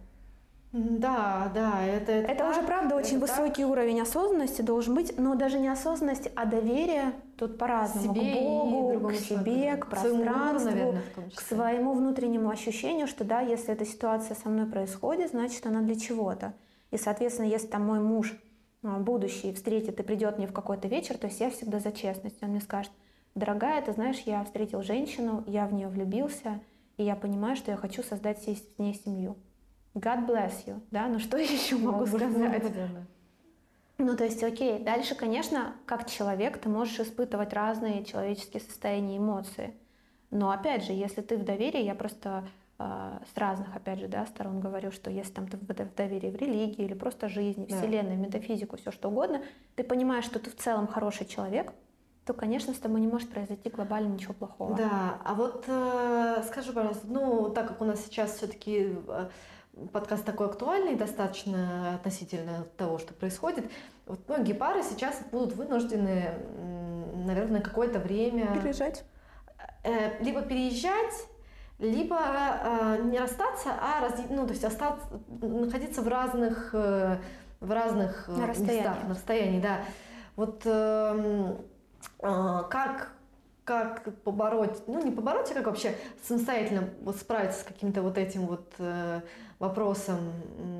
Да, 0.72 1.52
да, 1.56 1.84
это 1.84 2.12
это, 2.12 2.32
Это 2.32 2.44
так, 2.44 2.52
уже, 2.52 2.62
правда, 2.62 2.96
очень 2.96 3.18
это 3.18 3.26
так. 3.26 3.40
высокий 3.40 3.66
уровень 3.66 4.02
осознанности 4.02 4.62
должен 4.62 4.94
быть, 4.94 5.18
но 5.18 5.34
даже 5.34 5.60
не 5.60 5.68
осознанность, 5.68 6.30
а 6.36 6.46
доверие 6.46 7.14
тут 7.38 7.58
по-разному. 7.58 8.14
Себе 8.14 8.36
к 8.36 8.44
Богу, 8.44 9.10
к 9.10 9.14
себе, 9.16 9.38
человеку, 9.38 9.88
к 9.88 9.90
да. 9.90 9.98
своему 9.98 10.24
пространству, 10.24 10.70
наверное, 10.70 11.04
к 11.36 11.42
своему 11.42 11.94
внутреннему 11.94 12.50
ощущению, 12.52 13.08
что 13.08 13.24
да, 13.24 13.42
если 13.42 13.74
эта 13.74 13.84
ситуация 13.84 14.36
со 14.36 14.48
мной 14.48 14.68
происходит, 14.68 15.32
значит 15.32 15.66
она 15.66 15.82
для 15.82 15.96
чего-то. 15.96 16.54
И, 16.92 16.98
соответственно, 16.98 17.48
если 17.48 17.68
там 17.68 17.88
мой 17.88 18.00
муж 18.00 18.40
а, 18.84 19.00
будущий 19.00 19.52
встретит 19.54 20.00
и 20.00 20.04
придет 20.04 20.38
мне 20.38 20.46
в 20.46 20.54
какой-то 20.54 20.88
вечер, 20.88 21.18
то 21.18 21.28
есть 21.28 21.40
я 21.40 21.50
всегда 21.50 21.80
за 21.80 21.92
честность. 21.92 22.44
Он 22.44 22.50
мне 22.50 22.62
скажет, 22.62 22.92
дорогая, 23.34 23.82
ты 23.82 23.94
знаешь, 23.94 24.22
я 24.26 24.44
встретил 24.44 24.84
женщину, 24.84 25.44
я 25.48 25.66
в 25.66 25.74
нее 25.74 25.88
влюбился, 25.88 26.60
и 26.98 27.04
я 27.04 27.16
понимаю, 27.16 27.56
что 27.56 27.72
я 27.72 27.78
хочу 27.78 28.04
создать 28.04 28.44
с 28.44 28.48
ней 28.78 28.94
семью. 28.94 29.36
God 29.96 30.28
bless 30.28 30.66
you, 30.66 30.82
да, 30.92 31.08
ну 31.08 31.20
что 31.20 31.38
я 31.38 31.44
еще 31.44 31.78
могу 31.78 32.00
Может, 32.06 32.16
сказать? 32.16 32.64
Ну, 33.98 34.16
то 34.16 34.24
есть, 34.24 34.42
окей, 34.44 34.80
дальше, 34.80 35.14
конечно, 35.14 35.76
как 35.86 36.10
человек 36.10 36.58
ты 36.58 36.70
можешь 36.70 37.02
испытывать 37.02 37.52
разные 37.52 38.06
человеческие 38.06 38.62
состояния 38.62 39.16
и 39.16 39.18
эмоции. 39.18 39.74
Но, 40.32 40.52
опять 40.52 40.86
же, 40.86 40.94
если 40.94 41.22
ты 41.22 41.38
в 41.38 41.44
доверии, 41.44 41.84
я 41.84 41.96
просто 41.96 42.48
э, 42.78 43.20
с 43.34 43.38
разных, 43.38 43.76
опять 43.76 44.00
же, 44.00 44.08
да, 44.08 44.26
сторон 44.26 44.62
говорю, 44.62 44.92
что 44.92 45.12
если 45.12 45.34
там 45.34 45.50
ты 45.50 45.58
в 45.58 45.96
доверии 45.96 46.30
в 46.30 46.38
религии 46.38 46.86
или 46.86 46.94
просто 46.94 47.28
жизни, 47.28 47.66
Да. 47.70 47.76
вселенной, 47.76 48.16
метафизику, 48.16 48.78
все 48.78 48.92
что 48.92 49.10
угодно, 49.10 49.42
ты 49.76 49.84
понимаешь, 49.84 50.24
что 50.24 50.40
ты 50.40 50.50
в 50.50 50.56
целом 50.56 50.88
хороший 50.88 51.26
человек, 51.26 51.74
то, 52.26 52.34
конечно, 52.34 52.74
с 52.74 52.78
тобой 52.78 53.02
не 53.02 53.08
может 53.08 53.30
произойти 53.30 53.70
глобально 53.70 54.14
ничего 54.14 54.34
плохого. 54.34 54.78
Да, 54.78 55.18
а 55.26 55.34
вот 55.34 55.66
э, 55.68 56.44
скажи, 56.48 56.72
пожалуйста, 56.72 57.06
ну, 57.08 57.50
так 57.50 57.68
как 57.68 57.82
у 57.82 57.86
нас 57.86 58.06
сейчас 58.06 58.38
все-таки 58.38 58.96
подкаст 59.88 60.26
такой 60.26 60.48
актуальный 60.48 60.96
достаточно 60.96 61.96
относительно 61.96 62.66
того, 62.78 62.98
что 62.98 63.14
происходит, 63.14 63.70
вот 64.06 64.28
многие 64.28 64.54
пары 64.54 64.84
сейчас 64.84 65.20
будут 65.32 65.54
вынуждены, 65.54 66.34
наверное, 67.26 67.62
какое-то 67.62 68.00
время 68.00 68.60
Переезжать. 68.60 69.04
э, 69.84 70.22
либо 70.24 70.42
переезжать, 70.42 71.28
либо 71.80 72.18
э, 72.20 73.02
не 73.04 73.20
расстаться, 73.20 73.70
а 73.80 74.02
разде- 74.06 74.28
ну, 74.30 74.46
то 74.46 74.54
есть 74.54 74.64
остаться, 74.64 75.08
находиться 75.42 76.02
в 76.02 76.08
разных, 76.08 76.72
э, 76.74 77.18
в 77.60 77.72
разных 77.72 78.28
На 78.28 78.48
местах, 78.48 79.04
на 79.04 79.10
расстоянии, 79.10 79.62
да. 79.62 79.80
Вот 80.36 80.62
эм, 80.66 81.58
э, 82.22 82.64
как 82.70 83.12
как 83.70 84.04
побороть, 84.24 84.88
ну 84.88 85.00
не 85.06 85.12
побороть, 85.12 85.52
а 85.52 85.54
как 85.54 85.68
вообще 85.68 85.94
самостоятельно 86.24 86.90
вот 87.02 87.18
справиться 87.18 87.60
с 87.60 87.64
каким-то 87.64 88.02
вот 88.02 88.18
этим 88.18 88.48
вот 88.48 88.74
э, 88.80 89.22
вопросом 89.60 90.20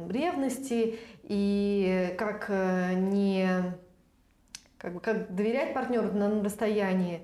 ревности 0.10 0.98
и 1.22 2.16
как 2.18 2.46
э, 2.50 2.94
не 2.96 3.48
как 4.80 4.94
бы 4.96 5.00
как 5.02 5.36
доверять 5.36 5.76
партнеру 5.76 6.12
на 6.14 6.44
расстоянии, 6.44 7.22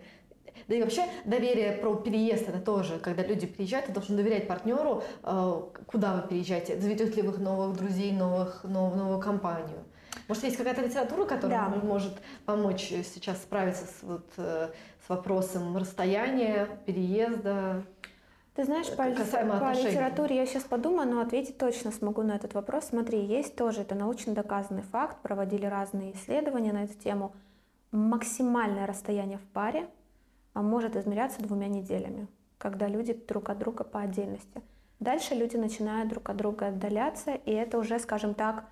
да 0.68 0.76
и 0.76 0.84
вообще 0.84 1.06
доверие 1.26 1.72
про 1.72 1.96
переезд 1.96 2.48
это 2.48 2.60
тоже, 2.60 3.00
когда 3.00 3.24
люди 3.24 3.48
переезжают, 3.48 3.88
ты 3.88 3.92
должен 3.92 4.16
доверять 4.16 4.48
партнеру, 4.48 5.02
э, 5.24 5.62
куда 5.88 6.16
вы 6.18 6.28
переезжаете, 6.28 6.80
заведет 6.80 7.16
ли 7.16 7.24
вы 7.24 7.36
новых 7.40 7.76
друзей, 7.76 8.12
новых, 8.12 8.64
новую, 8.66 8.98
новую 8.98 9.20
компанию. 9.20 9.84
Может, 10.28 10.44
есть 10.44 10.58
какая-то 10.58 10.82
литература, 10.82 11.26
которая 11.26 11.70
Да. 11.70 11.76
может 11.84 12.14
помочь 12.46 12.88
сейчас 12.88 13.38
справиться 13.44 13.86
с, 13.86 14.04
вот, 14.04 14.26
э, 14.38 14.70
с 15.06 15.10
вопросом 15.10 15.78
расстояния, 15.78 16.68
переезда? 16.86 17.84
Ты 18.56 18.64
знаешь, 18.64 18.90
по, 18.90 19.04
по 19.04 19.74
литературе 19.74 20.38
я 20.38 20.46
сейчас 20.46 20.64
подумаю, 20.64 21.10
но 21.10 21.20
ответить 21.20 21.58
точно 21.58 21.92
смогу 21.92 22.24
на 22.24 22.36
этот 22.36 22.54
вопрос. 22.54 22.86
Смотри, 22.86 23.24
есть 23.24 23.56
тоже, 23.56 23.82
это 23.82 23.96
научно 23.96 24.34
доказанный 24.34 24.82
факт, 24.82 25.18
проводили 25.22 25.66
разные 25.66 26.14
исследования 26.14 26.74
на 26.74 26.86
эту 26.86 26.94
тему. 26.94 27.34
Максимальное 27.92 28.88
расстояние 28.88 29.38
в 29.38 29.46
паре 29.54 29.88
а, 30.54 30.62
может 30.62 30.96
измеряться 30.96 31.42
двумя 31.42 31.68
неделями, 31.68 32.28
когда 32.58 32.88
люди 32.88 33.14
друг 33.14 33.50
от 33.50 33.60
друга 33.60 33.84
по 33.84 34.00
отдельности. 34.00 34.62
Дальше 35.00 35.36
люди 35.36 35.58
начинают 35.58 36.10
друг 36.10 36.30
от 36.30 36.38
друга 36.38 36.68
отдаляться, 36.68 37.32
и 37.32 37.52
это 37.52 37.78
уже, 37.78 38.00
скажем 38.00 38.34
так, 38.34 38.66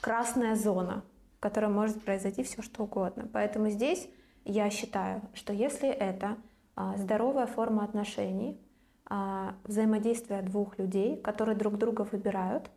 красная 0.00 0.54
зона, 0.54 1.02
в 1.38 1.40
которой 1.40 1.70
может 1.70 2.02
произойти 2.04 2.42
все 2.44 2.62
что 2.62 2.84
угодно. 2.84 3.28
Поэтому 3.32 3.70
здесь 3.70 4.08
я 4.44 4.70
считаю, 4.70 5.22
что 5.34 5.52
если 5.52 5.88
это 5.88 6.36
а, 6.74 6.96
здоровая 6.96 7.46
форма 7.46 7.84
отношений, 7.84 8.58
а, 9.06 9.54
взаимодействия 9.64 10.42
двух 10.42 10.78
людей, 10.78 11.16
которые 11.16 11.56
друг 11.56 11.76
друга 11.76 12.02
выбирают, 12.10 12.70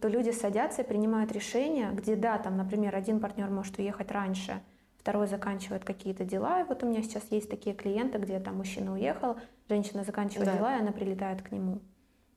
то 0.00 0.08
люди 0.08 0.30
садятся 0.30 0.82
и 0.82 0.86
принимают 0.86 1.32
решения, 1.32 1.90
где, 1.92 2.16
да, 2.16 2.38
там, 2.38 2.56
например, 2.56 2.94
один 2.94 3.20
партнер 3.20 3.48
может 3.50 3.78
уехать 3.78 4.10
раньше, 4.10 4.60
второй 4.98 5.26
заканчивает 5.26 5.84
какие-то 5.84 6.24
дела. 6.24 6.60
И 6.60 6.64
вот 6.64 6.82
у 6.82 6.86
меня 6.86 7.02
сейчас 7.02 7.24
есть 7.30 7.50
такие 7.50 7.74
клиенты, 7.74 8.18
где 8.18 8.40
там 8.40 8.56
мужчина 8.56 8.92
уехал, 8.94 9.36
женщина 9.68 10.04
заканчивает 10.04 10.46
Да. 10.46 10.56
дела, 10.56 10.76
и 10.76 10.80
она 10.80 10.92
прилетает 10.92 11.42
к 11.42 11.50
нему. 11.52 11.80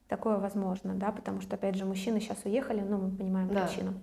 Такое 0.08 0.38
возможно, 0.38 0.94
да, 0.96 1.12
потому 1.12 1.42
что, 1.42 1.56
опять 1.56 1.76
же, 1.76 1.86
мужчины 1.86 2.20
сейчас 2.20 2.44
уехали, 2.46 2.82
ну, 2.82 2.98
мы 2.98 3.12
понимаем 3.12 3.50
Да. 3.50 3.66
причину. 3.68 3.94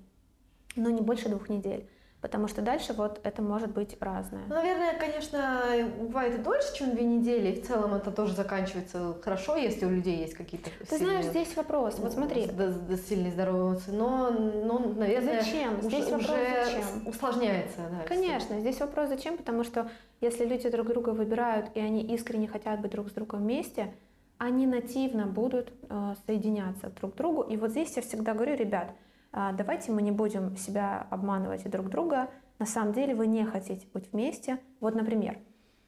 Но 0.77 0.91
не 0.91 1.01
больше 1.03 1.29
двух 1.29 1.49
недель. 1.49 1.89
Потому 2.25 2.49
что 2.49 2.63
дальше 2.63 2.95
вот 2.95 3.21
это 3.23 3.43
может 3.43 3.69
быть 3.71 3.99
разное. 4.01 4.41
Ну, 4.49 4.55
наверное, 4.55 4.99
конечно, 4.99 5.61
бывает 6.01 6.35
и 6.35 6.43
дольше, 6.43 6.75
чем 6.75 6.93
две 6.93 7.05
недели, 7.05 7.51
и 7.51 7.61
в 7.61 7.67
целом 7.67 7.93
это 7.93 8.11
тоже 8.11 8.33
заканчивается 8.33 9.15
хорошо, 9.23 9.57
если 9.57 9.85
у 9.85 9.91
людей 9.91 10.17
есть 10.21 10.33
какие-то 10.33 10.71
Ты 10.89 10.97
знаешь, 10.97 11.27
здесь 11.27 11.55
вопрос, 11.55 11.99
вот 11.99 12.13
смотри, 12.15 12.47
д- 12.47 12.71
д- 12.71 12.97
сильные 12.97 13.31
здоровые 13.31 13.73
эмоции, 13.73 13.91
но, 13.91 14.31
но 14.31 14.79
наверное, 14.79 15.43
Зачем? 15.43 15.79
уже, 15.81 15.89
Здесь 15.89 16.05
вопрос, 16.07 16.31
уже 16.31 16.65
зачем? 16.65 17.09
усложняется. 17.09 17.77
Да, 17.91 18.09
Конечно, 18.09 18.59
здесь 18.59 18.81
вопрос 18.81 19.11
зачем, 19.11 19.37
потому 19.37 19.63
что 19.63 19.91
если 20.23 20.47
люди 20.47 20.71
друг 20.71 20.87
друга 20.87 21.11
выбирают 21.11 21.67
и 21.75 21.81
они 21.81 22.01
искренне 22.15 22.49
хотят 22.49 22.81
быть 22.81 22.93
друг 22.93 23.11
с 23.11 23.13
другом 23.13 23.41
вместе, 23.41 23.93
они 24.39 24.67
нативно 24.67 25.27
будут 25.27 25.75
э, 25.91 26.15
соединяться 26.27 26.89
друг 26.89 27.13
к 27.13 27.17
другу. 27.19 27.43
И 27.43 27.59
вот 27.59 27.73
здесь 27.73 27.95
я 27.97 28.01
всегда 28.03 28.33
говорю, 28.33 28.57
ребят, 28.57 28.93
давайте 29.35 29.93
мы 29.93 30.03
не 30.03 30.13
будем 30.13 30.57
себя 30.57 31.07
обманывать 31.11 31.67
и 31.67 31.69
друг 31.69 31.89
друга. 31.89 32.29
На 32.59 32.67
самом 32.67 32.93
деле 32.93 33.15
вы 33.15 33.27
не 33.27 33.45
хотите 33.45 33.87
быть 33.93 34.13
вместе. 34.13 34.59
Вот, 34.81 34.95
например, 34.95 35.39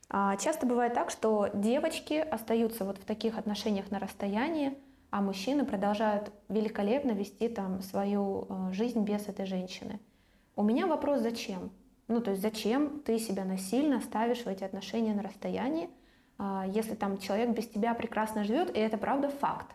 а, 0.09 0.36
часто 0.36 0.66
бывает 0.66 0.94
так, 0.94 1.11
что 1.11 1.49
девочки 1.53 2.14
остаются 2.14 2.84
вот 2.84 2.99
в 2.99 3.05
таких 3.05 3.38
отношениях 3.38 3.90
на 3.90 3.99
расстоянии, 3.99 4.76
а 5.11 5.20
мужчины 5.20 5.64
продолжают 5.64 6.32
великолепно 6.49 7.12
вести 7.12 7.49
там 7.49 7.80
свою 7.80 8.47
э, 8.49 8.72
жизнь 8.72 9.03
без 9.03 9.28
этой 9.28 9.47
женщины. 9.47 10.01
У 10.57 10.62
меня 10.62 10.86
вопрос, 10.86 11.20
зачем? 11.20 11.70
Ну, 12.09 12.20
то 12.20 12.30
есть 12.32 12.42
зачем 12.42 13.01
ты 13.01 13.18
себя 13.18 13.44
насильно 13.44 14.01
ставишь 14.01 14.44
в 14.44 14.47
эти 14.47 14.62
отношения 14.62 15.14
на 15.14 15.22
расстоянии, 15.22 15.90
а, 16.38 16.66
если 16.68 16.94
там 16.94 17.18
человек 17.18 17.51
без 17.51 17.66
тебя 17.68 17.94
прекрасно 17.94 18.44
живет, 18.44 18.76
и 18.76 18.78
это 18.78 18.99
правда 18.99 19.28
факт. 19.28 19.66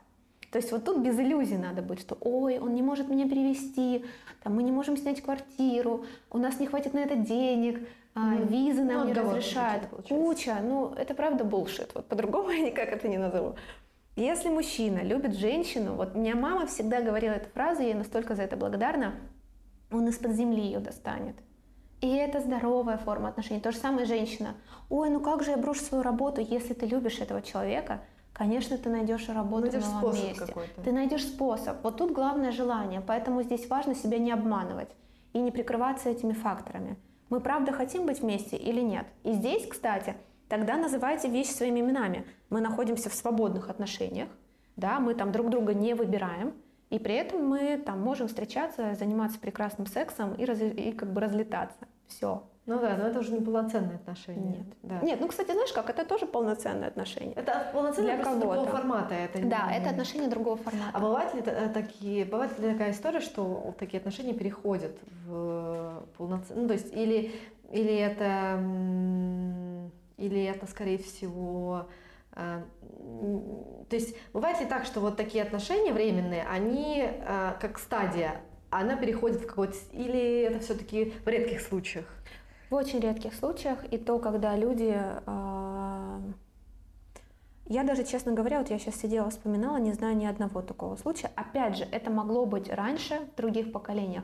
То 0.52 0.58
есть 0.58 0.72
вот 0.72 0.84
тут 0.84 0.98
без 0.98 1.18
иллюзий 1.18 1.58
надо 1.58 1.82
быть, 1.82 2.02
что 2.02 2.18
ой, 2.20 2.60
он 2.60 2.76
не 2.76 2.82
может 2.82 3.10
меня 3.10 3.28
перевести, 3.28 4.06
там, 4.44 4.56
мы 4.56 4.64
не 4.64 4.72
можем 4.72 4.98
снять 4.98 5.22
квартиру, 5.22 6.06
у 6.30 6.38
нас 6.38 6.60
не 6.60 6.68
хватит 6.68 6.94
на 6.94 7.00
это 7.00 7.16
денег, 7.16 7.88
а, 8.14 8.20
Мгм. 8.20 8.48
визы 8.48 8.84
нам 8.84 9.02
Ну, 9.02 9.06
не 9.06 9.14
разрешают. 9.14 9.84
Куча, 10.10 10.58
ну 10.62 10.94
это 10.98 11.14
правда 11.14 11.46
булшит, 11.46 11.92
вот 11.96 12.06
по-другому 12.08 12.50
я 12.50 12.60
никак 12.60 12.90
это 12.90 13.08
не 13.08 13.18
назову. 13.18 13.56
Если 14.18 14.50
мужчина 14.50 15.00
любит 15.04 15.36
женщину, 15.36 15.94
вот 15.96 16.16
меня 16.16 16.36
мама 16.36 16.68
всегда 16.68 17.02
говорила 17.02 17.32
эту 17.32 17.50
фразу, 17.50 17.82
я 17.82 17.88
ей 17.88 17.94
настолько 17.94 18.36
за 18.36 18.44
это 18.44 18.58
благодарна, 18.58 19.14
он 19.90 20.08
из-под 20.10 20.34
земли 20.34 20.62
ее 20.62 20.80
достанет. 20.80 21.36
И 22.02 22.10
это 22.14 22.42
здоровая 22.42 22.98
форма 22.98 23.30
отношений. 23.30 23.62
То 23.62 23.72
же 23.72 23.78
самое 23.78 24.06
женщина. 24.06 24.56
Ой, 24.90 25.10
ну 25.10 25.22
как 25.22 25.44
же 25.44 25.52
я 25.52 25.58
брошу 25.58 25.82
свою 25.82 26.04
работу, 26.04 26.42
если 26.42 26.74
ты 26.74 26.88
любишь 26.88 27.20
этого 27.20 27.42
человека? 27.42 28.02
Конечно, 28.42 28.76
ты 28.76 28.90
найдешь 28.90 29.30
работу 29.30 29.66
Найдешь 29.68 29.84
в 29.84 30.02
новом 30.02 30.16
месте. 30.16 30.56
Ты 30.84 30.92
найдешь 30.92 31.28
способ. 31.28 31.84
Вот 31.84 31.98
тут 31.98 32.12
главное 32.12 32.52
желание. 32.52 33.00
Поэтому 33.00 33.44
здесь 33.44 33.70
важно 33.70 33.94
себя 33.94 34.18
не 34.18 34.32
обманывать 34.32 34.90
и 35.34 35.38
не 35.38 35.52
прикрываться 35.52 36.10
этими 36.10 36.34
факторами. 36.34 36.98
Мы 37.30 37.40
правда 37.40 37.72
хотим 37.72 38.08
быть 38.08 38.22
вместе 38.22 38.58
или 38.58 38.82
нет? 38.82 39.06
И 39.22 39.34
здесь, 39.34 39.68
кстати, 39.68 40.16
тогда 40.50 40.76
называйте 40.76 41.30
вещи 41.30 41.52
своими 41.52 41.82
именами. 41.82 42.26
Мы 42.50 42.62
находимся 42.62 43.12
в 43.12 43.14
свободных 43.14 43.70
отношениях, 43.70 44.30
да, 44.76 45.00
мы 45.00 45.14
там 45.14 45.32
друг 45.32 45.52
друга 45.52 45.76
не 45.76 45.94
выбираем, 45.94 46.56
и 46.90 46.98
при 46.98 47.14
этом 47.14 47.48
мы 47.48 47.78
там 47.78 48.02
можем 48.02 48.28
встречаться, 48.28 48.96
заниматься 48.96 49.38
прекрасным 49.38 49.86
сексом 49.86 50.34
и, 50.34 50.46
раз- 50.46 50.60
и 50.62 50.94
как 50.94 51.14
бы 51.14 51.22
разлетаться. 51.22 51.88
Все. 52.08 52.42
Ну 52.68 52.80
да, 52.80 52.96
но 52.96 53.08
это 53.08 53.20
уже 53.20 53.32
не 53.34 53.42
полноценные 53.42 53.96
отношения. 53.96 54.58
Нет. 54.58 54.68
Да. 54.84 55.00
Нет, 55.02 55.20
ну, 55.20 55.28
кстати, 55.28 55.52
знаешь 55.52 55.72
как, 55.74 55.90
это 55.90 56.06
тоже 56.06 56.28
полноценные 56.28 56.88
отношения. 56.90 57.34
Это 57.34 57.72
полноценные 57.74 58.16
Для 58.18 58.24
другого 58.36 58.66
формата. 58.68 59.16
Это 59.16 59.40
не- 59.42 59.50
Да, 59.50 59.72
это 59.74 59.90
отношения 59.90 60.28
другого 60.28 60.60
А 60.64 60.70
формата. 60.70 61.00
бывают 61.00 61.34
ли 61.34 61.42
та- 61.42 61.52
э, 61.52 61.70
такие, 61.70 62.24
бывает 62.26 62.58
ли 62.60 62.72
такая 62.72 62.92
история, 62.92 63.20
что 63.20 63.44
вот 63.44 63.78
такие 63.78 63.98
отношения 64.00 64.34
переходят 64.34 64.96
в 65.26 66.04
полноценные, 66.18 66.62
ну 66.62 66.68
то 66.68 66.74
есть 66.74 66.94
или 66.94 67.32
или 67.72 67.96
это 67.96 68.60
или 70.18 70.44
это 70.44 70.68
скорее 70.68 70.98
всего, 71.00 71.88
а, 72.34 72.62
м, 73.00 73.86
то 73.90 73.96
есть 73.96 74.16
бывает 74.34 74.60
ли 74.60 74.68
так, 74.68 74.86
что 74.86 75.00
вот 75.00 75.18
такие 75.18 75.44
отношения 75.44 75.92
временные, 75.94 76.44
они 76.48 77.04
а, 77.26 77.58
как 77.60 77.80
стадия, 77.80 78.36
она 78.70 78.96
переходит 78.98 79.42
в 79.42 79.48
какой-то, 79.48 79.76
или 79.94 80.42
это 80.44 80.60
все-таки 80.60 81.14
в 81.26 81.28
редких 81.28 81.62
случаях? 81.62 82.06
В 82.72 82.74
очень 82.76 83.02
редких 83.02 83.36
случаях 83.36 83.84
и 83.92 83.98
то, 83.98 84.18
когда 84.18 84.56
люди... 84.56 84.98
а, 85.26 86.22
Я 87.66 87.84
даже, 87.84 88.06
честно 88.06 88.32
говоря, 88.32 88.60
вот 88.60 88.70
я 88.70 88.80
сейчас 88.80 88.96
сидела, 88.96 89.30
вспоминала, 89.30 89.76
не 89.76 89.92
знаю 89.92 90.16
ни 90.16 90.26
одного 90.26 90.62
такого 90.62 90.96
случая. 90.96 91.32
Опять 91.36 91.76
же, 91.76 91.84
это 91.92 92.10
могло 92.10 92.46
быть 92.46 92.70
раньше, 92.70 93.20
в 93.34 93.36
других 93.36 93.74
поколениях. 93.74 94.24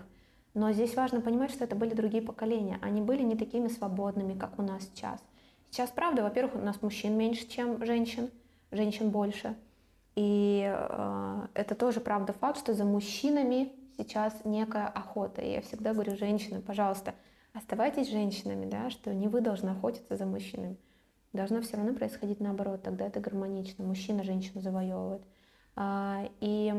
Но 0.53 0.71
здесь 0.71 0.95
важно 0.95 1.19
понимать, 1.19 1.51
что 1.51 1.65
это 1.65 1.75
были 1.75 1.93
другие 1.93 2.23
поколения. 2.23 2.79
Они 2.81 3.01
были 3.01 3.21
не 3.21 3.35
такими 3.35 3.67
свободными, 3.67 4.33
как 4.33 4.57
у 4.57 4.61
нас 4.61 4.83
сейчас. 4.83 5.19
Сейчас, 5.69 5.89
правда, 5.89 6.23
во-первых, 6.23 6.55
у 6.55 6.59
нас 6.59 6.81
мужчин 6.81 7.17
меньше, 7.17 7.49
чем 7.49 7.85
женщин, 7.85 8.29
женщин 8.71 9.09
больше. 9.09 9.57
И 10.15 10.63
э, 10.73 11.47
это 11.53 11.75
тоже 11.75 11.99
правда 11.99 12.31
факт, 12.31 12.59
что 12.59 12.73
за 12.73 12.85
мужчинами 12.85 13.73
сейчас 13.97 14.33
некая 14.45 14.87
охота. 14.87 15.41
И 15.41 15.51
я 15.51 15.61
всегда 15.61 15.91
говорю, 15.91 16.15
женщины, 16.15 16.61
пожалуйста, 16.61 17.13
оставайтесь 17.53 18.09
женщинами, 18.09 18.69
да, 18.69 18.89
что 18.89 19.13
не 19.13 19.27
вы 19.27 19.41
должны 19.41 19.69
охотиться 19.69 20.15
за 20.15 20.25
мужчинами. 20.25 20.77
Должно 21.33 21.61
все 21.61 21.77
равно 21.77 21.93
происходить 21.93 22.39
наоборот, 22.39 22.83
тогда 22.83 23.05
это 23.05 23.19
гармонично. 23.19 23.83
Мужчина 23.83 24.23
женщину 24.23 24.61
завоевывает. 24.61 25.21
А, 25.75 26.29
И 26.39 26.73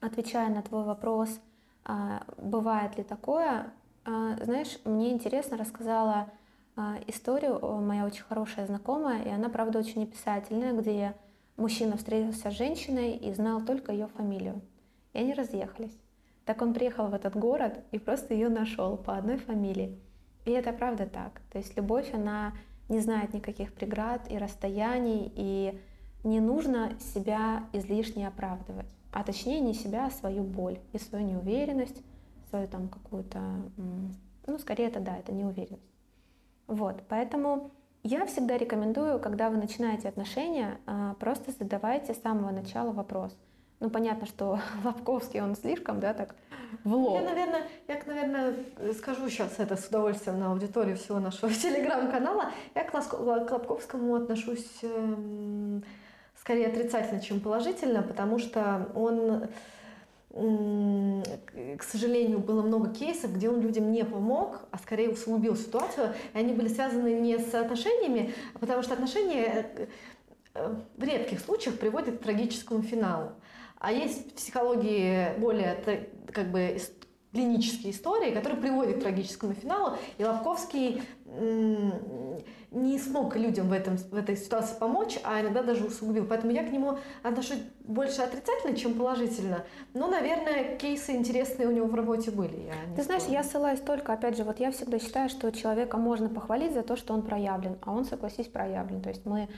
отвечая 0.00 0.48
на 0.50 0.62
твой 0.62 0.84
вопрос, 0.84 1.40
а, 1.84 2.24
бывает 2.38 2.96
ли 2.96 3.04
такое, 3.04 3.72
а, 4.04 4.36
знаешь, 4.42 4.78
мне 4.84 5.12
интересно 5.12 5.56
рассказала 5.56 6.30
историю 7.06 7.58
моя 7.80 8.04
очень 8.04 8.24
хорошая 8.24 8.66
знакомая, 8.66 9.22
и 9.22 9.30
она, 9.30 9.48
правда, 9.48 9.78
очень 9.78 10.02
описательная, 10.02 10.74
где 10.74 11.14
мужчина 11.56 11.96
встретился 11.96 12.50
с 12.50 12.54
женщиной 12.54 13.12
и 13.12 13.32
знал 13.32 13.62
только 13.62 13.92
ее 13.92 14.08
фамилию. 14.08 14.60
И 15.14 15.18
они 15.18 15.32
разъехались. 15.32 15.98
Так 16.46 16.62
он 16.62 16.72
приехал 16.72 17.08
в 17.08 17.14
этот 17.14 17.36
город 17.36 17.84
и 17.90 17.98
просто 17.98 18.32
ее 18.32 18.48
нашел 18.48 18.96
по 18.96 19.16
одной 19.16 19.36
фамилии. 19.36 20.00
И 20.44 20.52
это 20.52 20.72
правда 20.72 21.06
так. 21.06 21.42
То 21.50 21.58
есть 21.58 21.76
любовь, 21.76 22.14
она 22.14 22.54
не 22.88 23.00
знает 23.00 23.34
никаких 23.34 23.74
преград 23.74 24.30
и 24.30 24.38
расстояний, 24.38 25.32
и 25.34 25.78
не 26.22 26.40
нужно 26.40 26.92
себя 27.00 27.64
излишне 27.72 28.28
оправдывать. 28.28 28.86
А 29.12 29.24
точнее 29.24 29.60
не 29.60 29.74
себя, 29.74 30.06
а 30.06 30.10
свою 30.10 30.44
боль 30.44 30.78
и 30.92 30.98
свою 30.98 31.26
неуверенность, 31.26 32.00
свою 32.48 32.68
там 32.68 32.88
какую-то, 32.88 33.40
ну 34.46 34.58
скорее 34.58 34.86
это 34.86 35.00
да, 35.00 35.16
это 35.16 35.32
неуверенность. 35.32 35.82
Вот, 36.68 37.02
поэтому 37.08 37.72
я 38.02 38.24
всегда 38.26 38.56
рекомендую, 38.56 39.18
когда 39.18 39.50
вы 39.50 39.56
начинаете 39.56 40.08
отношения, 40.08 40.78
а, 40.86 41.14
просто 41.14 41.50
задавайте 41.50 42.14
с 42.14 42.22
самого 42.22 42.52
начала 42.52 42.92
вопрос. 42.92 43.36
Ну, 43.80 43.90
понятно, 43.90 44.26
что 44.26 44.58
Лобковский, 44.84 45.40
он 45.40 45.54
слишком, 45.54 46.00
да, 46.00 46.14
так 46.14 46.34
в 46.84 46.94
лоб. 46.94 47.20
Я, 47.20 47.22
наверное, 47.22 47.62
я, 47.88 48.00
наверное, 48.06 48.54
скажу 48.94 49.28
сейчас 49.28 49.58
это 49.58 49.76
с 49.76 49.86
удовольствием 49.86 50.38
на 50.38 50.52
аудиторию 50.52 50.96
всего 50.96 51.20
нашего 51.20 51.52
телеграм-канала. 51.52 52.52
Я 52.74 52.84
к 52.84 52.90
к 52.90 53.12
Лобковскому 53.20 54.14
отношусь 54.14 54.66
эм, 54.82 55.84
скорее 56.40 56.68
отрицательно, 56.68 57.20
чем 57.20 57.40
положительно, 57.40 58.02
потому 58.02 58.38
что 58.38 58.88
он, 58.94 59.46
к 60.30 61.82
сожалению, 61.82 62.38
было 62.38 62.62
много 62.62 62.90
кейсов, 62.90 63.34
где 63.34 63.48
он 63.48 63.60
людям 63.60 63.90
не 63.90 64.04
помог, 64.04 64.60
а 64.70 64.78
скорее 64.78 65.10
усугубил 65.10 65.56
ситуацию. 65.56 66.14
И 66.34 66.38
они 66.38 66.52
были 66.52 66.68
связаны 66.68 67.20
не 67.20 67.38
с 67.38 67.54
отношениями, 67.54 68.32
а 68.54 68.58
потому 68.58 68.82
что 68.82 68.94
отношения 68.94 69.66
э, 69.76 69.86
э, 70.54 70.74
в 70.96 71.02
редких 71.02 71.40
случаях 71.40 71.78
приводят 71.78 72.18
к 72.18 72.22
трагическому 72.22 72.82
финалу. 72.82 73.32
А 73.86 73.92
есть 73.92 74.32
в 74.32 74.34
психологии 74.34 75.38
более 75.38 75.76
как 76.32 76.50
бы 76.50 76.76
клинические 77.32 77.92
истории, 77.92 78.32
которые 78.32 78.60
приводят 78.60 78.96
к 78.96 79.00
трагическому 79.00 79.54
финалу. 79.54 79.96
И 80.18 80.24
Лобковский 80.24 81.02
не 82.72 82.98
смог 82.98 83.36
людям 83.36 83.68
в, 83.68 83.72
этом, 83.72 83.96
в 83.96 84.16
этой 84.16 84.36
ситуации 84.36 84.76
помочь, 84.76 85.20
а 85.22 85.40
иногда 85.40 85.62
даже 85.62 85.84
усугубил. 85.84 86.26
Поэтому 86.26 86.50
я 86.50 86.64
к 86.64 86.72
нему 86.72 86.98
отношусь 87.22 87.60
больше 87.84 88.22
отрицательно, 88.22 88.76
чем 88.76 88.94
положительно. 88.94 89.64
Но, 89.94 90.08
наверное, 90.08 90.76
кейсы 90.78 91.12
интересные 91.12 91.68
у 91.68 91.70
него 91.70 91.86
в 91.86 91.94
работе 91.94 92.32
были. 92.32 92.66
Я 92.66 92.96
Ты 92.96 93.04
знаешь, 93.04 93.22
спорю. 93.22 93.38
я 93.38 93.44
ссылаюсь 93.44 93.80
только, 93.80 94.14
опять 94.14 94.36
же, 94.36 94.42
вот 94.42 94.58
я 94.58 94.72
всегда 94.72 94.98
считаю, 94.98 95.28
что 95.28 95.52
человека 95.52 95.96
можно 95.96 96.28
похвалить 96.28 96.74
за 96.74 96.82
то, 96.82 96.96
что 96.96 97.14
он 97.14 97.22
проявлен, 97.22 97.78
а 97.82 97.92
он, 97.92 98.04
согласись, 98.04 98.48
проявлен. 98.48 99.00
То 99.00 99.10
есть 99.10 99.24
мы, 99.24 99.48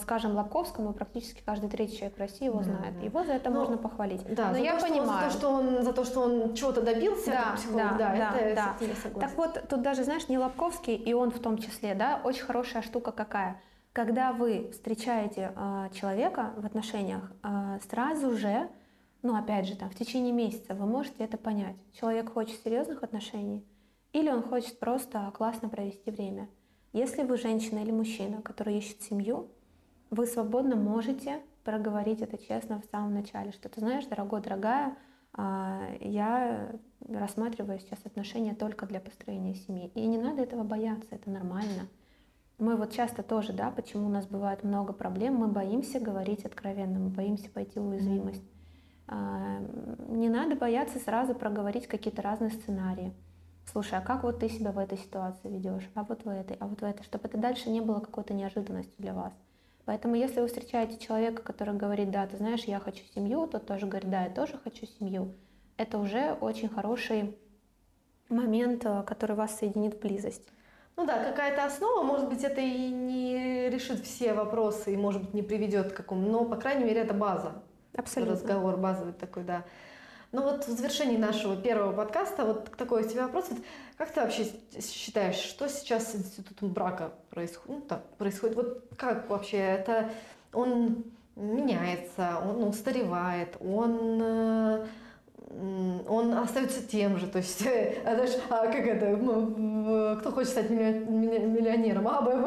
скажем, 0.00 0.34
Лобковскому 0.34 0.92
практически 0.94 1.42
каждый 1.44 1.68
третий 1.68 1.96
человек 1.98 2.16
в 2.16 2.20
России 2.20 2.46
его 2.46 2.58
Да, 2.58 2.64
знает. 2.64 2.98
да. 2.98 3.04
Его 3.04 3.22
за 3.24 3.32
это 3.34 3.50
Ну, 3.50 3.60
можно 3.60 3.76
похвалить. 3.76 4.22
Да, 4.34 4.50
Но 4.50 4.56
я 4.56 4.72
то, 4.74 4.80
что, 4.80 4.88
понимаю. 4.88 5.30
за 5.30 5.34
то, 5.34 5.38
что 5.38 5.48
он, 5.50 5.82
за 5.82 5.92
то, 5.92 6.04
что 6.04 6.20
он 6.20 6.54
чего-то 6.54 6.80
добился, 6.80 7.30
Да, 7.30 7.52
психолог, 7.56 7.96
да, 7.98 7.98
да, 7.98 8.16
да, 8.32 8.38
это 8.38 8.54
да. 8.54 8.74
я 8.86 8.94
согласна. 8.94 9.20
Так 9.20 9.36
вот, 9.36 9.68
тут 9.68 9.82
даже, 9.82 10.04
знаешь, 10.04 10.28
не 10.28 10.38
Лобковский, 10.38 10.94
и 10.94 11.12
он 11.12 11.30
в 11.30 11.38
том 11.38 11.58
числе, 11.58 11.94
да, 11.94 12.20
очень 12.24 12.44
хорошая 12.44 12.82
штука 12.82 13.12
какая. 13.12 13.60
Когда 13.92 14.32
вы 14.32 14.70
встречаете 14.72 15.52
а, 15.54 15.88
человека 15.90 16.52
в 16.56 16.64
отношениях, 16.66 17.30
а, 17.42 17.78
сразу 17.90 18.36
же, 18.36 18.68
ну, 19.22 19.36
опять 19.36 19.66
же, 19.66 19.76
там, 19.76 19.90
в 19.90 19.94
течение 19.94 20.32
месяца 20.32 20.74
вы 20.74 20.86
можете 20.86 21.22
это 21.24 21.36
понять. 21.36 21.76
Человек 21.92 22.32
хочет 22.32 22.58
серьезных 22.64 23.02
отношений 23.02 23.64
или 24.12 24.30
он 24.30 24.42
хочет 24.42 24.78
просто 24.78 25.30
классно 25.36 25.68
провести 25.68 26.10
время. 26.10 26.48
Если 26.92 27.22
вы 27.22 27.36
женщина 27.36 27.80
или 27.80 27.90
мужчина, 27.90 28.40
который 28.42 28.78
ищет 28.78 29.02
семью, 29.02 29.48
вы 30.14 30.26
свободно 30.26 30.76
можете 30.76 31.40
проговорить 31.64 32.20
это 32.20 32.38
честно 32.38 32.80
в 32.80 32.84
самом 32.90 33.14
начале, 33.14 33.52
что 33.52 33.68
ты 33.68 33.80
знаешь, 33.80 34.04
дорогой, 34.06 34.42
дорогая, 34.42 34.96
а, 35.32 35.88
я 36.00 36.72
рассматриваю 37.08 37.80
сейчас 37.80 37.98
отношения 38.04 38.54
только 38.54 38.86
для 38.86 39.00
построения 39.00 39.54
семьи. 39.54 39.90
И 39.94 40.06
не 40.06 40.18
надо 40.18 40.42
этого 40.42 40.62
бояться, 40.62 41.08
это 41.10 41.30
нормально. 41.30 41.88
Мы 42.58 42.76
вот 42.76 42.92
часто 42.92 43.22
тоже, 43.22 43.52
да, 43.52 43.70
почему 43.70 44.06
у 44.06 44.10
нас 44.10 44.26
бывает 44.26 44.62
много 44.62 44.92
проблем, 44.92 45.34
мы 45.34 45.48
боимся 45.48 45.98
говорить 45.98 46.44
откровенно, 46.44 47.00
мы 47.00 47.08
боимся 47.08 47.50
пойти 47.50 47.80
в 47.80 47.88
уязвимость. 47.88 48.44
А, 49.08 49.58
не 50.08 50.28
надо 50.28 50.54
бояться 50.54 50.98
сразу 50.98 51.34
проговорить 51.34 51.88
какие-то 51.88 52.22
разные 52.22 52.50
сценарии. 52.50 53.12
Слушай, 53.72 53.98
а 53.98 54.02
как 54.02 54.22
вот 54.22 54.40
ты 54.40 54.48
себя 54.48 54.72
в 54.72 54.78
этой 54.78 54.98
ситуации 54.98 55.48
ведешь? 55.48 55.90
А 55.94 56.04
вот 56.04 56.24
в 56.24 56.28
этой, 56.28 56.56
а 56.60 56.66
вот 56.66 56.80
в 56.80 56.84
этой, 56.84 57.02
чтобы 57.02 57.26
это 57.26 57.38
дальше 57.38 57.70
не 57.70 57.80
было 57.80 58.00
какой-то 58.00 58.34
неожиданностью 58.34 58.94
для 58.98 59.14
вас. 59.14 59.32
Поэтому 59.84 60.14
если 60.14 60.40
вы 60.40 60.46
встречаете 60.46 60.98
человека, 60.98 61.42
который 61.42 61.74
говорит, 61.74 62.10
да, 62.10 62.26
ты 62.26 62.36
знаешь, 62.36 62.64
я 62.64 62.80
хочу 62.80 63.04
семью, 63.14 63.46
тот 63.46 63.66
тоже 63.66 63.86
говорит, 63.86 64.10
да, 64.10 64.24
я 64.24 64.30
тоже 64.30 64.58
хочу 64.62 64.86
семью, 64.86 65.34
это 65.76 65.98
уже 65.98 66.32
очень 66.40 66.68
хороший 66.68 67.36
момент, 68.28 68.84
э, 68.86 69.02
который 69.06 69.36
вас 69.36 69.58
соединит 69.58 69.94
в 69.94 70.00
близость. 70.00 70.48
Ну 70.96 71.04
да, 71.04 71.24
какая-то 71.24 71.64
основа, 71.64 72.02
может 72.02 72.28
быть, 72.28 72.44
это 72.44 72.60
и 72.60 72.88
не 72.88 73.68
решит 73.68 74.00
все 74.00 74.32
вопросы, 74.32 74.94
и, 74.94 74.96
может 74.96 75.22
быть, 75.22 75.34
не 75.34 75.42
приведет 75.42 75.92
к 75.92 75.96
какому, 75.96 76.28
но, 76.30 76.44
по 76.44 76.56
крайней 76.56 76.84
мере, 76.84 77.00
это 77.00 77.14
база. 77.14 77.62
Абсолютно. 77.96 78.34
Разговор 78.34 78.76
базовый 78.76 79.12
такой, 79.12 79.44
да. 79.44 79.64
Ну 80.34 80.42
вот 80.42 80.66
в 80.66 80.76
завершении 80.76 81.16
нашего 81.16 81.54
первого 81.54 81.92
подкаста 81.92 82.44
вот 82.44 82.68
такой 82.76 83.04
у 83.04 83.08
тебя 83.08 83.26
вопрос. 83.26 83.46
Вот 83.50 83.60
как 83.96 84.10
ты 84.10 84.20
вообще 84.20 84.48
считаешь, 84.80 85.36
что 85.36 85.68
сейчас 85.68 86.10
с 86.10 86.16
институтом 86.16 86.70
брака 86.70 87.12
происходит? 87.30 87.68
Ну, 87.68 87.80
так, 87.82 88.04
происходит. 88.16 88.56
Вот 88.56 88.84
как 88.96 89.30
вообще 89.30 89.58
это 89.58 90.10
он 90.52 91.04
меняется, 91.36 92.40
он 92.44 92.64
устаревает, 92.64 93.56
он 93.60 94.20
э, 94.20 94.86
он 96.08 96.32
остается 96.34 96.82
тем 96.82 97.16
же, 97.16 97.28
то 97.28 97.38
есть, 97.38 97.64
а, 98.04 98.14
знаешь, 98.14 98.36
а 98.50 98.66
как 98.66 98.86
это, 98.86 99.16
кто 100.18 100.32
хочет 100.32 100.50
стать 100.50 100.70
миллионером, 100.70 102.08
А, 102.08 102.22
Б, 102.22 102.36
В, 102.36 102.46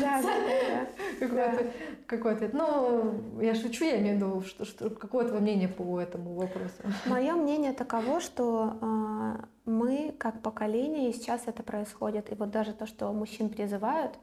да, 0.00 0.22
да, 0.22 0.86
какой-то, 1.20 1.64
да. 1.64 1.70
какой-то, 2.06 2.50
ну, 2.52 3.40
я 3.40 3.54
шучу, 3.54 3.84
я 3.84 4.00
имею 4.00 4.14
в 4.14 4.16
виду, 4.16 4.40
что, 4.42 4.64
что 4.64 4.90
какое 4.90 5.26
твое 5.26 5.40
мнение 5.40 5.68
по 5.68 6.00
этому 6.00 6.34
вопросу? 6.34 6.74
Мое 7.06 7.34
мнение 7.34 7.72
таково, 7.72 8.20
что 8.20 8.76
э, 8.80 9.44
мы, 9.64 10.14
как 10.18 10.42
поколение, 10.42 11.10
и 11.10 11.12
сейчас 11.12 11.42
это 11.46 11.62
происходит, 11.62 12.32
и 12.32 12.34
вот 12.34 12.50
даже 12.50 12.72
то, 12.72 12.86
что 12.86 13.12
мужчин 13.12 13.48
призывают, 13.48 14.18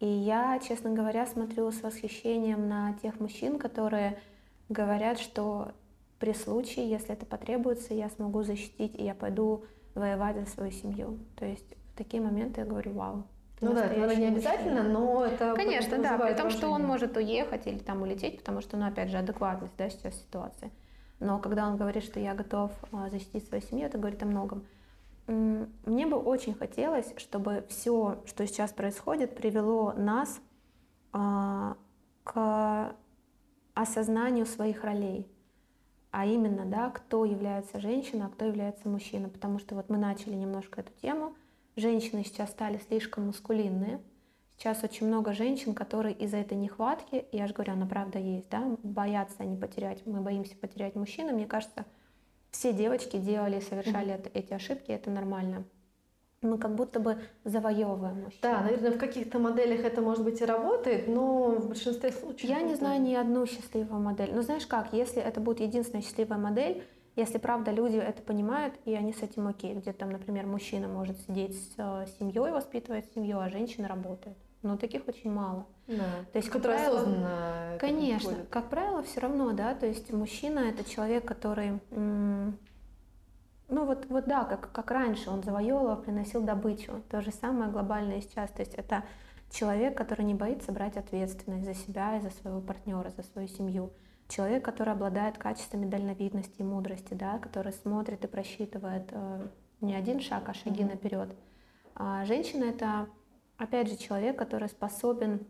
и 0.00 0.06
я, 0.06 0.60
честно 0.60 0.90
говоря, 0.90 1.26
смотрю 1.26 1.70
с 1.70 1.82
восхищением 1.82 2.68
на 2.68 2.94
тех 3.02 3.18
мужчин, 3.18 3.58
которые 3.58 4.18
говорят, 4.68 5.18
что 5.18 5.72
при 6.18 6.32
случае, 6.32 6.88
если 6.88 7.12
это 7.12 7.26
потребуется, 7.26 7.94
я 7.94 8.08
смогу 8.10 8.42
защитить, 8.42 8.94
и 8.96 9.04
я 9.04 9.14
пойду 9.14 9.64
воевать 9.94 10.36
за 10.36 10.46
свою 10.46 10.70
семью. 10.70 11.18
То 11.36 11.44
есть 11.44 11.74
в 11.92 11.98
такие 11.98 12.22
моменты 12.22 12.60
я 12.60 12.66
говорю, 12.66 12.92
вау. 12.92 13.24
Ну 13.60 13.74
да, 13.74 13.86
это 13.86 14.16
не 14.16 14.26
обязательно, 14.26 14.82
но 14.82 15.24
это 15.24 15.54
Конечно, 15.54 15.98
да, 15.98 16.18
при 16.18 16.34
том, 16.34 16.50
что 16.50 16.68
он 16.68 16.84
может 16.84 17.16
уехать 17.16 17.66
или 17.66 17.78
там 17.78 18.02
улететь, 18.02 18.38
потому 18.38 18.60
что, 18.60 18.76
ну, 18.76 18.86
опять 18.86 19.10
же, 19.10 19.18
адекватность, 19.18 19.74
да, 19.76 19.90
сейчас 19.90 20.14
ситуация. 20.14 20.70
Но 21.20 21.38
когда 21.40 21.66
он 21.66 21.76
говорит, 21.76 22.04
что 22.04 22.20
я 22.20 22.34
готов 22.34 22.72
а, 22.92 23.10
защитить 23.10 23.46
свою 23.46 23.62
семью, 23.62 23.86
это 23.86 23.98
говорит 23.98 24.22
о 24.22 24.26
многом. 24.26 24.64
Мне 25.26 26.06
бы 26.06 26.16
очень 26.16 26.54
хотелось, 26.54 27.12
чтобы 27.16 27.64
все, 27.68 28.22
что 28.24 28.46
сейчас 28.46 28.72
происходит, 28.72 29.36
привело 29.36 29.92
нас 29.92 30.40
а, 31.12 31.76
к 32.22 32.94
осознанию 33.74 34.46
своих 34.46 34.84
ролей 34.84 35.28
а 36.10 36.24
именно, 36.24 36.64
да, 36.64 36.90
кто 36.90 37.24
является 37.24 37.80
женщиной, 37.80 38.26
а 38.26 38.28
кто 38.28 38.46
является 38.46 38.88
мужчиной, 38.88 39.28
потому 39.28 39.58
что 39.58 39.74
вот 39.74 39.88
мы 39.88 39.98
начали 39.98 40.34
немножко 40.34 40.80
эту 40.80 40.92
тему, 41.00 41.34
женщины 41.78 42.24
сейчас 42.24 42.50
стали 42.50 42.80
слишком 42.88 43.26
мускулинные, 43.26 44.00
сейчас 44.56 44.82
очень 44.84 45.06
много 45.06 45.32
женщин, 45.32 45.74
которые 45.74 46.14
из-за 46.14 46.38
этой 46.38 46.56
нехватки, 46.56 47.26
я 47.32 47.46
же 47.46 47.54
говорю, 47.54 47.72
она 47.72 47.86
правда 47.86 48.18
есть, 48.18 48.48
да, 48.50 48.76
боятся 48.82 49.36
они 49.38 49.56
потерять, 49.56 50.04
мы 50.06 50.20
боимся 50.20 50.56
потерять 50.56 50.94
мужчину, 50.94 51.32
мне 51.32 51.46
кажется, 51.46 51.84
все 52.50 52.72
девочки 52.72 53.16
делали, 53.16 53.60
совершали 53.60 54.14
mm-hmm. 54.14 54.30
эти 54.34 54.52
ошибки, 54.52 54.90
это 54.90 55.10
нормально 55.10 55.64
мы 56.42 56.58
как 56.58 56.74
будто 56.74 57.00
бы 57.00 57.18
завоевываем 57.44 58.22
мужчин. 58.22 58.38
Да, 58.42 58.60
наверное, 58.60 58.92
в 58.92 58.98
каких-то 58.98 59.38
моделях 59.38 59.80
это, 59.80 60.00
может 60.00 60.22
быть, 60.24 60.40
и 60.40 60.44
работает, 60.44 61.08
но 61.08 61.56
в 61.56 61.68
большинстве 61.68 62.12
случаев... 62.12 62.48
Я 62.48 62.58
это... 62.58 62.68
не 62.68 62.74
знаю 62.76 63.00
ни 63.00 63.14
одну 63.14 63.46
счастливую 63.46 64.00
модель. 64.00 64.30
Но 64.32 64.42
знаешь 64.42 64.66
как, 64.66 64.92
если 64.92 65.20
это 65.20 65.40
будет 65.40 65.60
единственная 65.60 66.02
счастливая 66.02 66.38
модель, 66.38 66.84
если 67.18 67.38
правда 67.38 67.72
люди 67.72 67.96
это 67.96 68.22
понимают, 68.22 68.74
и 68.84 68.94
они 68.94 69.12
с 69.12 69.22
этим 69.22 69.48
окей, 69.48 69.74
где 69.74 69.92
там, 69.92 70.10
например, 70.10 70.46
мужчина 70.46 70.88
может 70.88 71.20
сидеть 71.22 71.60
с 71.60 71.74
э, 71.76 72.06
семьей, 72.18 72.52
воспитывать 72.52 73.12
семью, 73.12 73.40
а 73.40 73.48
женщина 73.48 73.88
работает. 73.88 74.36
Но 74.62 74.76
таких 74.76 75.06
очень 75.06 75.30
мало. 75.30 75.66
Да. 75.86 76.24
То 76.32 76.38
есть, 76.38 76.48
который 76.48 76.76
правило. 76.76 77.78
Конечно, 77.78 78.34
как 78.50 78.68
правило, 78.70 79.02
все 79.02 79.20
равно, 79.20 79.52
да. 79.52 79.74
То 79.74 79.86
есть 79.86 80.12
мужчина 80.12 80.60
это 80.60 80.88
человек, 80.88 81.24
который 81.24 81.80
ну 83.68 83.84
вот, 83.84 84.06
вот 84.08 84.24
да, 84.26 84.44
как, 84.44 84.72
как 84.72 84.90
раньше 84.90 85.28
он 85.28 85.42
завоевывал, 85.42 85.96
приносил 85.96 86.42
добычу. 86.42 87.02
То 87.10 87.20
же 87.20 87.30
самое 87.30 87.70
глобальное 87.70 88.20
сейчас. 88.20 88.50
То 88.50 88.62
есть 88.62 88.74
это 88.74 89.04
человек, 89.50 89.96
который 89.96 90.24
не 90.24 90.34
боится 90.34 90.72
брать 90.72 90.96
ответственность 90.96 91.64
за 91.64 91.74
себя 91.74 92.16
и 92.16 92.20
за 92.20 92.30
своего 92.30 92.60
партнера, 92.60 93.10
за 93.10 93.22
свою 93.24 93.48
семью. 93.48 93.90
Человек, 94.28 94.64
который 94.64 94.92
обладает 94.92 95.38
качествами 95.38 95.86
дальновидности 95.86 96.60
и 96.60 96.64
мудрости, 96.64 97.14
да, 97.14 97.38
который 97.38 97.72
смотрит 97.72 98.24
и 98.24 98.28
просчитывает 98.28 99.08
э, 99.10 99.48
не 99.80 99.94
один 99.94 100.20
шаг, 100.20 100.48
а 100.48 100.54
шаги 100.54 100.82
mm-hmm. 100.82 100.90
наперед. 100.90 101.36
А 101.94 102.24
женщина 102.24 102.64
это, 102.64 103.08
опять 103.56 103.88
же, 103.88 103.96
человек, 103.96 104.38
который 104.38 104.68
способен 104.68 105.46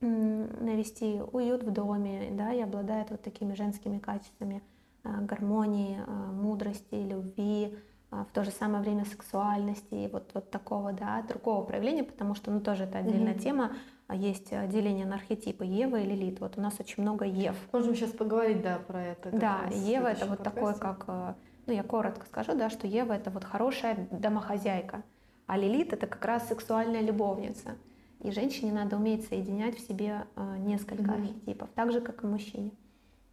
навести 0.00 1.20
уют 1.32 1.62
в 1.62 1.70
доме, 1.70 2.30
да, 2.32 2.52
и 2.52 2.60
обладает 2.60 3.10
вот 3.10 3.22
такими 3.22 3.54
женскими 3.54 3.98
качествами 3.98 4.62
Э, 5.04 5.20
гармонии, 5.20 5.98
э, 5.98 6.10
мудрости, 6.32 6.94
любви, 6.94 7.76
в 8.10 8.26
то 8.34 8.44
же 8.44 8.50
самое 8.50 8.82
время 8.82 9.06
сексуальности 9.06 9.94
и 9.94 10.06
вот, 10.06 10.30
вот 10.34 10.50
такого, 10.50 10.92
да, 10.92 11.22
другого 11.22 11.64
проявления, 11.64 12.04
потому 12.04 12.34
что, 12.34 12.50
ну, 12.50 12.60
тоже 12.60 12.84
это 12.84 12.98
отдельная 12.98 13.32
mm-hmm. 13.32 13.38
тема, 13.38 13.72
есть 14.14 14.50
деление 14.68 15.06
на 15.06 15.16
архетипы 15.16 15.64
Ева 15.64 16.00
и 16.00 16.06
Лилит. 16.06 16.40
Вот 16.40 16.58
у 16.58 16.60
нас 16.60 16.78
очень 16.80 17.02
много 17.02 17.24
Ев. 17.24 17.56
Можем 17.72 17.94
сейчас 17.94 18.10
поговорить, 18.10 18.62
да, 18.62 18.78
про 18.78 19.02
это. 19.02 19.30
Да, 19.30 19.60
Ева 19.70 20.08
это 20.08 20.26
вот 20.26 20.42
такое, 20.42 20.74
как, 20.74 21.06
ну, 21.66 21.72
я 21.72 21.82
коротко 21.82 22.26
скажу, 22.26 22.54
да, 22.54 22.70
что 22.70 22.86
Ева 22.86 23.12
это 23.12 23.30
вот 23.30 23.44
хорошая 23.44 24.08
домохозяйка, 24.10 25.02
а 25.46 25.56
Лилит 25.56 25.92
это 25.92 26.06
как 26.06 26.24
раз 26.24 26.48
сексуальная 26.48 27.02
любовница. 27.02 27.76
И 28.20 28.30
женщине 28.30 28.72
надо 28.72 28.96
уметь 28.96 29.26
соединять 29.26 29.76
в 29.76 29.80
себе 29.80 30.26
несколько 30.58 31.02
mm-hmm. 31.02 31.14
архетипов, 31.14 31.68
так 31.74 31.90
же, 31.90 32.00
как 32.00 32.22
и 32.22 32.26
мужчине. 32.26 32.70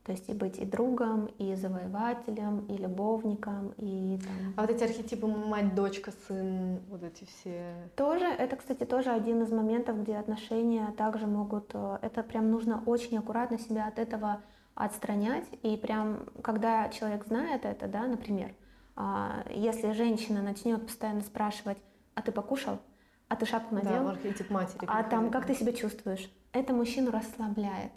То 0.10 0.14
есть 0.14 0.28
и 0.28 0.34
быть 0.34 0.58
и 0.58 0.66
другом, 0.66 1.28
и 1.38 1.54
завоевателем, 1.54 2.66
и 2.66 2.78
любовником, 2.78 3.76
и 3.78 4.18
там... 4.18 4.54
А 4.58 4.62
вот 4.62 4.72
эти 4.72 4.84
архетипы 4.84 5.28
мать, 5.28 5.76
дочка, 5.76 6.12
сын, 6.28 6.80
вот 6.90 7.04
эти 7.04 7.26
все... 7.26 7.76
Тоже, 7.96 8.26
это, 8.26 8.56
кстати, 8.56 8.86
тоже 8.86 9.12
один 9.12 9.44
из 9.44 9.52
моментов, 9.52 10.02
где 10.02 10.18
отношения 10.18 10.92
также 10.98 11.28
могут... 11.28 11.70
Э, 11.76 12.00
это 12.02 12.24
прям 12.24 12.50
нужно 12.50 12.82
очень 12.88 13.20
аккуратно 13.20 13.60
себя 13.60 13.86
от 13.86 14.00
этого 14.00 14.42
отстранять. 14.74 15.46
И 15.62 15.78
прям, 15.78 16.26
когда 16.42 16.90
человек 16.90 17.28
знает 17.28 17.64
это, 17.66 17.88
да, 17.88 18.08
например, 18.08 18.52
а, 18.96 19.46
если 19.52 19.92
женщина 19.92 20.42
начнет 20.42 20.88
постоянно 20.88 21.22
спрашивать, 21.22 21.78
а 22.16 22.24
ты 22.24 22.32
покушал? 22.32 22.80
А 23.28 23.36
ты 23.36 23.46
шапку 23.46 23.76
надел? 23.76 24.06
Да, 24.06 24.10
архетип 24.10 24.50
матери. 24.50 24.86
А 24.88 25.04
там, 25.04 25.30
как 25.30 25.46
ты 25.46 25.54
себя 25.54 25.72
чувствуешь? 25.72 26.32
Это 26.52 26.74
мужчину 26.74 27.12
расслабляет. 27.12 27.92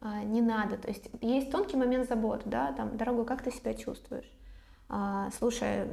А, 0.00 0.22
не 0.22 0.40
надо. 0.40 0.76
То 0.76 0.88
есть 0.88 1.10
есть 1.20 1.50
тонкий 1.50 1.76
момент 1.76 2.08
заботы, 2.08 2.42
да, 2.46 2.72
там, 2.72 2.96
дорогой, 2.96 3.24
как 3.24 3.42
ты 3.42 3.50
себя 3.50 3.74
чувствуешь? 3.74 4.30
А, 4.88 5.30
слушай, 5.38 5.86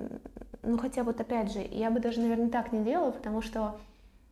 ну 0.63 0.77
хотя 0.77 1.03
вот 1.03 1.19
опять 1.19 1.51
же, 1.51 1.59
я 1.59 1.91
бы 1.91 1.99
даже, 1.99 2.21
наверное, 2.21 2.49
так 2.49 2.71
не 2.71 2.83
делала, 2.83 3.11
потому 3.11 3.41
что 3.41 3.77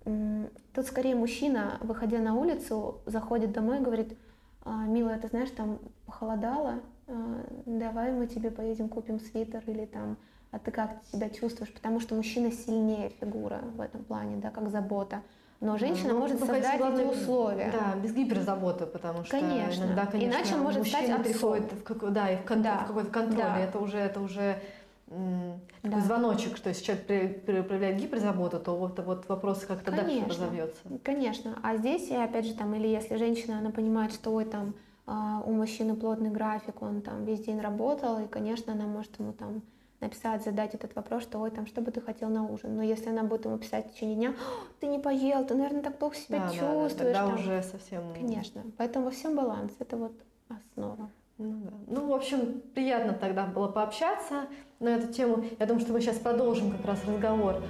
м, 0.05 0.49
тут 0.73 0.85
скорее 0.85 1.15
мужчина, 1.15 1.77
выходя 1.81 2.19
на 2.19 2.35
улицу, 2.35 3.01
заходит 3.05 3.51
домой 3.51 3.79
и 3.79 3.81
говорит, 3.83 4.17
а, 4.63 4.85
милая, 4.85 5.19
ты 5.19 5.27
знаешь, 5.27 5.49
там 5.51 5.79
похолодало, 6.05 6.81
а, 7.07 7.45
давай 7.65 8.11
мы 8.13 8.27
тебе 8.27 8.51
поедем 8.51 8.89
купим 8.89 9.19
свитер 9.19 9.63
или 9.67 9.85
там, 9.85 10.17
а 10.51 10.59
ты 10.59 10.71
как 10.71 11.03
себя 11.11 11.29
чувствуешь? 11.29 11.73
Потому 11.73 11.99
что 11.99 12.15
мужчина 12.15 12.51
сильнее 12.51 13.09
фигура 13.19 13.61
в 13.75 13.81
этом 13.81 14.03
плане, 14.03 14.37
да, 14.37 14.49
как 14.51 14.69
забота. 14.69 15.23
Но 15.63 15.77
женщина 15.77 16.13
ну, 16.13 16.19
может 16.19 16.39
создать 16.39 16.77
главное, 16.77 17.05
эти 17.05 17.13
условия. 17.13 17.71
Да, 17.71 17.97
без 17.97 18.13
гиперзаботы, 18.13 18.85
потому 18.85 19.23
что 19.23 19.39
конечно. 19.39 19.85
иногда, 19.85 20.05
конечно, 20.05 20.35
Иначе 20.35 20.55
он 20.55 20.61
может 20.61 20.85
стать 20.85 21.09
отцом. 21.09 21.55
в, 21.61 21.83
как, 21.83 22.11
да, 22.11 22.31
и 22.31 22.35
в, 22.35 22.45
кон, 22.45 22.61
да. 22.61 22.79
в 22.79 22.87
какой-то 22.87 23.09
контроле. 23.09 23.43
Да. 23.45 23.59
Это 23.59 23.79
уже, 23.79 23.97
это 23.97 24.19
уже 24.19 24.61
Да. 25.07 26.01
звоночек, 26.01 26.57
что 26.57 26.67
если 26.67 26.83
человек 26.83 27.45
проявляет 27.45 27.95
гиперзаботу, 27.95 28.59
то 28.59 28.75
вот, 28.75 28.99
вот 29.05 29.29
вопрос 29.29 29.59
как-то 29.59 29.91
дальше 29.91 30.25
разовьется. 30.27 30.81
Конечно. 31.01 31.57
А 31.63 31.77
здесь, 31.77 32.09
и 32.09 32.15
опять 32.15 32.45
же, 32.45 32.55
там, 32.55 32.75
или 32.75 32.87
если 32.87 33.15
женщина, 33.15 33.59
она 33.59 33.69
понимает, 33.69 34.11
что 34.11 34.33
ой, 34.33 34.43
там, 34.43 34.73
а, 35.05 35.41
у 35.45 35.53
мужчины 35.53 35.95
плотный 35.95 36.29
график, 36.29 36.81
он 36.81 37.01
там 37.01 37.23
весь 37.23 37.39
день 37.45 37.61
работал, 37.61 38.19
и, 38.19 38.27
конечно, 38.27 38.73
она 38.73 38.85
может 38.85 39.17
ему 39.17 39.31
там 39.31 39.61
написать, 40.03 40.43
задать 40.43 40.75
этот 40.75 40.95
вопрос, 40.95 41.23
что 41.23 41.39
ой, 41.39 41.51
там, 41.51 41.65
что 41.65 41.81
бы 41.81 41.91
ты 41.91 42.01
хотел 42.01 42.29
на 42.29 42.45
ужин. 42.45 42.75
Но 42.75 42.83
если 42.83 43.09
она 43.09 43.23
будет 43.23 43.45
ему 43.45 43.57
писать 43.57 43.87
в 43.87 43.93
течение 43.93 44.15
дня, 44.15 44.29
«О, 44.29 44.33
ты 44.79 44.87
не 44.87 44.99
поел, 44.99 45.45
ты, 45.45 45.55
наверное, 45.55 45.81
так 45.81 45.97
плохо 45.97 46.15
себя 46.15 46.39
Да, 46.39 46.45
да, 46.45 46.51
да, 46.51 46.53
чувствуешь. 46.53 46.93
тогда 46.93 47.25
там». 47.27 47.35
уже 47.35 47.63
совсем... 47.63 48.13
Конечно. 48.13 48.63
Поэтому 48.77 49.05
во 49.05 49.11
всем 49.11 49.35
баланс. 49.35 49.71
Это 49.79 49.97
вот 49.97 50.13
основа. 50.49 51.09
Ну, 51.37 51.55
да. 51.63 51.71
Ну, 51.87 52.07
в 52.07 52.13
общем, 52.13 52.61
приятно 52.75 53.13
тогда 53.13 53.45
было 53.45 53.67
пообщаться 53.67 54.45
на 54.79 54.89
эту 54.89 55.11
тему. 55.11 55.43
Я 55.59 55.65
думаю, 55.65 55.81
что 55.81 55.93
мы 55.93 56.01
сейчас 56.01 56.17
продолжим 56.17 56.71
как 56.71 56.85
раз 56.85 57.03
разговор 57.05 57.61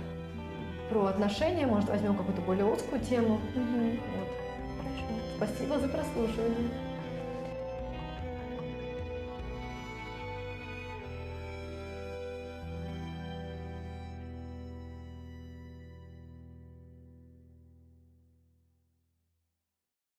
про 0.89 1.05
отношения. 1.05 1.65
Может, 1.65 1.89
возьмем 1.89 2.15
какую-то 2.15 2.41
более 2.41 2.65
узкую 2.65 3.01
тему. 3.01 3.39
Мгм. 3.55 3.91
Вот. 3.91 4.27
Хорошо. 4.77 5.05
Спасибо 5.37 5.79
за 5.79 5.87
прослушивание. 5.87 6.69